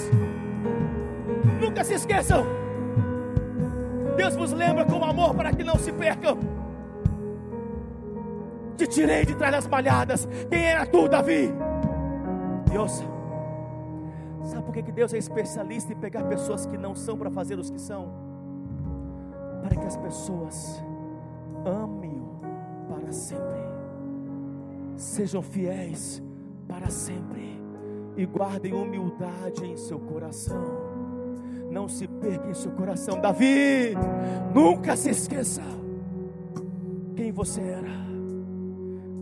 Nunca 1.61 1.85
se 1.85 1.95
esqueçam. 1.95 2.45
Deus 4.17 4.35
vos 4.35 4.53
lembra 4.53 4.85
com 4.85 5.05
amor 5.05 5.35
para 5.35 5.53
que 5.53 5.63
não 5.63 5.77
se 5.77 5.93
percam. 5.93 6.56
Te 8.77 8.87
tirei 8.87 9.25
de 9.25 9.35
trás 9.35 9.53
das 9.53 9.67
malhadas. 9.67 10.29
Quem 10.51 10.65
era 10.65 10.87
tu, 10.87 11.09
Davi? 11.09 11.51
E 12.73 12.79
ouça. 12.79 13.05
Sabe 14.45 14.63
por 14.63 14.75
que 14.75 14.93
Deus 14.93 15.13
é 15.13 15.19
especialista 15.19 15.93
em 15.93 15.97
pegar 15.97 16.25
pessoas 16.25 16.67
que 16.67 16.79
não 16.79 16.95
são 16.95 17.17
para 17.17 17.31
fazer 17.31 17.59
os 17.59 17.71
que 17.71 17.81
são? 17.81 18.13
Para 19.63 19.75
que 19.75 19.87
as 19.87 19.97
pessoas 19.97 20.83
amem-o 21.65 22.39
para 22.89 23.11
sempre, 23.11 23.61
sejam 24.95 25.43
fiéis 25.43 26.23
para 26.69 26.89
sempre 26.89 27.61
e 28.17 28.25
guardem 28.25 28.73
humildade 28.73 29.65
em 29.65 29.77
seu 29.77 29.99
coração. 29.99 30.63
Não 31.71 31.89
se 31.89 32.07
perca 32.07 32.49
em 32.49 32.55
seu 32.55 32.71
coração, 32.71 33.21
Davi. 33.21 33.95
Nunca 34.55 34.97
se 34.97 35.11
esqueça 35.11 35.63
quem 37.17 37.33
você 37.33 37.61
era 37.61 38.16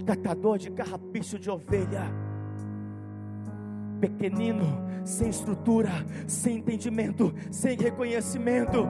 catador 0.05 0.59
de 0.59 0.71
carrapicho 0.71 1.39
de 1.39 1.51
ovelha, 1.51 2.05
pequenino, 4.01 4.85
sem 5.05 5.29
estrutura, 5.29 5.91
sem 6.27 6.59
entendimento, 6.59 7.35
sem 7.51 7.77
reconhecimento. 7.77 8.87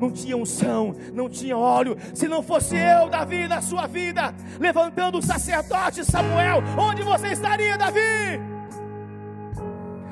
não 0.00 0.10
tinha 0.10 0.36
unção, 0.36 0.94
não 1.14 1.28
tinha 1.28 1.56
óleo. 1.56 1.96
Se 2.14 2.28
não 2.28 2.42
fosse 2.42 2.76
eu, 2.76 3.08
Davi, 3.08 3.48
na 3.48 3.62
sua 3.62 3.86
vida, 3.86 4.34
levantando 4.60 5.18
o 5.18 5.22
sacerdote 5.22 6.04
Samuel, 6.04 6.62
onde 6.78 7.02
você 7.02 7.28
estaria, 7.28 7.78
Davi? 7.78 8.40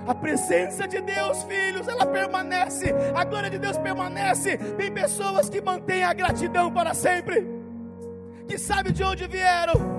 A 0.07 0.15
presença 0.15 0.87
de 0.87 1.01
Deus, 1.01 1.43
filhos, 1.45 1.89
ela 1.89 2.07
permanece. 2.07 2.95
A 3.15 3.25
glória 3.25 3.49
de 3.49 3.59
Deus 3.59 3.79
permanece. 3.79 4.57
Tem 4.57 4.93
pessoas 4.93 5.49
que 5.49 5.61
mantêm 5.61 6.05
a 6.05 6.13
gratidão 6.13 6.71
para 6.71 6.93
sempre, 6.93 7.47
que 8.47 8.59
sabem 8.59 8.93
de 8.93 9.03
onde 9.03 9.27
vieram. 9.27 9.94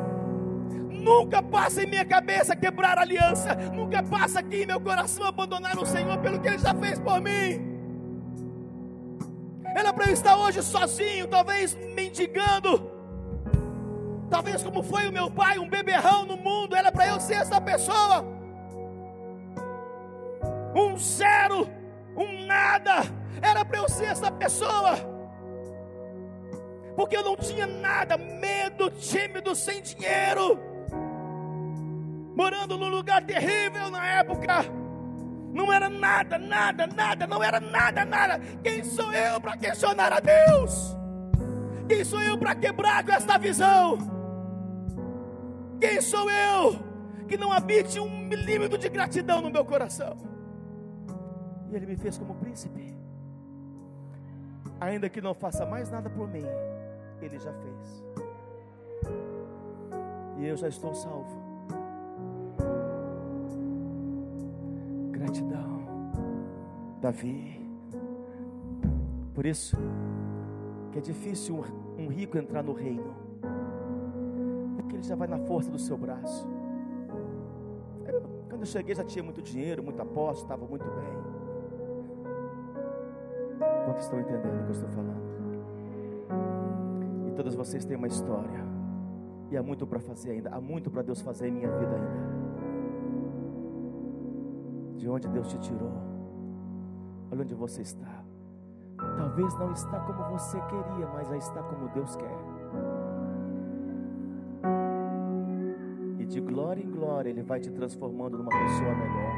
Nunca 1.06 1.39
passa 1.43 1.84
em 1.84 1.86
minha 1.86 2.03
cabeça 2.03 2.56
quebrar 2.56 2.97
a 2.97 3.01
aliança. 3.01 3.53
Nunca 3.53 4.01
passa 4.01 4.39
aqui 4.39 4.64
em 4.64 4.66
meu 4.66 4.82
coração 4.82 5.28
abandonar 5.28 5.78
o 5.78 5.86
Senhor 5.86 6.18
pelo 6.18 6.39
que 6.39 6.47
Ele 6.47 6.58
já 6.58 6.74
fez 6.74 6.97
por 6.97 7.22
mim. 7.22 7.76
Era 9.76 9.93
para 9.93 10.08
eu 10.08 10.14
estar 10.14 10.36
hoje 10.36 10.64
sozinho, 10.64 11.28
talvez 11.28 11.76
mendigando. 11.93 12.91
Talvez 14.32 14.64
como 14.64 14.82
foi 14.82 15.08
o 15.08 15.12
meu 15.12 15.30
pai, 15.30 15.60
um 15.60 15.70
beberrão 15.70 16.26
no 16.26 16.38
mundo, 16.38 16.76
era 16.76 16.91
para 16.91 17.08
eu 17.10 17.20
ser 17.20 17.36
essa 17.36 17.62
pessoa. 17.62 18.26
Um 20.76 20.97
zero, 20.97 21.70
um 22.18 22.47
nada, 22.47 23.03
era 23.43 23.64
para 23.64 23.78
eu 23.78 23.88
ser 23.88 24.06
essa 24.06 24.32
pessoa. 24.32 24.97
Porque 26.95 27.16
eu 27.16 27.24
não 27.24 27.36
tinha 27.36 27.68
nada, 27.68 28.18
medo, 28.18 28.89
tímido, 28.89 29.53
sem 29.53 29.84
dinheiro. 29.84 30.74
Morando 32.36 32.77
num 32.77 32.89
lugar 32.89 33.23
terrível 33.23 33.89
na 33.89 34.05
época 34.05 34.65
não 35.55 35.71
era 35.71 35.89
nada, 35.89 36.38
nada, 36.38 36.86
nada, 36.86 37.25
não 37.25 37.41
era 37.41 37.61
nada, 37.61 38.03
nada. 38.03 38.39
Quem 38.61 38.83
sou 38.83 39.13
eu 39.13 39.39
para 39.39 39.55
questionar 39.55 40.11
a 40.11 40.19
Deus? 40.19 40.93
Quem 41.88 42.03
sou 42.03 42.21
eu 42.21 42.38
para 42.38 42.53
quebrar 42.53 43.05
com 43.05 43.13
esta 43.13 43.38
visão? 43.38 43.97
Quem 45.79 46.01
sou 46.01 46.29
eu 46.29 46.77
que 47.25 47.38
não 47.38 47.53
habite 47.53 48.01
um 48.01 48.09
milímetro 48.27 48.77
de 48.77 48.89
gratidão 48.89 49.39
no 49.39 49.49
meu 49.49 49.63
coração? 49.63 50.17
E 51.71 51.75
Ele 51.75 51.86
me 51.86 51.95
fez 51.95 52.17
como 52.17 52.36
príncipe. 52.36 52.93
Ainda 54.81 55.07
que 55.07 55.21
não 55.21 55.33
faça 55.33 55.65
mais 55.65 55.89
nada 55.89 56.09
por 56.09 56.27
mim, 56.27 56.45
Ele 57.21 57.39
já 57.39 57.53
fez. 57.53 58.03
E 60.38 60.45
eu 60.47 60.57
já 60.57 60.67
estou 60.67 60.93
salvo. 60.93 61.45
Gratidão. 65.26 65.82
Davi. 67.01 67.61
Por 69.34 69.45
isso 69.45 69.76
que 70.91 70.99
é 70.99 71.01
difícil 71.01 71.63
um 71.97 72.07
rico 72.07 72.38
entrar 72.38 72.63
no 72.63 72.73
reino. 72.73 73.13
Porque 74.76 74.95
ele 74.95 75.03
já 75.03 75.15
vai 75.15 75.28
na 75.28 75.39
força 75.39 75.69
do 75.69 75.80
seu 75.80 75.97
braço. 75.97 76.47
Eu, 78.07 78.21
quando 78.49 78.61
eu 78.61 78.67
cheguei 78.67 78.95
já 78.95 79.03
tinha 79.03 79.23
muito 79.23 79.41
dinheiro, 79.41 79.84
muita 79.84 80.05
posse, 80.05 80.43
estava 80.43 80.65
muito 80.65 80.86
bem. 80.86 81.36
Quantos 83.86 84.03
estão 84.03 84.19
entendendo 84.19 84.61
o 84.61 84.63
que 84.63 84.69
eu 84.69 84.71
estou 84.71 84.89
falando? 84.89 85.26
E 87.28 87.32
todos 87.32 87.55
vocês 87.55 87.84
têm 87.86 87.97
uma 87.97 88.07
história. 88.07 88.63
E 89.51 89.57
há 89.57 89.61
muito 89.61 89.86
para 89.86 89.99
fazer 89.99 90.32
ainda. 90.32 90.49
Há 90.49 90.61
muito 90.61 90.89
para 90.89 91.01
Deus 91.01 91.21
fazer 91.21 91.49
em 91.49 91.51
minha 91.51 91.69
vida 91.78 91.95
ainda 91.95 92.45
de 94.98 95.10
onde 95.10 95.28
Deus 95.28 95.48
te 95.48 95.58
tirou. 95.60 95.91
Olha 97.32 97.41
onde 97.41 97.54
você 97.54 97.82
está. 97.82 98.24
Talvez 99.18 99.54
não 99.60 99.72
está 99.74 100.00
como 100.00 100.24
você 100.32 100.60
queria, 100.62 101.08
mas 101.14 101.28
já 101.28 101.38
está 101.38 101.62
como 101.64 101.89
Deus 101.89 102.16
quer. 102.16 102.38
E 106.18 106.26
de 106.26 106.39
glória 106.39 106.82
em 106.82 106.89
glória 106.89 107.30
Ele 107.30 107.43
vai 107.43 107.60
te 107.60 107.70
transformando 107.72 108.38
numa 108.38 108.50
pessoa 108.50 108.96
melhor, 108.96 109.34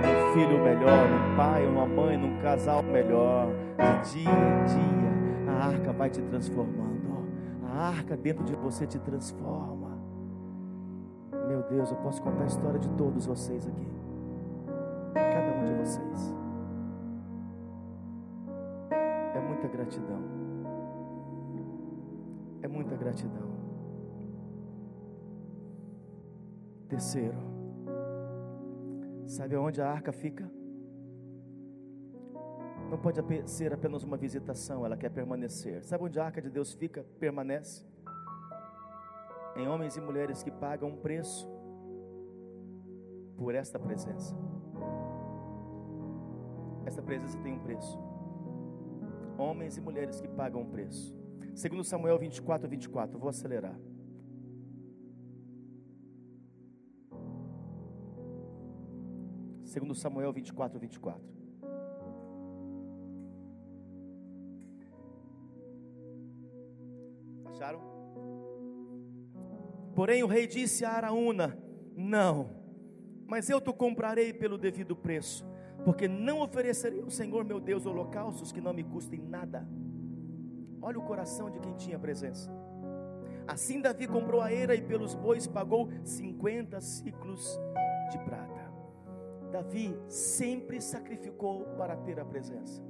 num 0.00 0.32
filho 0.32 0.62
melhor, 0.62 1.08
num 1.08 1.36
pai, 1.36 1.66
numa 1.66 1.86
mãe, 1.86 2.16
num 2.16 2.40
casal 2.40 2.82
melhor. 2.82 3.48
De 3.76 4.12
dia 4.12 4.30
em 4.30 4.64
dia 4.64 5.52
a 5.52 5.66
arca 5.66 5.92
vai 5.92 6.08
te 6.08 6.22
transformando. 6.22 6.90
A 7.64 7.88
arca 7.88 8.16
dentro 8.16 8.44
de 8.44 8.54
você 8.54 8.86
te 8.86 8.98
transforma. 8.98 9.98
Meu 11.48 11.62
Deus, 11.62 11.90
eu 11.90 11.96
posso 11.98 12.22
contar 12.22 12.44
a 12.44 12.46
história 12.46 12.78
de 12.78 12.88
todos 12.90 13.26
vocês 13.26 13.66
aqui 13.66 14.00
vocês. 15.90 16.34
É 19.34 19.40
muita 19.40 19.68
gratidão. 19.68 20.22
É 22.62 22.68
muita 22.68 22.96
gratidão. 22.96 23.50
Terceiro, 26.88 27.38
sabe 29.26 29.56
onde 29.56 29.80
a 29.80 29.88
arca 29.88 30.12
fica? 30.12 30.50
Não 32.90 32.98
pode 32.98 33.20
ser 33.48 33.72
apenas 33.72 34.02
uma 34.02 34.16
visitação, 34.16 34.84
ela 34.84 34.96
quer 34.96 35.10
permanecer. 35.10 35.84
Sabe 35.84 36.04
onde 36.04 36.18
a 36.18 36.24
arca 36.24 36.42
de 36.42 36.50
Deus 36.50 36.72
fica? 36.74 37.04
Permanece. 37.20 37.86
Em 39.56 39.68
homens 39.68 39.96
e 39.96 40.00
mulheres 40.00 40.42
que 40.42 40.50
pagam 40.50 40.88
um 40.88 40.96
preço 40.96 41.48
por 43.36 43.54
esta 43.54 43.78
presença. 43.78 44.49
Essa 46.90 47.02
presença 47.02 47.38
tem 47.38 47.52
um 47.52 47.58
preço. 47.60 47.96
Homens 49.38 49.76
e 49.76 49.80
mulheres 49.80 50.20
que 50.20 50.26
pagam 50.26 50.62
um 50.62 50.66
preço. 50.68 51.16
Segundo 51.54 51.84
Samuel 51.84 52.18
24, 52.18 52.68
24, 52.68 53.16
vou 53.16 53.28
acelerar. 53.28 53.78
Segundo 59.62 59.94
Samuel 59.94 60.32
24, 60.32 60.80
24. 60.80 61.22
Acharam? 67.44 67.80
Porém 69.94 70.24
o 70.24 70.26
rei 70.26 70.48
disse 70.48 70.84
a 70.84 70.90
Araúna: 70.90 71.56
Não, 71.94 72.50
mas 73.28 73.48
eu 73.48 73.60
te 73.60 73.72
comprarei 73.72 74.32
pelo 74.32 74.58
devido 74.58 74.96
preço 74.96 75.48
porque 75.84 76.06
não 76.06 76.40
oferecerei 76.40 77.00
ao 77.00 77.10
Senhor 77.10 77.44
meu 77.44 77.60
Deus 77.60 77.86
holocaustos 77.86 78.52
que 78.52 78.60
não 78.60 78.72
me 78.72 78.84
custem 78.84 79.20
nada. 79.20 79.66
Olha 80.82 80.98
o 80.98 81.02
coração 81.02 81.50
de 81.50 81.58
quem 81.60 81.74
tinha 81.74 81.98
presença. 81.98 82.50
Assim 83.46 83.80
Davi 83.80 84.06
comprou 84.06 84.40
a 84.40 84.52
eira 84.52 84.74
e 84.74 84.82
pelos 84.82 85.14
bois 85.14 85.46
pagou 85.46 85.88
50 86.04 86.80
ciclos 86.80 87.58
de 88.10 88.18
prata. 88.18 88.70
Davi 89.50 89.98
sempre 90.08 90.80
sacrificou 90.80 91.64
para 91.76 91.96
ter 91.96 92.20
a 92.20 92.24
presença. 92.24 92.80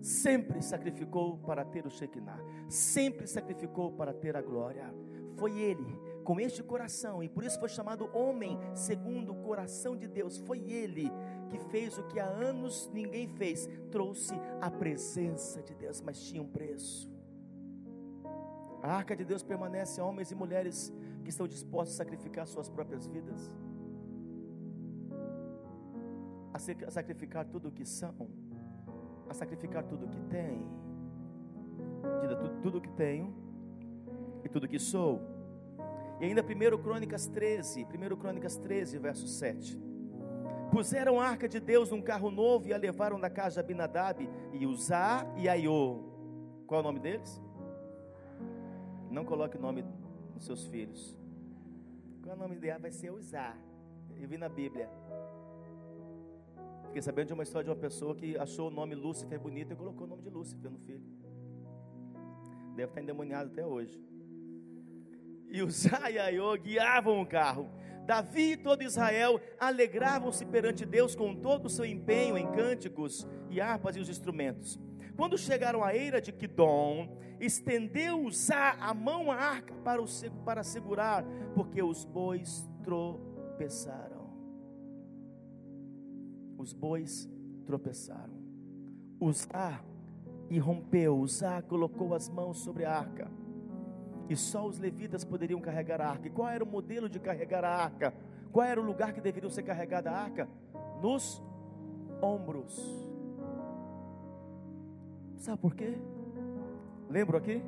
Sempre 0.00 0.62
sacrificou 0.62 1.38
para 1.38 1.64
ter 1.64 1.84
o 1.86 1.90
Shekinah. 1.90 2.40
Sempre 2.68 3.26
sacrificou 3.26 3.92
para 3.92 4.14
ter 4.14 4.36
a 4.36 4.40
glória. 4.40 4.94
Foi 5.36 5.58
ele 5.58 5.98
com 6.24 6.38
este 6.38 6.62
coração, 6.62 7.22
e 7.22 7.28
por 7.28 7.44
isso 7.44 7.58
foi 7.58 7.68
chamado 7.68 8.08
homem 8.16 8.58
segundo 8.74 9.32
o 9.32 9.42
coração 9.42 9.96
de 9.96 10.06
Deus. 10.06 10.38
Foi 10.38 10.58
ele 10.70 11.10
que 11.48 11.58
fez 11.58 11.98
o 11.98 12.04
que 12.04 12.20
há 12.20 12.26
anos 12.26 12.90
ninguém 12.92 13.28
fez, 13.28 13.68
trouxe 13.90 14.34
a 14.60 14.70
presença 14.70 15.62
de 15.62 15.74
Deus, 15.74 16.00
mas 16.00 16.20
tinha 16.20 16.42
um 16.42 16.48
preço. 16.48 17.10
A 18.82 18.92
arca 18.92 19.14
de 19.14 19.24
Deus 19.24 19.42
permanece 19.42 20.00
a 20.00 20.04
homens 20.04 20.30
e 20.30 20.34
mulheres 20.34 20.92
que 21.22 21.30
estão 21.30 21.46
dispostos 21.46 21.94
a 21.94 22.04
sacrificar 22.04 22.46
suas 22.46 22.68
próprias 22.68 23.06
vidas, 23.06 23.50
a 26.52 26.90
sacrificar 26.90 27.46
tudo 27.46 27.68
o 27.68 27.72
que 27.72 27.84
são, 27.84 28.28
a 29.28 29.34
sacrificar 29.34 29.84
tudo 29.84 30.06
o 30.06 30.08
que 30.08 30.20
têm, 30.22 30.66
tudo 32.62 32.78
o 32.78 32.80
que 32.80 32.90
tenho 32.90 33.34
e 34.44 34.48
tudo 34.48 34.64
o 34.64 34.68
que 34.68 34.78
sou 34.78 35.20
e 36.20 36.26
ainda 36.26 36.42
1 36.42 36.82
Crônicas 36.82 37.26
13, 37.26 37.84
1 37.84 38.16
Crônicas 38.16 38.56
13, 38.56 38.98
verso 38.98 39.26
7. 39.26 39.80
Puseram 40.70 41.18
a 41.18 41.26
arca 41.26 41.48
de 41.48 41.58
Deus 41.58 41.90
num 41.90 42.02
carro 42.02 42.30
novo 42.30 42.68
e 42.68 42.74
a 42.74 42.76
levaram 42.76 43.18
da 43.18 43.30
casa 43.30 43.54
de 43.54 43.60
Abinadab 43.60 44.28
e 44.52 44.66
Uzá 44.66 45.26
e 45.36 45.48
Aiô. 45.48 46.04
Qual 46.66 46.78
é 46.78 46.82
o 46.82 46.86
nome 46.86 47.00
deles? 47.00 47.42
Não 49.10 49.24
coloque 49.24 49.56
o 49.56 49.60
nome 49.60 49.82
dos 50.34 50.44
seus 50.44 50.66
filhos. 50.66 51.18
Qual 52.22 52.34
é 52.34 52.36
o 52.36 52.38
nome 52.38 52.56
dela? 52.56 52.78
Vai 52.78 52.92
ser 52.92 53.10
Uzá. 53.10 53.56
Eu 54.20 54.28
vi 54.28 54.36
na 54.36 54.48
Bíblia. 54.48 54.90
Fiquei 56.84 57.00
sabendo 57.00 57.28
de 57.28 57.32
uma 57.32 57.44
história 57.44 57.64
de 57.64 57.70
uma 57.70 57.76
pessoa 57.76 58.14
que 58.14 58.36
achou 58.36 58.68
o 58.68 58.70
nome 58.70 58.94
Lúcifer 58.94 59.40
bonito 59.40 59.72
e 59.72 59.76
colocou 59.76 60.06
o 60.06 60.10
nome 60.10 60.22
de 60.22 60.28
Lúcifer 60.28 60.70
no 60.70 60.78
filho. 60.80 61.02
Deve 62.76 62.90
estar 62.90 63.00
endemoniado 63.00 63.50
até 63.50 63.66
hoje 63.66 64.09
e 65.50 65.62
os 65.62 65.86
Aiaiô 65.92 66.56
guiavam 66.56 67.20
o 67.20 67.26
carro. 67.26 67.68
Davi 68.06 68.52
e 68.52 68.56
todo 68.56 68.82
Israel 68.82 69.40
alegravam-se 69.58 70.44
perante 70.46 70.84
Deus 70.84 71.14
com 71.14 71.34
todo 71.34 71.66
o 71.66 71.70
seu 71.70 71.84
empenho 71.84 72.36
em 72.36 72.50
cânticos 72.50 73.26
e 73.48 73.60
harpas 73.60 73.96
e 73.96 74.00
os 74.00 74.08
instrumentos. 74.08 74.80
Quando 75.16 75.36
chegaram 75.36 75.84
à 75.84 75.94
eira 75.94 76.20
de 76.20 76.32
Quidom, 76.32 77.16
estendeu 77.38 78.20
Uzá 78.24 78.76
a 78.80 78.94
mão 78.94 79.30
à 79.30 79.36
arca 79.36 79.74
para, 79.84 80.02
o, 80.02 80.06
para 80.44 80.62
segurar, 80.62 81.24
porque 81.54 81.82
os 81.82 82.04
bois 82.04 82.68
tropeçaram. 82.82 84.30
Os 86.58 86.72
bois 86.72 87.28
tropeçaram. 87.64 88.40
Uzá 89.20 89.84
irrompeu, 90.48 91.16
Uzá 91.16 91.62
colocou 91.62 92.14
as 92.14 92.28
mãos 92.28 92.58
sobre 92.58 92.84
a 92.84 92.98
arca. 92.98 93.30
E 94.30 94.36
só 94.36 94.64
os 94.64 94.78
levitas 94.78 95.24
poderiam 95.24 95.60
carregar 95.60 96.00
a 96.00 96.08
arca. 96.08 96.28
E 96.28 96.30
qual 96.30 96.48
era 96.48 96.62
o 96.62 96.66
modelo 96.66 97.08
de 97.08 97.18
carregar 97.18 97.64
a 97.64 97.68
arca? 97.68 98.14
Qual 98.52 98.64
era 98.64 98.80
o 98.80 98.84
lugar 98.84 99.12
que 99.12 99.20
deveria 99.20 99.50
ser 99.50 99.64
carregada 99.64 100.08
a 100.08 100.16
arca? 100.16 100.48
Nos 101.02 101.42
ombros. 102.22 102.78
Sabe 105.36 105.58
por 105.58 105.74
quê? 105.74 105.98
Lembro 107.08 107.36
aqui? 107.36 107.60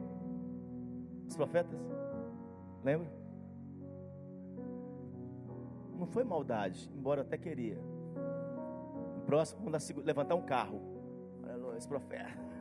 Os 1.27 1.35
profetas? 1.35 1.81
Lembra? 2.85 3.11
Não 5.99 6.07
foi 6.07 6.23
maldade, 6.23 6.89
embora 6.97 7.23
até 7.23 7.37
queria. 7.37 7.79
O 9.17 9.21
próximo, 9.27 9.65
vamos 9.65 9.91
levantar 10.05 10.37
um 10.37 10.43
carro. 10.43 10.81
Aleluia, 11.43 11.77
esse 11.77 11.89
profeta. 11.89 12.52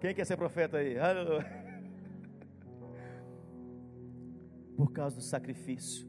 Quem 0.00 0.14
quer 0.14 0.24
ser 0.24 0.36
profeta 0.36 0.78
aí? 0.78 0.94
Por 4.76 4.92
causa 4.92 5.16
do 5.16 5.22
sacrifício. 5.22 6.06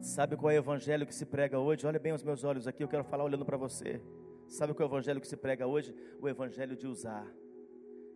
Sabe 0.00 0.36
qual 0.36 0.50
é 0.50 0.56
o 0.56 0.58
evangelho 0.58 1.06
que 1.06 1.14
se 1.14 1.26
prega 1.26 1.58
hoje? 1.58 1.86
Olha 1.86 1.98
bem 1.98 2.12
os 2.12 2.22
meus 2.22 2.44
olhos 2.44 2.68
aqui, 2.68 2.84
eu 2.84 2.88
quero 2.88 3.04
falar 3.04 3.24
olhando 3.24 3.44
para 3.44 3.56
você. 3.56 4.00
Sabe 4.46 4.74
qual 4.74 4.86
é 4.86 4.90
o 4.90 4.92
evangelho 4.92 5.20
que 5.20 5.26
se 5.26 5.36
prega 5.36 5.66
hoje? 5.66 5.94
O 6.20 6.28
evangelho 6.28 6.76
de 6.76 6.86
usar, 6.86 7.26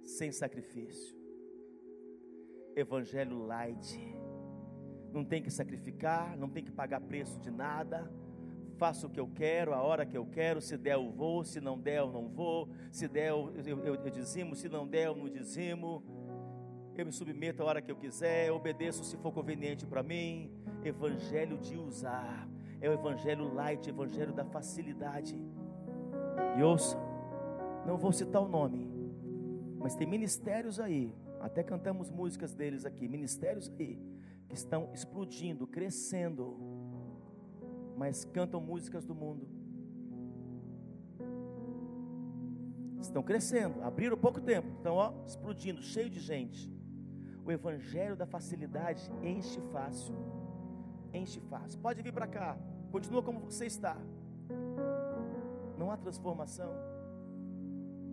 sem 0.04 0.30
sacrifício. 0.30 1.16
Evangelho 2.76 3.38
light. 3.44 3.98
Não 5.12 5.24
tem 5.24 5.42
que 5.42 5.50
sacrificar, 5.50 6.36
não 6.36 6.48
tem 6.48 6.62
que 6.62 6.70
pagar 6.70 7.00
preço 7.00 7.40
de 7.40 7.50
nada. 7.50 8.08
Faço 8.78 9.08
o 9.08 9.10
que 9.10 9.20
eu 9.20 9.26
quero, 9.26 9.74
a 9.74 9.82
hora 9.82 10.06
que 10.06 10.16
eu 10.16 10.24
quero. 10.24 10.60
Se 10.60 10.78
der, 10.78 10.94
eu 10.94 11.10
vou. 11.10 11.44
Se 11.44 11.60
não 11.60 11.78
der, 11.78 11.98
eu 11.98 12.10
não 12.10 12.28
vou. 12.28 12.68
Se 12.90 13.08
der, 13.08 13.30
eu, 13.30 13.52
eu, 13.66 13.84
eu, 13.84 13.94
eu 13.96 14.10
dizimo. 14.10 14.54
Se 14.54 14.68
não 14.68 14.86
der, 14.86 15.08
eu 15.08 15.16
não 15.16 15.28
dizimo. 15.28 16.02
Eu 16.96 17.04
me 17.04 17.12
submeto 17.12 17.62
a 17.62 17.66
hora 17.66 17.82
que 17.82 17.90
eu 17.90 17.96
quiser. 17.96 18.50
Obedeço 18.52 19.04
se 19.04 19.16
for 19.16 19.32
conveniente 19.32 19.84
para 19.84 20.02
mim. 20.02 20.50
Evangelho 20.84 21.58
de 21.58 21.76
usar. 21.76 22.48
É 22.80 22.88
o 22.88 22.92
evangelho 22.92 23.52
light, 23.52 23.88
evangelho 23.88 24.32
da 24.32 24.44
facilidade. 24.44 25.36
E 26.56 26.62
ouça, 26.62 26.96
não 27.84 27.96
vou 27.96 28.12
citar 28.12 28.42
o 28.42 28.48
nome, 28.48 28.88
mas 29.78 29.94
tem 29.94 30.06
ministérios 30.06 30.78
aí, 30.78 31.12
até 31.40 31.62
cantamos 31.62 32.10
músicas 32.10 32.54
deles 32.54 32.84
aqui, 32.84 33.08
ministérios 33.08 33.70
aí, 33.78 33.98
que 34.48 34.54
estão 34.54 34.90
explodindo, 34.92 35.66
crescendo, 35.66 36.67
mas 37.98 38.24
cantam 38.24 38.60
músicas 38.60 39.04
do 39.04 39.14
mundo. 39.14 39.46
Estão 43.00 43.22
crescendo, 43.22 43.82
abriram 43.82 44.16
pouco 44.16 44.40
tempo, 44.40 44.68
estão 44.76 44.94
ó, 44.96 45.12
explodindo, 45.26 45.82
cheio 45.82 46.08
de 46.08 46.20
gente. 46.20 46.72
O 47.44 47.52
evangelho 47.52 48.16
da 48.16 48.26
facilidade 48.26 49.10
enche 49.22 49.60
fácil. 49.72 50.14
Enche 51.12 51.40
fácil. 51.40 51.80
Pode 51.80 52.00
vir 52.02 52.12
para 52.12 52.26
cá. 52.26 52.58
Continua 52.90 53.22
como 53.22 53.40
você 53.40 53.66
está 53.66 53.96
não 55.78 55.90
há 55.90 55.96
transformação. 55.96 56.70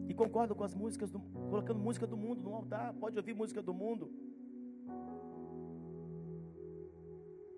E 0.07 0.13
concordo 0.13 0.55
com 0.55 0.63
as 0.63 0.73
músicas, 0.73 1.09
do, 1.09 1.19
colocando 1.19 1.79
música 1.79 2.05
do 2.05 2.15
mundo 2.15 2.41
no 2.43 2.53
altar, 2.53 2.93
pode 2.93 3.17
ouvir 3.17 3.33
música 3.33 3.61
do 3.61 3.73
mundo. 3.73 4.11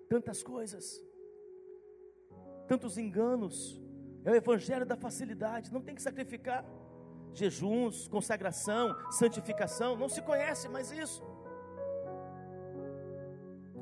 Tantas 0.08 0.42
coisas, 0.42 1.04
tantos 2.68 2.98
enganos, 2.98 3.80
é 4.24 4.30
o 4.30 4.34
evangelho 4.34 4.84
da 4.84 4.96
facilidade, 4.96 5.72
não 5.72 5.80
tem 5.80 5.94
que 5.94 6.02
sacrificar. 6.02 6.64
Jejuns, 7.32 8.08
consagração, 8.08 8.94
santificação, 9.10 9.96
não 9.96 10.08
se 10.08 10.20
conhece 10.22 10.68
mais 10.68 10.92
isso. 10.92 11.22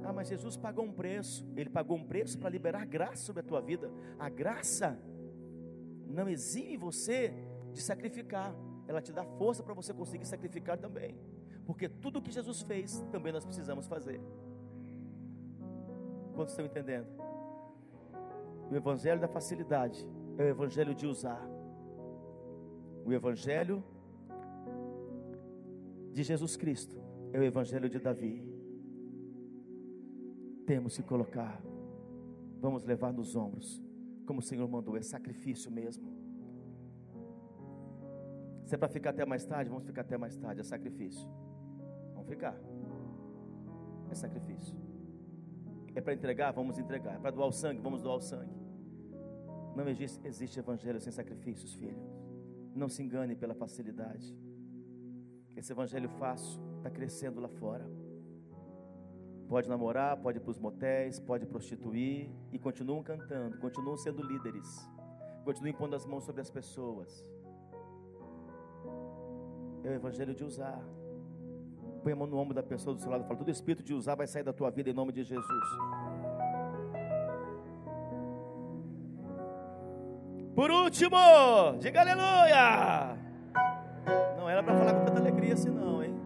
Ah, 0.04 0.12
mas 0.12 0.28
Jesus 0.28 0.56
pagou 0.56 0.84
um 0.84 0.92
preço, 0.92 1.44
Ele 1.56 1.68
pagou 1.68 1.96
um 1.96 2.04
preço 2.04 2.38
para 2.38 2.48
liberar 2.48 2.86
graça 2.86 3.24
sobre 3.24 3.40
a 3.40 3.42
tua 3.44 3.60
vida. 3.60 3.90
A 4.18 4.28
graça 4.28 4.96
não 6.06 6.28
exime 6.28 6.76
você 6.76 7.34
de 7.72 7.82
sacrificar, 7.82 8.54
ela 8.86 9.02
te 9.02 9.12
dá 9.12 9.24
força 9.24 9.62
para 9.64 9.74
você 9.74 9.92
conseguir 9.92 10.26
sacrificar 10.26 10.78
também, 10.78 11.18
porque 11.64 11.88
tudo 11.88 12.22
que 12.22 12.30
Jesus 12.30 12.62
fez 12.62 13.04
também 13.10 13.32
nós 13.32 13.44
precisamos 13.44 13.86
fazer. 13.86 14.20
Quantos 16.34 16.52
estão 16.52 16.64
entendendo? 16.64 17.08
O 18.70 18.74
evangelho 18.74 19.20
da 19.20 19.28
facilidade 19.28 20.06
é 20.36 20.42
o 20.44 20.48
evangelho 20.48 20.94
de 20.94 21.06
usar. 21.06 21.42
O 23.04 23.12
evangelho 23.12 23.82
de 26.12 26.22
Jesus 26.22 26.56
Cristo 26.56 27.00
é 27.32 27.38
o 27.38 27.42
evangelho 27.42 27.88
de 27.88 27.98
Davi. 27.98 28.44
Temos 30.66 30.96
que 30.96 31.02
colocar, 31.02 31.62
vamos 32.60 32.84
levar 32.84 33.12
nos 33.12 33.36
ombros 33.36 33.86
como 34.26 34.40
o 34.40 34.42
Senhor 34.42 34.68
mandou, 34.68 34.96
é 34.96 35.02
sacrifício 35.02 35.70
mesmo. 35.70 36.12
Se 38.64 38.74
é 38.74 38.78
para 38.78 38.88
ficar 38.88 39.10
até 39.10 39.24
mais 39.24 39.44
tarde, 39.46 39.70
vamos 39.70 39.86
ficar 39.86 40.00
até 40.00 40.18
mais 40.18 40.36
tarde, 40.36 40.60
é 40.60 40.64
sacrifício. 40.64 41.26
Vamos 42.12 42.28
ficar. 42.28 42.58
É 44.10 44.14
sacrifício. 44.14 44.74
É 45.96 46.00
para 46.02 46.12
entregar, 46.12 46.52
vamos 46.52 46.78
entregar. 46.78 47.14
É 47.14 47.18
para 47.18 47.30
doar 47.30 47.48
o 47.48 47.52
sangue, 47.52 47.80
vamos 47.80 48.02
doar 48.02 48.16
o 48.16 48.20
sangue. 48.20 48.54
Não 49.74 49.88
existe, 49.88 50.20
existe 50.26 50.58
evangelho 50.58 51.00
sem 51.00 51.10
sacrifícios, 51.10 51.72
filho. 51.72 51.98
Não 52.74 52.86
se 52.86 53.02
engane 53.02 53.34
pela 53.34 53.54
facilidade. 53.54 54.36
Esse 55.56 55.72
evangelho 55.72 56.10
fácil 56.10 56.60
está 56.76 56.90
crescendo 56.90 57.40
lá 57.40 57.48
fora. 57.48 57.88
Pode 59.48 59.70
namorar, 59.70 60.18
pode 60.18 60.36
ir 60.36 60.42
para 60.42 60.50
os 60.50 60.58
motéis, 60.58 61.18
pode 61.18 61.46
prostituir 61.46 62.30
e 62.52 62.58
continuam 62.58 63.02
cantando, 63.02 63.56
continuam 63.58 63.96
sendo 63.96 64.22
líderes, 64.22 64.86
continuam 65.44 65.70
impondo 65.70 65.96
as 65.96 66.04
mãos 66.04 66.24
sobre 66.24 66.42
as 66.42 66.50
pessoas. 66.50 67.24
É 69.82 69.88
o 69.88 69.94
evangelho 69.94 70.34
de 70.34 70.44
usar. 70.44 70.84
Põe 72.06 72.12
a 72.12 72.16
mão 72.16 72.28
no 72.28 72.38
ombro 72.38 72.54
da 72.54 72.62
pessoa 72.62 72.94
do 72.94 73.02
seu 73.02 73.10
lado 73.10 73.24
e 73.24 73.26
fala: 73.26 73.36
todo 73.36 73.50
espírito 73.50 73.82
de 73.82 73.92
usar 73.92 74.14
vai 74.14 74.28
sair 74.28 74.44
da 74.44 74.52
tua 74.52 74.70
vida 74.70 74.88
em 74.88 74.92
nome 74.92 75.10
de 75.10 75.24
Jesus. 75.24 75.68
Por 80.54 80.70
último, 80.70 81.16
diga 81.80 82.02
aleluia. 82.02 83.18
Não 84.36 84.48
era 84.48 84.62
para 84.62 84.78
falar 84.78 84.94
com 84.94 85.04
tanta 85.04 85.18
alegria 85.18 85.54
assim, 85.54 85.68
não, 85.68 86.00
hein? 86.00 86.16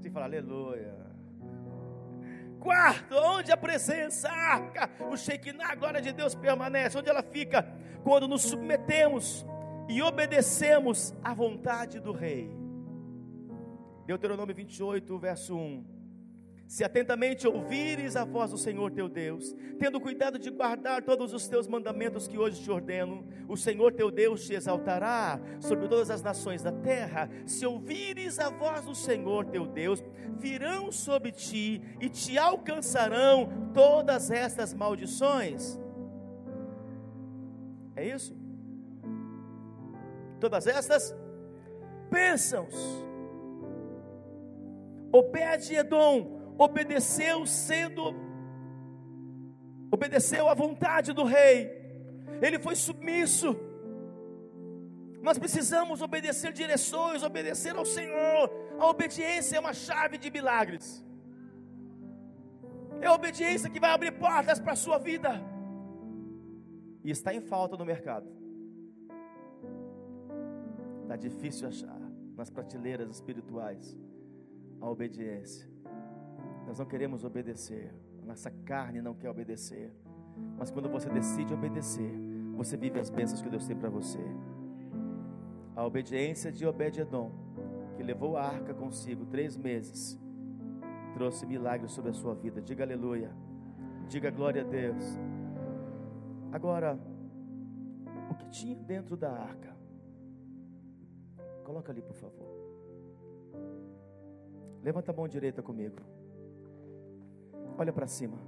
Tinha 0.00 0.02
que 0.02 0.10
falar 0.10 0.26
aleluia. 0.26 0.92
Quarto, 2.58 3.14
onde 3.14 3.52
a 3.52 3.56
presença, 3.56 4.28
arca, 4.28 4.90
o 5.08 5.16
Shekinah, 5.16 5.70
a 5.70 5.74
glória 5.76 6.02
de 6.02 6.12
Deus 6.12 6.34
permanece, 6.34 6.98
onde 6.98 7.08
ela 7.08 7.22
fica? 7.22 7.62
Quando 8.02 8.26
nos 8.26 8.42
submetemos 8.42 9.46
e 9.88 10.02
obedecemos 10.02 11.14
à 11.22 11.32
vontade 11.32 12.00
do 12.00 12.10
Rei. 12.10 12.59
Deuteronômio 14.10 14.52
28, 14.52 15.18
verso 15.18 15.54
1 15.56 16.00
se 16.66 16.84
atentamente 16.84 17.48
ouvires 17.48 18.14
a 18.14 18.24
voz 18.24 18.52
do 18.52 18.56
Senhor 18.56 18.92
teu 18.92 19.08
Deus, 19.08 19.56
tendo 19.76 20.00
cuidado 20.00 20.38
de 20.38 20.50
guardar 20.50 21.02
todos 21.02 21.34
os 21.34 21.48
teus 21.48 21.66
mandamentos 21.66 22.28
que 22.28 22.38
hoje 22.38 22.62
te 22.62 22.70
ordeno, 22.70 23.26
o 23.48 23.56
Senhor 23.56 23.92
teu 23.92 24.08
Deus 24.08 24.46
te 24.46 24.54
exaltará 24.54 25.40
sobre 25.58 25.88
todas 25.88 26.10
as 26.10 26.22
nações 26.22 26.62
da 26.62 26.70
terra. 26.70 27.28
Se 27.44 27.66
ouvires 27.66 28.38
a 28.38 28.50
voz 28.50 28.84
do 28.84 28.94
Senhor 28.94 29.46
teu 29.46 29.66
Deus, 29.66 30.00
virão 30.38 30.92
sobre 30.92 31.32
ti 31.32 31.82
e 32.00 32.08
te 32.08 32.38
alcançarão 32.38 33.70
todas 33.74 34.30
estas 34.30 34.72
maldições. 34.72 35.76
É 37.96 38.06
isso? 38.06 38.32
Todas 40.38 40.68
estas 40.68 41.12
bênçãos. 42.08 43.09
Obed-Edom 45.12 46.54
obedeceu 46.58 47.46
sendo 47.46 48.14
obedeceu 49.92 50.48
à 50.48 50.54
vontade 50.54 51.12
do 51.12 51.24
rei. 51.24 51.70
Ele 52.40 52.58
foi 52.58 52.76
submisso. 52.76 53.56
Nós 55.20 55.38
precisamos 55.38 56.00
obedecer 56.00 56.52
direções, 56.52 57.22
obedecer 57.22 57.74
ao 57.76 57.84
Senhor. 57.84 58.50
A 58.78 58.86
obediência 58.86 59.56
é 59.56 59.60
uma 59.60 59.74
chave 59.74 60.16
de 60.16 60.30
milagres. 60.30 61.04
É 63.00 63.06
a 63.06 63.14
obediência 63.14 63.68
que 63.68 63.80
vai 63.80 63.90
abrir 63.90 64.12
portas 64.12 64.58
para 64.60 64.72
a 64.72 64.76
sua 64.76 64.98
vida. 64.98 65.32
e 67.02 67.10
está 67.10 67.32
em 67.34 67.40
falta 67.40 67.76
no 67.76 67.84
mercado. 67.84 68.28
Está 71.02 71.16
difícil 71.16 71.66
achar 71.66 72.00
nas 72.36 72.50
prateleiras 72.50 73.08
espirituais 73.10 73.98
a 74.80 74.88
obediência. 74.88 75.68
Nós 76.66 76.78
não 76.78 76.86
queremos 76.86 77.24
obedecer, 77.24 77.92
nossa 78.24 78.50
carne 78.50 79.02
não 79.02 79.14
quer 79.14 79.28
obedecer. 79.28 79.92
Mas 80.56 80.70
quando 80.70 80.88
você 80.88 81.08
decide 81.08 81.52
obedecer, 81.52 82.12
você 82.56 82.76
vive 82.76 82.98
as 82.98 83.10
bênçãos 83.10 83.42
que 83.42 83.48
Deus 83.48 83.66
tem 83.66 83.76
para 83.76 83.90
você. 83.90 84.20
A 85.74 85.84
obediência 85.84 86.52
de 86.52 86.66
Obed-Edom, 86.66 87.32
que 87.96 88.02
levou 88.02 88.36
a 88.36 88.42
arca 88.42 88.74
consigo 88.74 89.26
três 89.26 89.56
meses, 89.56 90.18
trouxe 91.14 91.46
milagres 91.46 91.92
sobre 91.92 92.10
a 92.10 92.14
sua 92.14 92.34
vida. 92.34 92.60
Diga 92.60 92.84
aleluia. 92.84 93.30
Diga 94.08 94.30
glória 94.30 94.62
a 94.62 94.64
Deus. 94.64 95.18
Agora, 96.52 96.98
o 98.30 98.34
que 98.34 98.48
tinha 98.50 98.76
dentro 98.76 99.16
da 99.16 99.30
arca? 99.30 99.76
Coloca 101.64 101.92
ali, 101.92 102.02
por 102.02 102.14
favor. 102.14 102.69
Levanta 104.82 105.12
a 105.12 105.14
mão 105.14 105.28
direita 105.28 105.62
comigo. 105.62 105.96
Olha 107.76 107.92
para 107.92 108.06
cima. 108.06 108.38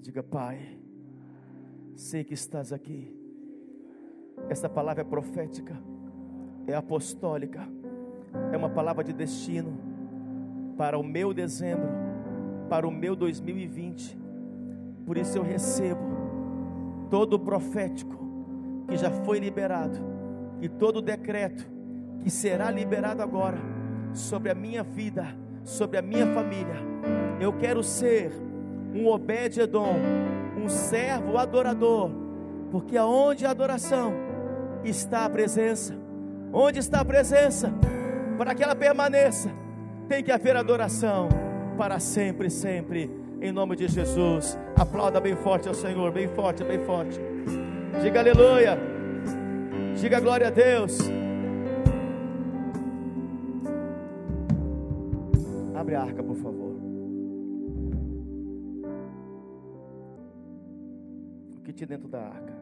Diga, 0.00 0.22
Pai, 0.22 0.78
sei 1.94 2.22
que 2.22 2.34
estás 2.34 2.72
aqui. 2.72 3.14
Essa 4.48 4.68
palavra 4.68 5.02
é 5.02 5.04
profética, 5.04 5.76
é 6.66 6.74
apostólica, 6.74 7.66
é 8.52 8.56
uma 8.56 8.68
palavra 8.68 9.02
de 9.02 9.12
destino 9.12 9.78
para 10.76 10.98
o 10.98 11.02
meu 11.02 11.32
dezembro, 11.32 11.88
para 12.68 12.86
o 12.86 12.90
meu 12.90 13.16
2020. 13.16 14.18
Por 15.06 15.16
isso 15.16 15.38
eu 15.38 15.42
recebo 15.42 16.02
todo 17.10 17.34
o 17.34 17.38
profético 17.38 18.16
que 18.86 18.96
já 18.96 19.10
foi 19.10 19.38
liberado 19.38 19.98
e 20.60 20.68
todo 20.68 20.98
o 20.98 21.02
decreto 21.02 21.66
que 22.20 22.30
será 22.30 22.70
liberado 22.70 23.22
agora 23.22 23.75
sobre 24.16 24.50
a 24.50 24.54
minha 24.54 24.82
vida, 24.82 25.26
sobre 25.64 25.98
a 25.98 26.02
minha 26.02 26.26
família. 26.26 26.76
Eu 27.40 27.52
quero 27.52 27.82
ser 27.82 28.32
um 28.94 29.06
Obed-Edom, 29.06 29.96
um 30.56 30.68
servo 30.68 31.36
adorador, 31.36 32.10
porque 32.70 32.96
aonde 32.96 33.44
a 33.44 33.50
adoração 33.50 34.12
está 34.84 35.24
a 35.24 35.30
presença, 35.30 35.94
onde 36.52 36.78
está 36.78 37.00
a 37.00 37.04
presença, 37.04 37.72
para 38.38 38.54
que 38.54 38.62
ela 38.62 38.74
permaneça, 38.74 39.50
tem 40.08 40.22
que 40.22 40.32
haver 40.32 40.56
adoração 40.56 41.28
para 41.76 41.98
sempre, 41.98 42.48
sempre, 42.48 43.10
em 43.40 43.52
nome 43.52 43.76
de 43.76 43.86
Jesus. 43.86 44.58
Aplauda 44.76 45.20
bem 45.20 45.36
forte 45.36 45.68
ao 45.68 45.74
Senhor, 45.74 46.10
bem 46.10 46.28
forte, 46.28 46.64
bem 46.64 46.78
forte. 46.84 47.20
Diga 48.02 48.20
aleluia, 48.20 48.78
diga 49.94 50.20
glória 50.20 50.48
a 50.48 50.50
Deus. 50.50 50.98
Abre 55.86 55.94
a 55.94 56.02
arca, 56.02 56.20
por 56.20 56.34
favor. 56.34 56.74
tinha 61.72 61.86
dentro 61.86 62.08
da 62.08 62.22
arca? 62.22 62.52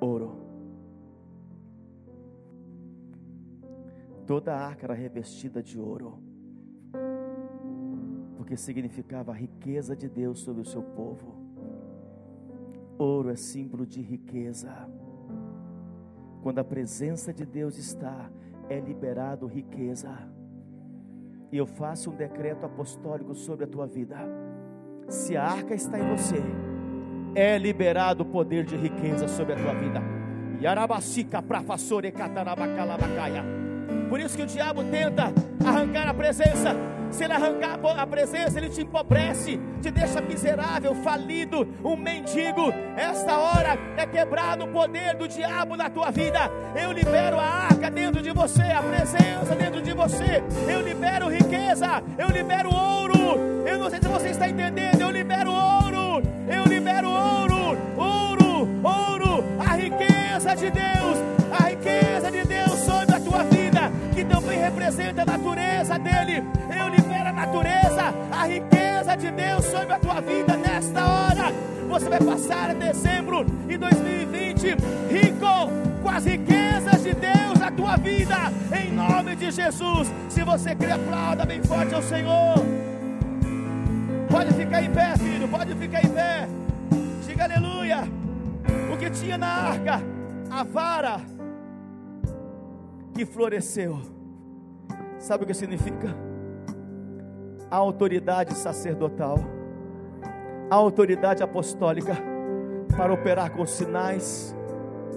Ouro. 0.00 0.36
Toda 4.24 4.54
a 4.54 4.66
arca 4.68 4.86
era 4.86 4.94
revestida 4.94 5.60
de 5.60 5.80
ouro, 5.80 6.22
porque 8.36 8.56
significava 8.56 9.32
a 9.32 9.34
riqueza 9.34 9.96
de 9.96 10.08
Deus 10.08 10.42
sobre 10.42 10.62
o 10.62 10.64
seu 10.64 10.82
povo. 10.82 11.34
Ouro 12.96 13.30
é 13.30 13.36
símbolo 13.36 13.84
de 13.84 14.00
riqueza. 14.00 14.97
Quando 16.42 16.58
a 16.58 16.64
presença 16.64 17.32
de 17.32 17.44
Deus 17.44 17.76
está, 17.76 18.30
é 18.68 18.78
liberado 18.78 19.46
riqueza 19.46 20.10
e 21.50 21.56
eu 21.56 21.66
faço 21.66 22.10
um 22.10 22.14
decreto 22.14 22.66
apostólico 22.66 23.34
sobre 23.34 23.64
a 23.64 23.68
tua 23.68 23.86
vida. 23.86 24.16
Se 25.08 25.36
a 25.36 25.44
arca 25.44 25.74
está 25.74 25.98
em 25.98 26.14
você, 26.14 26.42
é 27.34 27.56
liberado 27.56 28.22
o 28.22 28.26
poder 28.26 28.64
de 28.64 28.76
riqueza 28.76 29.26
sobre 29.26 29.54
a 29.54 29.56
tua 29.56 29.74
vida. 29.74 30.02
Por 34.08 34.20
isso 34.20 34.36
que 34.36 34.42
o 34.42 34.46
diabo 34.46 34.82
tenta 34.84 35.32
arrancar 35.64 36.08
a 36.08 36.14
presença 36.14 36.74
se 37.10 37.24
ele 37.24 37.32
arrancar 37.32 37.78
a 37.96 38.06
presença, 38.06 38.58
ele 38.58 38.68
te 38.68 38.82
empobrece, 38.82 39.60
te 39.80 39.90
deixa 39.90 40.20
miserável, 40.20 40.94
falido, 40.96 41.66
um 41.84 41.96
mendigo. 41.96 42.72
Esta 42.96 43.36
hora 43.38 43.78
é 43.96 44.06
quebrado 44.06 44.64
o 44.64 44.68
poder 44.68 45.14
do 45.14 45.26
diabo 45.26 45.76
na 45.76 45.88
tua 45.88 46.10
vida. 46.10 46.50
Eu 46.80 46.92
libero 46.92 47.38
a 47.38 47.44
arca 47.44 47.90
dentro 47.90 48.22
de 48.22 48.30
você, 48.32 48.62
a 48.62 48.82
presença 48.82 49.54
dentro 49.56 49.82
de 49.82 49.92
você. 49.92 50.42
Eu 50.68 50.80
libero 50.80 51.28
riqueza, 51.28 52.02
eu 52.16 52.28
libero 52.28 52.72
ouro. 52.74 53.18
Eu 53.66 53.78
não 53.78 53.90
sei 53.90 54.00
se 54.00 54.08
você 54.08 54.28
está 54.28 54.48
entendendo. 54.48 55.00
Eu 55.00 55.10
libero 55.10 55.50
ouro, 55.50 56.22
eu 56.48 56.64
libero 56.64 57.08
ouro, 57.08 57.78
ouro, 57.96 58.68
ouro. 58.82 59.44
A 59.58 59.74
riqueza 59.74 60.54
de 60.54 60.70
Deus, 60.70 61.18
a 61.58 61.68
riqueza 61.68 62.30
de 62.30 62.44
Deus 62.44 62.78
sobre 62.80 63.14
a 63.14 63.20
tua 63.20 63.44
vida, 63.44 63.90
que 64.14 64.24
também 64.24 64.58
representa 64.58 65.22
a 65.22 65.26
natureza 65.26 65.98
dele. 65.98 66.42
Natureza, 67.38 68.12
a 68.32 68.46
riqueza 68.48 69.16
de 69.16 69.30
Deus 69.30 69.64
sobre 69.66 69.92
a 69.92 69.98
tua 70.00 70.20
vida 70.20 70.56
nesta 70.56 71.06
hora. 71.06 71.52
Você 71.88 72.08
vai 72.08 72.18
passar 72.18 72.74
dezembro 72.74 73.44
de 73.44 73.78
2020 73.78 74.74
rico 75.08 75.46
com 76.02 76.08
as 76.10 76.24
riquezas 76.24 77.00
de 77.00 77.14
Deus 77.14 77.60
na 77.60 77.70
tua 77.70 77.96
vida, 77.96 78.34
em 78.76 78.92
nome 78.92 79.36
de 79.36 79.52
Jesus. 79.52 80.12
Se 80.28 80.42
você 80.42 80.74
crê, 80.74 80.90
aplauda 80.90 81.46
bem 81.46 81.62
forte 81.62 81.94
ao 81.94 82.02
Senhor. 82.02 82.56
Pode 84.28 84.52
ficar 84.54 84.82
em 84.82 84.90
pé, 84.90 85.16
filho, 85.16 85.46
pode 85.46 85.76
ficar 85.76 86.04
em 86.04 86.08
pé. 86.08 86.48
Diga 87.24 87.44
aleluia. 87.44 87.98
O 88.92 88.96
que 88.96 89.08
tinha 89.10 89.38
na 89.38 89.46
arca? 89.46 90.02
A 90.50 90.64
vara 90.64 91.20
que 93.14 93.24
floresceu. 93.24 94.00
Sabe 95.20 95.44
o 95.44 95.46
que 95.46 95.54
significa? 95.54 96.27
A 97.70 97.76
autoridade 97.76 98.54
sacerdotal, 98.54 99.38
a 100.70 100.74
autoridade 100.74 101.42
apostólica 101.42 102.16
para 102.96 103.12
operar 103.12 103.50
com 103.50 103.64
sinais, 103.66 104.54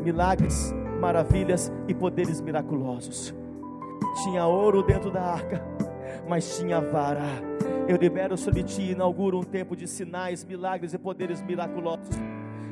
milagres, 0.04 0.74
maravilhas 1.00 1.72
e 1.88 1.94
poderes 1.94 2.42
miraculosos. 2.42 3.34
Tinha 4.24 4.46
ouro 4.46 4.84
dentro 4.84 5.10
da 5.10 5.22
arca, 5.22 5.64
mas 6.28 6.58
tinha 6.58 6.80
vara. 6.82 7.24
Eu 7.88 7.98
libero 7.98 8.38
sobre 8.38 8.64
ti 8.64 8.82
e 8.82 8.92
inauguro 8.92 9.40
um 9.40 9.44
tempo 9.44 9.76
de 9.76 9.88
sinais, 9.88 10.44
milagres 10.44 10.94
e 10.94 10.98
poderes 10.98 11.42
miraculosos 11.42 12.10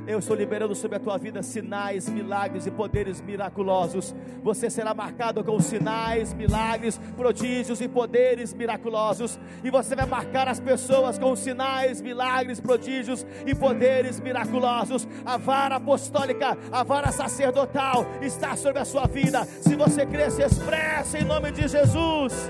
eu 0.09 0.17
estou 0.17 0.35
liberando 0.35 0.73
sobre 0.73 0.97
a 0.97 0.99
tua 0.99 1.19
vida 1.19 1.43
sinais, 1.43 2.09
milagres 2.09 2.65
e 2.65 2.71
poderes 2.71 3.21
miraculosos. 3.21 4.15
Você 4.41 4.67
será 4.67 4.91
marcado 4.91 5.43
com 5.43 5.59
sinais, 5.59 6.33
milagres, 6.33 6.99
prodígios 7.15 7.79
e 7.79 7.87
poderes 7.87 8.51
miraculosos. 8.51 9.39
E 9.63 9.69
você 9.69 9.95
vai 9.95 10.07
marcar 10.07 10.47
as 10.47 10.59
pessoas 10.59 11.19
com 11.19 11.35
sinais, 11.35 12.01
milagres, 12.01 12.59
prodígios 12.59 13.23
e 13.45 13.53
poderes 13.53 14.19
miraculosos. 14.19 15.07
A 15.23 15.37
vara 15.37 15.75
apostólica, 15.75 16.57
a 16.71 16.81
vara 16.83 17.11
sacerdotal 17.11 18.03
está 18.19 18.57
sobre 18.57 18.79
a 18.79 18.85
sua 18.85 19.05
vida. 19.05 19.45
Se 19.45 19.75
você 19.75 20.07
crer, 20.07 20.31
se 20.31 20.41
expressa 20.41 21.19
em 21.19 21.23
nome 21.23 21.51
de 21.51 21.67
Jesus. 21.67 22.49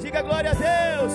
Diga 0.00 0.22
glória 0.22 0.50
a 0.50 0.54
Deus. 0.54 1.12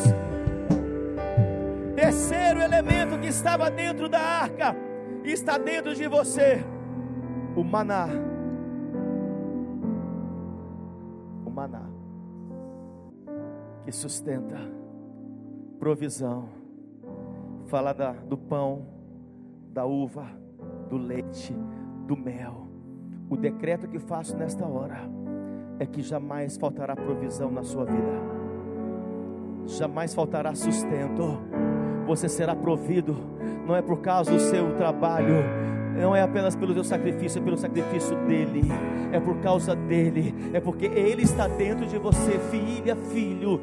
Terceiro 1.97 2.61
elemento 2.61 3.19
que 3.19 3.27
estava 3.27 3.69
dentro 3.69 4.07
da 4.07 4.21
arca 4.21 4.92
está 5.32 5.57
dentro 5.57 5.95
de 5.95 6.07
você 6.07 6.63
o 7.55 7.63
maná. 7.63 8.07
O 11.45 11.49
maná 11.49 11.93
que 13.84 13.91
sustenta 13.91 14.57
provisão. 15.80 16.47
Fala 17.65 17.93
da, 17.93 18.11
do 18.11 18.38
pão, 18.38 18.86
da 19.71 19.86
uva, 19.86 20.28
do 20.89 20.97
leite, 20.97 21.55
do 22.07 22.15
mel. 22.15 22.67
O 23.30 23.36
decreto 23.36 23.88
que 23.88 23.99
faço 23.99 24.36
nesta 24.38 24.65
hora 24.65 24.97
é 25.80 25.86
que 25.86 26.01
jamais 26.01 26.57
faltará 26.57 26.95
provisão 26.95 27.51
na 27.51 27.63
sua 27.63 27.86
vida, 27.86 28.21
jamais 29.65 30.13
faltará 30.13 30.53
sustento 30.53 31.39
você 32.05 32.27
será 32.29 32.55
provido, 32.55 33.15
não 33.65 33.75
é 33.75 33.81
por 33.81 33.99
causa 33.99 34.31
do 34.31 34.39
seu 34.39 34.75
trabalho, 34.75 35.43
não 35.95 36.15
é 36.15 36.21
apenas 36.21 36.55
pelo 36.55 36.73
teu 36.73 36.83
sacrifício, 36.83 37.39
é 37.39 37.43
pelo 37.43 37.57
sacrifício 37.57 38.15
dele, 38.25 38.63
é 39.11 39.19
por 39.19 39.37
causa 39.37 39.75
dele, 39.75 40.33
é 40.51 40.59
porque 40.59 40.85
ele 40.85 41.21
está 41.21 41.47
dentro 41.47 41.85
de 41.85 41.97
você, 41.97 42.39
filha, 42.49 42.95
filho. 42.95 43.61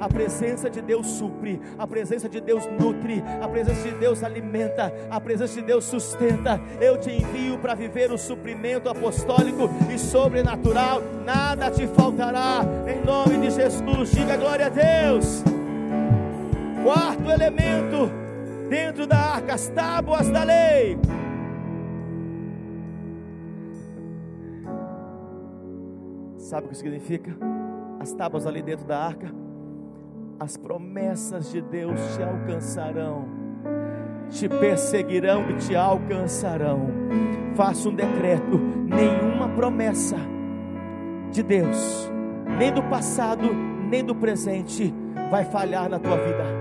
A 0.00 0.08
presença 0.08 0.70
de 0.70 0.80
Deus 0.80 1.06
supre, 1.06 1.60
a 1.76 1.86
presença 1.86 2.28
de 2.28 2.40
Deus 2.40 2.68
nutre, 2.78 3.22
a 3.42 3.48
presença 3.48 3.88
de 3.88 3.94
Deus 3.96 4.22
alimenta, 4.22 4.92
a 5.10 5.20
presença 5.20 5.54
de 5.54 5.66
Deus 5.66 5.84
sustenta. 5.84 6.60
Eu 6.80 6.98
te 6.98 7.10
envio 7.10 7.58
para 7.58 7.74
viver 7.74 8.12
o 8.12 8.18
suprimento 8.18 8.88
apostólico 8.88 9.68
e 9.92 9.98
sobrenatural, 9.98 11.02
nada 11.24 11.70
te 11.70 11.86
faltará, 11.88 12.60
em 12.86 13.04
nome 13.04 13.38
de 13.38 13.50
Jesus. 13.50 14.12
Diga 14.12 14.36
glória 14.36 14.66
a 14.66 14.70
Deus. 14.70 15.42
Quarto 16.88 17.30
elemento 17.30 18.10
dentro 18.70 19.06
da 19.06 19.18
arca, 19.18 19.52
as 19.52 19.68
tábuas 19.68 20.30
da 20.30 20.42
lei. 20.42 20.98
Sabe 26.38 26.64
o 26.64 26.70
que 26.70 26.76
significa? 26.78 27.36
As 28.00 28.14
tábuas 28.14 28.46
ali 28.46 28.62
dentro 28.62 28.86
da 28.86 29.04
arca. 29.04 29.30
As 30.40 30.56
promessas 30.56 31.50
de 31.50 31.60
Deus 31.60 32.00
te 32.16 32.22
alcançarão, 32.22 33.28
te 34.30 34.48
perseguirão 34.48 35.50
e 35.50 35.56
te 35.56 35.76
alcançarão. 35.76 36.86
Faça 37.54 37.86
um 37.86 37.94
decreto: 37.94 38.56
nenhuma 38.56 39.50
promessa 39.50 40.16
de 41.30 41.42
Deus, 41.42 42.10
nem 42.56 42.72
do 42.72 42.82
passado, 42.84 43.52
nem 43.52 44.02
do 44.02 44.14
presente, 44.14 44.94
vai 45.30 45.44
falhar 45.44 45.90
na 45.90 45.98
tua 45.98 46.16
vida 46.16 46.57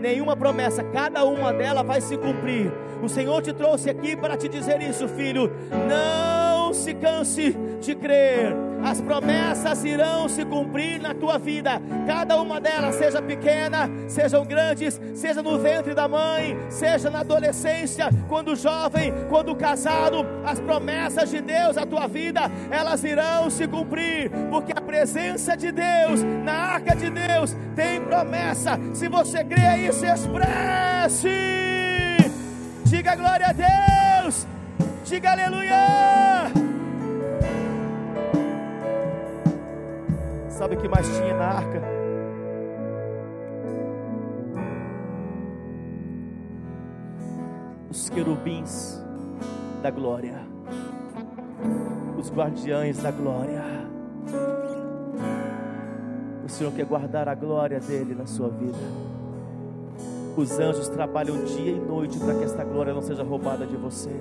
nenhuma 0.00 0.36
promessa, 0.36 0.82
cada 0.82 1.24
uma 1.24 1.52
delas 1.52 1.86
vai 1.86 2.00
se 2.00 2.16
cumprir. 2.16 2.72
O 3.02 3.08
Senhor 3.08 3.40
te 3.42 3.52
trouxe 3.52 3.88
aqui 3.88 4.16
para 4.16 4.36
te 4.36 4.48
dizer 4.48 4.80
isso, 4.82 5.06
filho. 5.08 5.50
Não 5.70 6.39
se 6.72 6.94
canse 6.94 7.56
de 7.80 7.94
crer. 7.94 8.54
As 8.82 9.00
promessas 9.00 9.84
irão 9.84 10.28
se 10.28 10.44
cumprir 10.44 11.00
na 11.00 11.14
tua 11.14 11.38
vida. 11.38 11.80
Cada 12.06 12.40
uma 12.40 12.60
delas, 12.60 12.94
seja 12.94 13.20
pequena, 13.20 13.90
sejam 14.08 14.44
grandes, 14.44 15.00
seja 15.14 15.42
no 15.42 15.58
ventre 15.58 15.94
da 15.94 16.08
mãe, 16.08 16.56
seja 16.70 17.10
na 17.10 17.20
adolescência, 17.20 18.08
quando 18.28 18.56
jovem, 18.56 19.12
quando 19.28 19.54
casado, 19.54 20.26
as 20.44 20.58
promessas 20.60 21.30
de 21.30 21.40
Deus 21.40 21.76
à 21.76 21.84
tua 21.84 22.06
vida, 22.06 22.50
elas 22.70 23.04
irão 23.04 23.50
se 23.50 23.68
cumprir, 23.68 24.30
porque 24.50 24.72
a 24.72 24.80
presença 24.80 25.56
de 25.56 25.70
Deus 25.70 26.22
na 26.44 26.52
arca 26.52 26.96
de 26.96 27.10
Deus 27.10 27.54
tem 27.76 28.00
promessa. 28.00 28.78
Se 28.94 29.08
você 29.08 29.44
crê 29.44 29.88
isso, 29.88 30.06
expresse. 30.06 31.28
Diga 32.84 33.14
glória 33.14 33.46
a 33.46 33.52
Deus. 33.52 34.46
Diga 35.10 35.32
aleluia. 35.32 36.52
Sabe 40.48 40.76
o 40.76 40.78
que 40.80 40.86
mais 40.86 41.04
tinha 41.08 41.34
na 41.34 41.46
arca? 41.46 41.82
Os 47.90 48.08
querubins 48.08 49.02
da 49.82 49.90
glória, 49.90 50.46
os 52.16 52.30
guardiães 52.30 53.02
da 53.02 53.10
glória. 53.10 53.64
O 56.44 56.48
Senhor 56.48 56.72
quer 56.72 56.86
guardar 56.86 57.28
a 57.28 57.34
glória 57.34 57.80
dele 57.80 58.14
na 58.14 58.26
sua 58.26 58.48
vida. 58.48 58.78
Os 60.36 60.60
anjos 60.60 60.88
trabalham 60.88 61.44
dia 61.46 61.72
e 61.72 61.80
noite 61.80 62.16
para 62.20 62.32
que 62.34 62.44
esta 62.44 62.62
glória 62.62 62.94
não 62.94 63.02
seja 63.02 63.24
roubada 63.24 63.66
de 63.66 63.76
você. 63.76 64.14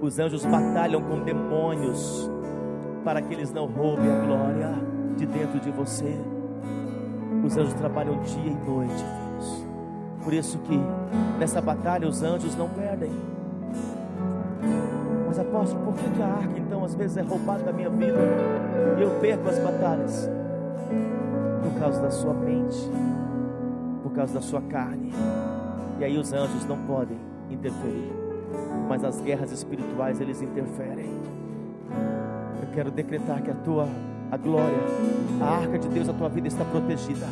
Os 0.00 0.18
anjos 0.18 0.44
batalham 0.44 1.02
com 1.02 1.20
demônios 1.20 2.30
para 3.04 3.20
que 3.20 3.34
eles 3.34 3.52
não 3.52 3.66
roubem 3.66 4.10
a 4.10 4.24
glória 4.24 4.74
de 5.16 5.26
dentro 5.26 5.60
de 5.60 5.70
você. 5.70 6.18
Os 7.44 7.56
anjos 7.56 7.74
trabalham 7.74 8.20
dia 8.22 8.50
e 8.50 8.70
noite, 8.70 8.94
filhos. 8.94 9.66
Por 10.24 10.32
isso 10.32 10.58
que 10.58 10.78
nessa 11.38 11.60
batalha 11.60 12.08
os 12.08 12.22
anjos 12.22 12.56
não 12.56 12.68
perdem. 12.68 13.10
Mas 15.26 15.38
apóstolo, 15.38 15.84
por 15.84 15.94
que 15.94 16.22
a 16.22 16.26
arca 16.26 16.58
então 16.58 16.84
às 16.84 16.94
vezes 16.94 17.16
é 17.16 17.22
roubada 17.22 17.64
da 17.64 17.72
minha 17.72 17.90
vida 17.90 18.18
e 18.98 19.02
eu 19.02 19.10
perco 19.20 19.48
as 19.48 19.58
batalhas? 19.58 20.28
Por 21.62 21.78
causa 21.78 22.00
da 22.00 22.10
sua 22.10 22.34
mente 22.34 22.90
por 24.10 24.16
causa 24.16 24.34
da 24.34 24.40
sua 24.40 24.60
carne. 24.62 25.12
E 25.98 26.04
aí 26.04 26.18
os 26.18 26.32
anjos 26.32 26.64
não 26.66 26.76
podem 26.78 27.18
interferir, 27.48 28.12
mas 28.90 29.04
as 29.04 29.20
guerras 29.20 29.52
espirituais 29.52 30.20
eles 30.20 30.42
interferem. 30.42 31.06
Eu 32.60 32.68
quero 32.74 32.90
decretar 32.90 33.40
que 33.40 33.48
a 33.48 33.54
tua 33.54 33.88
a 34.32 34.36
glória, 34.36 34.78
a 35.40 35.44
arca 35.44 35.78
de 35.78 35.88
Deus, 35.88 36.08
a 36.08 36.12
tua 36.12 36.28
vida 36.28 36.48
está 36.48 36.64
protegida, 36.64 37.26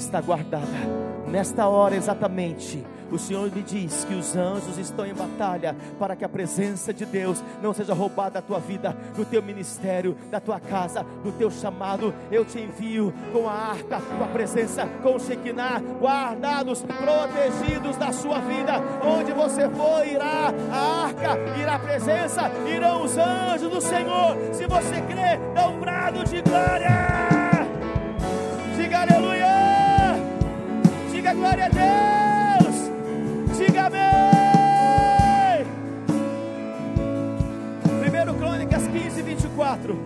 está 0.00 0.20
guardada. 0.20 0.66
Nesta 1.28 1.68
hora 1.68 1.94
exatamente, 1.94 2.84
o 3.12 3.18
Senhor 3.18 3.50
me 3.52 3.62
diz 3.62 4.04
que 4.04 4.14
os 4.14 4.34
anjos 4.34 4.78
estão 4.78 5.04
em 5.04 5.14
batalha 5.14 5.76
para 5.98 6.16
que 6.16 6.24
a 6.24 6.28
presença 6.28 6.92
de 6.92 7.04
Deus 7.04 7.42
não 7.62 7.72
seja 7.72 7.92
roubada 7.92 8.30
da 8.30 8.42
tua 8.42 8.58
vida, 8.58 8.96
do 9.14 9.24
teu 9.24 9.42
ministério, 9.42 10.16
da 10.30 10.40
tua 10.40 10.58
casa, 10.58 11.04
do 11.22 11.32
teu 11.32 11.50
chamado. 11.50 12.14
Eu 12.30 12.44
te 12.44 12.58
envio 12.58 13.12
com 13.32 13.48
a 13.48 13.52
arca, 13.52 14.00
com 14.00 14.24
a 14.24 14.28
presença, 14.28 14.86
com 15.02 15.16
o 15.16 15.20
Shekinah, 15.20 15.80
guardados, 16.00 16.82
protegidos 16.82 17.96
da 17.96 18.12
sua 18.12 18.38
vida. 18.40 18.74
Onde 19.04 19.32
você 19.32 19.68
for, 19.68 20.06
irá 20.06 20.52
a 20.72 21.04
arca, 21.04 21.38
irá 21.60 21.74
a 21.74 21.78
presença, 21.78 22.50
irão 22.66 23.04
os 23.04 23.16
anjos 23.16 23.70
do 23.70 23.80
Senhor. 23.80 24.36
Se 24.52 24.66
você 24.66 25.00
crê, 25.02 25.38
dá 25.54 25.68
um 25.68 25.78
brado 25.78 26.24
de 26.24 26.40
glória. 26.42 26.90
Diga 28.76 29.00
aleluia. 29.00 29.39
Glória 31.50 31.66
a 31.66 32.58
Deus. 32.60 33.58
Diga 33.58 33.86
amém. 33.86 35.66
1 38.30 38.38
Crônicas 38.38 38.86
15, 38.86 39.22
24. 39.22 39.98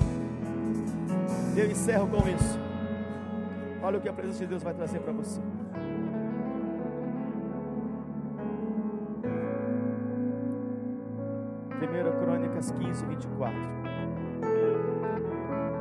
Eu 1.55 1.71
encerro 1.71 2.09
com 2.09 2.27
isso. 2.27 2.59
Olha 3.83 3.99
o 3.99 4.01
que 4.01 4.09
a 4.09 4.13
presença 4.15 4.39
de 4.39 4.47
Deus 4.47 4.63
vai 4.63 4.73
trazer 4.73 5.01
para 5.01 5.13
você. 5.13 5.39
Primeiro 11.79 12.11
Crônicas 12.21 12.71
15, 12.71 13.05
24. 13.05 13.55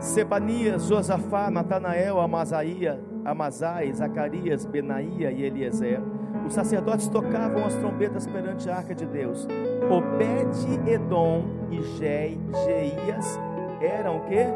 Sebanias, 0.01 0.87
Josafá, 0.87 1.49
Natanael, 1.49 2.19
Amazaia, 2.19 2.99
Amazai, 3.25 3.91
Zacarias, 3.93 4.65
Benaía 4.65 5.31
e 5.31 5.43
Eliezer 5.43 6.01
os 6.45 6.53
sacerdotes 6.53 7.07
tocavam 7.07 7.65
as 7.65 7.75
trombetas 7.75 8.27
perante 8.27 8.69
a 8.69 8.77
arca 8.77 8.93
de 8.93 9.05
Deus. 9.05 9.47
Obed, 9.89 10.89
Edom 10.89 11.45
e 11.71 11.81
Jeias 11.81 13.39
eram 13.81 14.17
o 14.17 14.25
quê? 14.25 14.47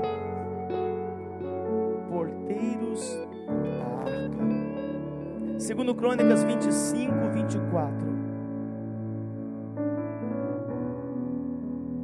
Porteiros 2.10 3.18
da 3.48 4.12
arca. 4.12 5.60
Segundo 5.60 5.96
Crônicas 5.96 6.44
25, 6.44 7.14
24. 7.34 8.08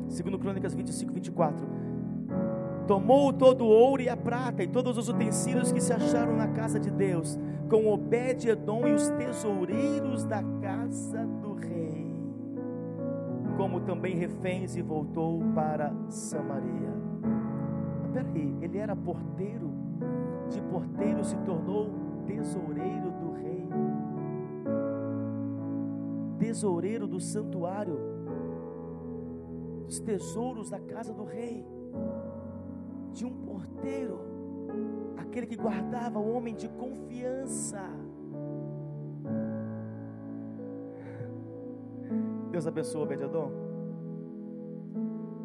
Segundo 0.07 0.39
Crônicas 0.39 0.73
25, 0.73 1.13
24 1.13 1.92
tomou 2.87 3.31
todo 3.31 3.63
o 3.63 3.67
ouro 3.67 4.01
e 4.01 4.09
a 4.09 4.17
prata 4.17 4.63
e 4.63 4.67
todos 4.67 4.97
os 4.97 5.09
utensílios 5.09 5.71
que 5.71 5.81
se 5.81 5.93
acharam 5.93 6.35
na 6.35 6.47
casa 6.49 6.79
de 6.79 6.91
Deus, 6.91 7.39
com 7.69 7.87
Obed-Edom 7.87 8.87
e 8.87 8.93
os 8.93 9.09
tesoureiros 9.09 10.23
da 10.25 10.43
casa 10.61 11.25
do 11.41 11.53
rei, 11.53 12.15
como 13.57 13.81
também 13.81 14.15
reféns 14.15 14.75
e 14.75 14.81
voltou 14.81 15.41
para 15.55 15.93
Samaria. 16.09 16.93
Peraí, 18.11 18.55
ele 18.61 18.77
era 18.77 18.95
porteiro, 18.95 19.71
de 20.49 20.61
porteiro 20.61 21.23
se 21.23 21.35
tornou 21.37 21.89
tesoureiro 22.27 23.11
do 23.11 23.31
rei, 23.31 23.69
tesoureiro 26.37 27.07
do 27.07 27.19
santuário, 27.19 27.97
dos 29.85 29.99
tesouros 29.99 30.69
da 30.69 30.79
casa 30.79 31.13
do 31.13 31.23
rei 31.23 31.65
de 33.13 33.25
um 33.25 33.31
porteiro, 33.31 34.19
aquele 35.17 35.45
que 35.45 35.55
guardava 35.55 36.19
o 36.19 36.33
homem 36.33 36.55
de 36.55 36.67
confiança. 36.67 37.81
Deus 42.51 42.67
abençoou 42.67 43.03
Obed-Edom. 43.03 43.51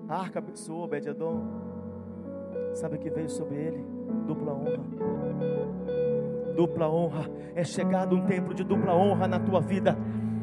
A 0.08 0.16
arca 0.16 0.38
abençoou 0.38 0.84
Obed-Edom. 0.84 1.42
Sabe 2.74 2.96
o 2.96 2.98
que 2.98 3.10
veio 3.10 3.28
sobre 3.28 3.56
ele? 3.56 3.84
Dupla 4.26 4.52
honra. 4.52 4.84
Dupla 6.54 6.88
honra. 6.88 7.30
É 7.54 7.64
chegado 7.64 8.16
um 8.16 8.26
tempo 8.26 8.54
de 8.54 8.64
dupla 8.64 8.94
honra 8.94 9.28
na 9.28 9.38
tua 9.38 9.60
vida 9.60 9.96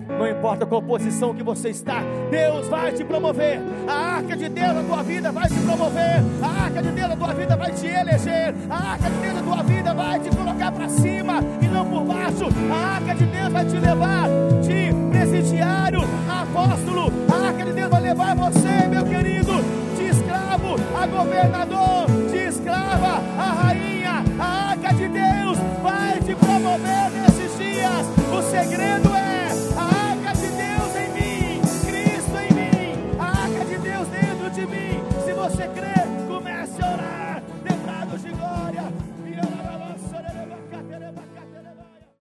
não 0.08 0.28
importa 0.28 0.66
qual 0.66 0.82
posição 0.82 1.34
que 1.34 1.44
você 1.44 1.70
está, 1.70 2.02
Deus 2.30 2.68
vai 2.68 2.92
te 2.92 3.04
promover. 3.04 3.60
A 3.88 4.18
arca 4.18 4.36
de 4.38 4.50
Deus 4.50 4.74
na 4.76 4.84
tua 4.84 5.04
vida 5.04 5.32
vai 5.32 5.48
te 5.48 5.60
promover. 5.60 6.24
A 6.42 6.64
arca 6.66 6.82
de 6.82 6.92
Deus 6.92 7.10
na 7.10 7.16
tua 7.16 7.34
vida 7.34 7.56
vai 7.56 7.72
te 7.72 7.88
eleger. 7.88 8.56
A 8.70 8.92
arca 8.92 9.10
de 9.10 9.18
Deus 9.18 9.34
na 9.34 9.42
tua 9.42 9.64
vida 9.64 9.94
vai 9.94 10.20
te 10.20 10.36
colocar 10.36 10.72
para 10.72 10.90
cima 10.90 11.44
e 11.62 11.68
não 11.68 11.86
por 11.86 12.04
baixo. 12.04 12.46
A 12.72 12.96
arca 12.96 13.16
de 13.16 13.26
Deus 13.26 13.52
vai 13.52 13.66
te 13.66 13.78
levar 13.78 14.28
de 14.62 14.94
presidiário 15.12 16.02
a 16.30 16.42
apóstolo. 16.44 17.12
A 17.32 17.48
arca 17.48 17.66
de 17.66 17.74
Deus 17.74 17.90
vai 17.90 18.02
levar 18.02 18.36
você, 18.36 18.88
meu 18.90 19.06
querido, 19.06 19.54
de 19.98 20.04
escravo 20.08 20.76
a 21.02 21.08
governador, 21.08 22.06
de 22.32 22.38
escrava 22.38 23.22
a 23.38 23.64
rainha. 23.64 24.24
A 24.40 24.72
arca 24.72 24.94
de 24.94 25.08
Deus 25.08 25.58
vai 25.82 26.20
te 26.20 26.36
promover 26.36 27.12
nesses 27.12 27.58
dias. 27.58 28.06
O 28.32 28.42
segredo 28.42 29.15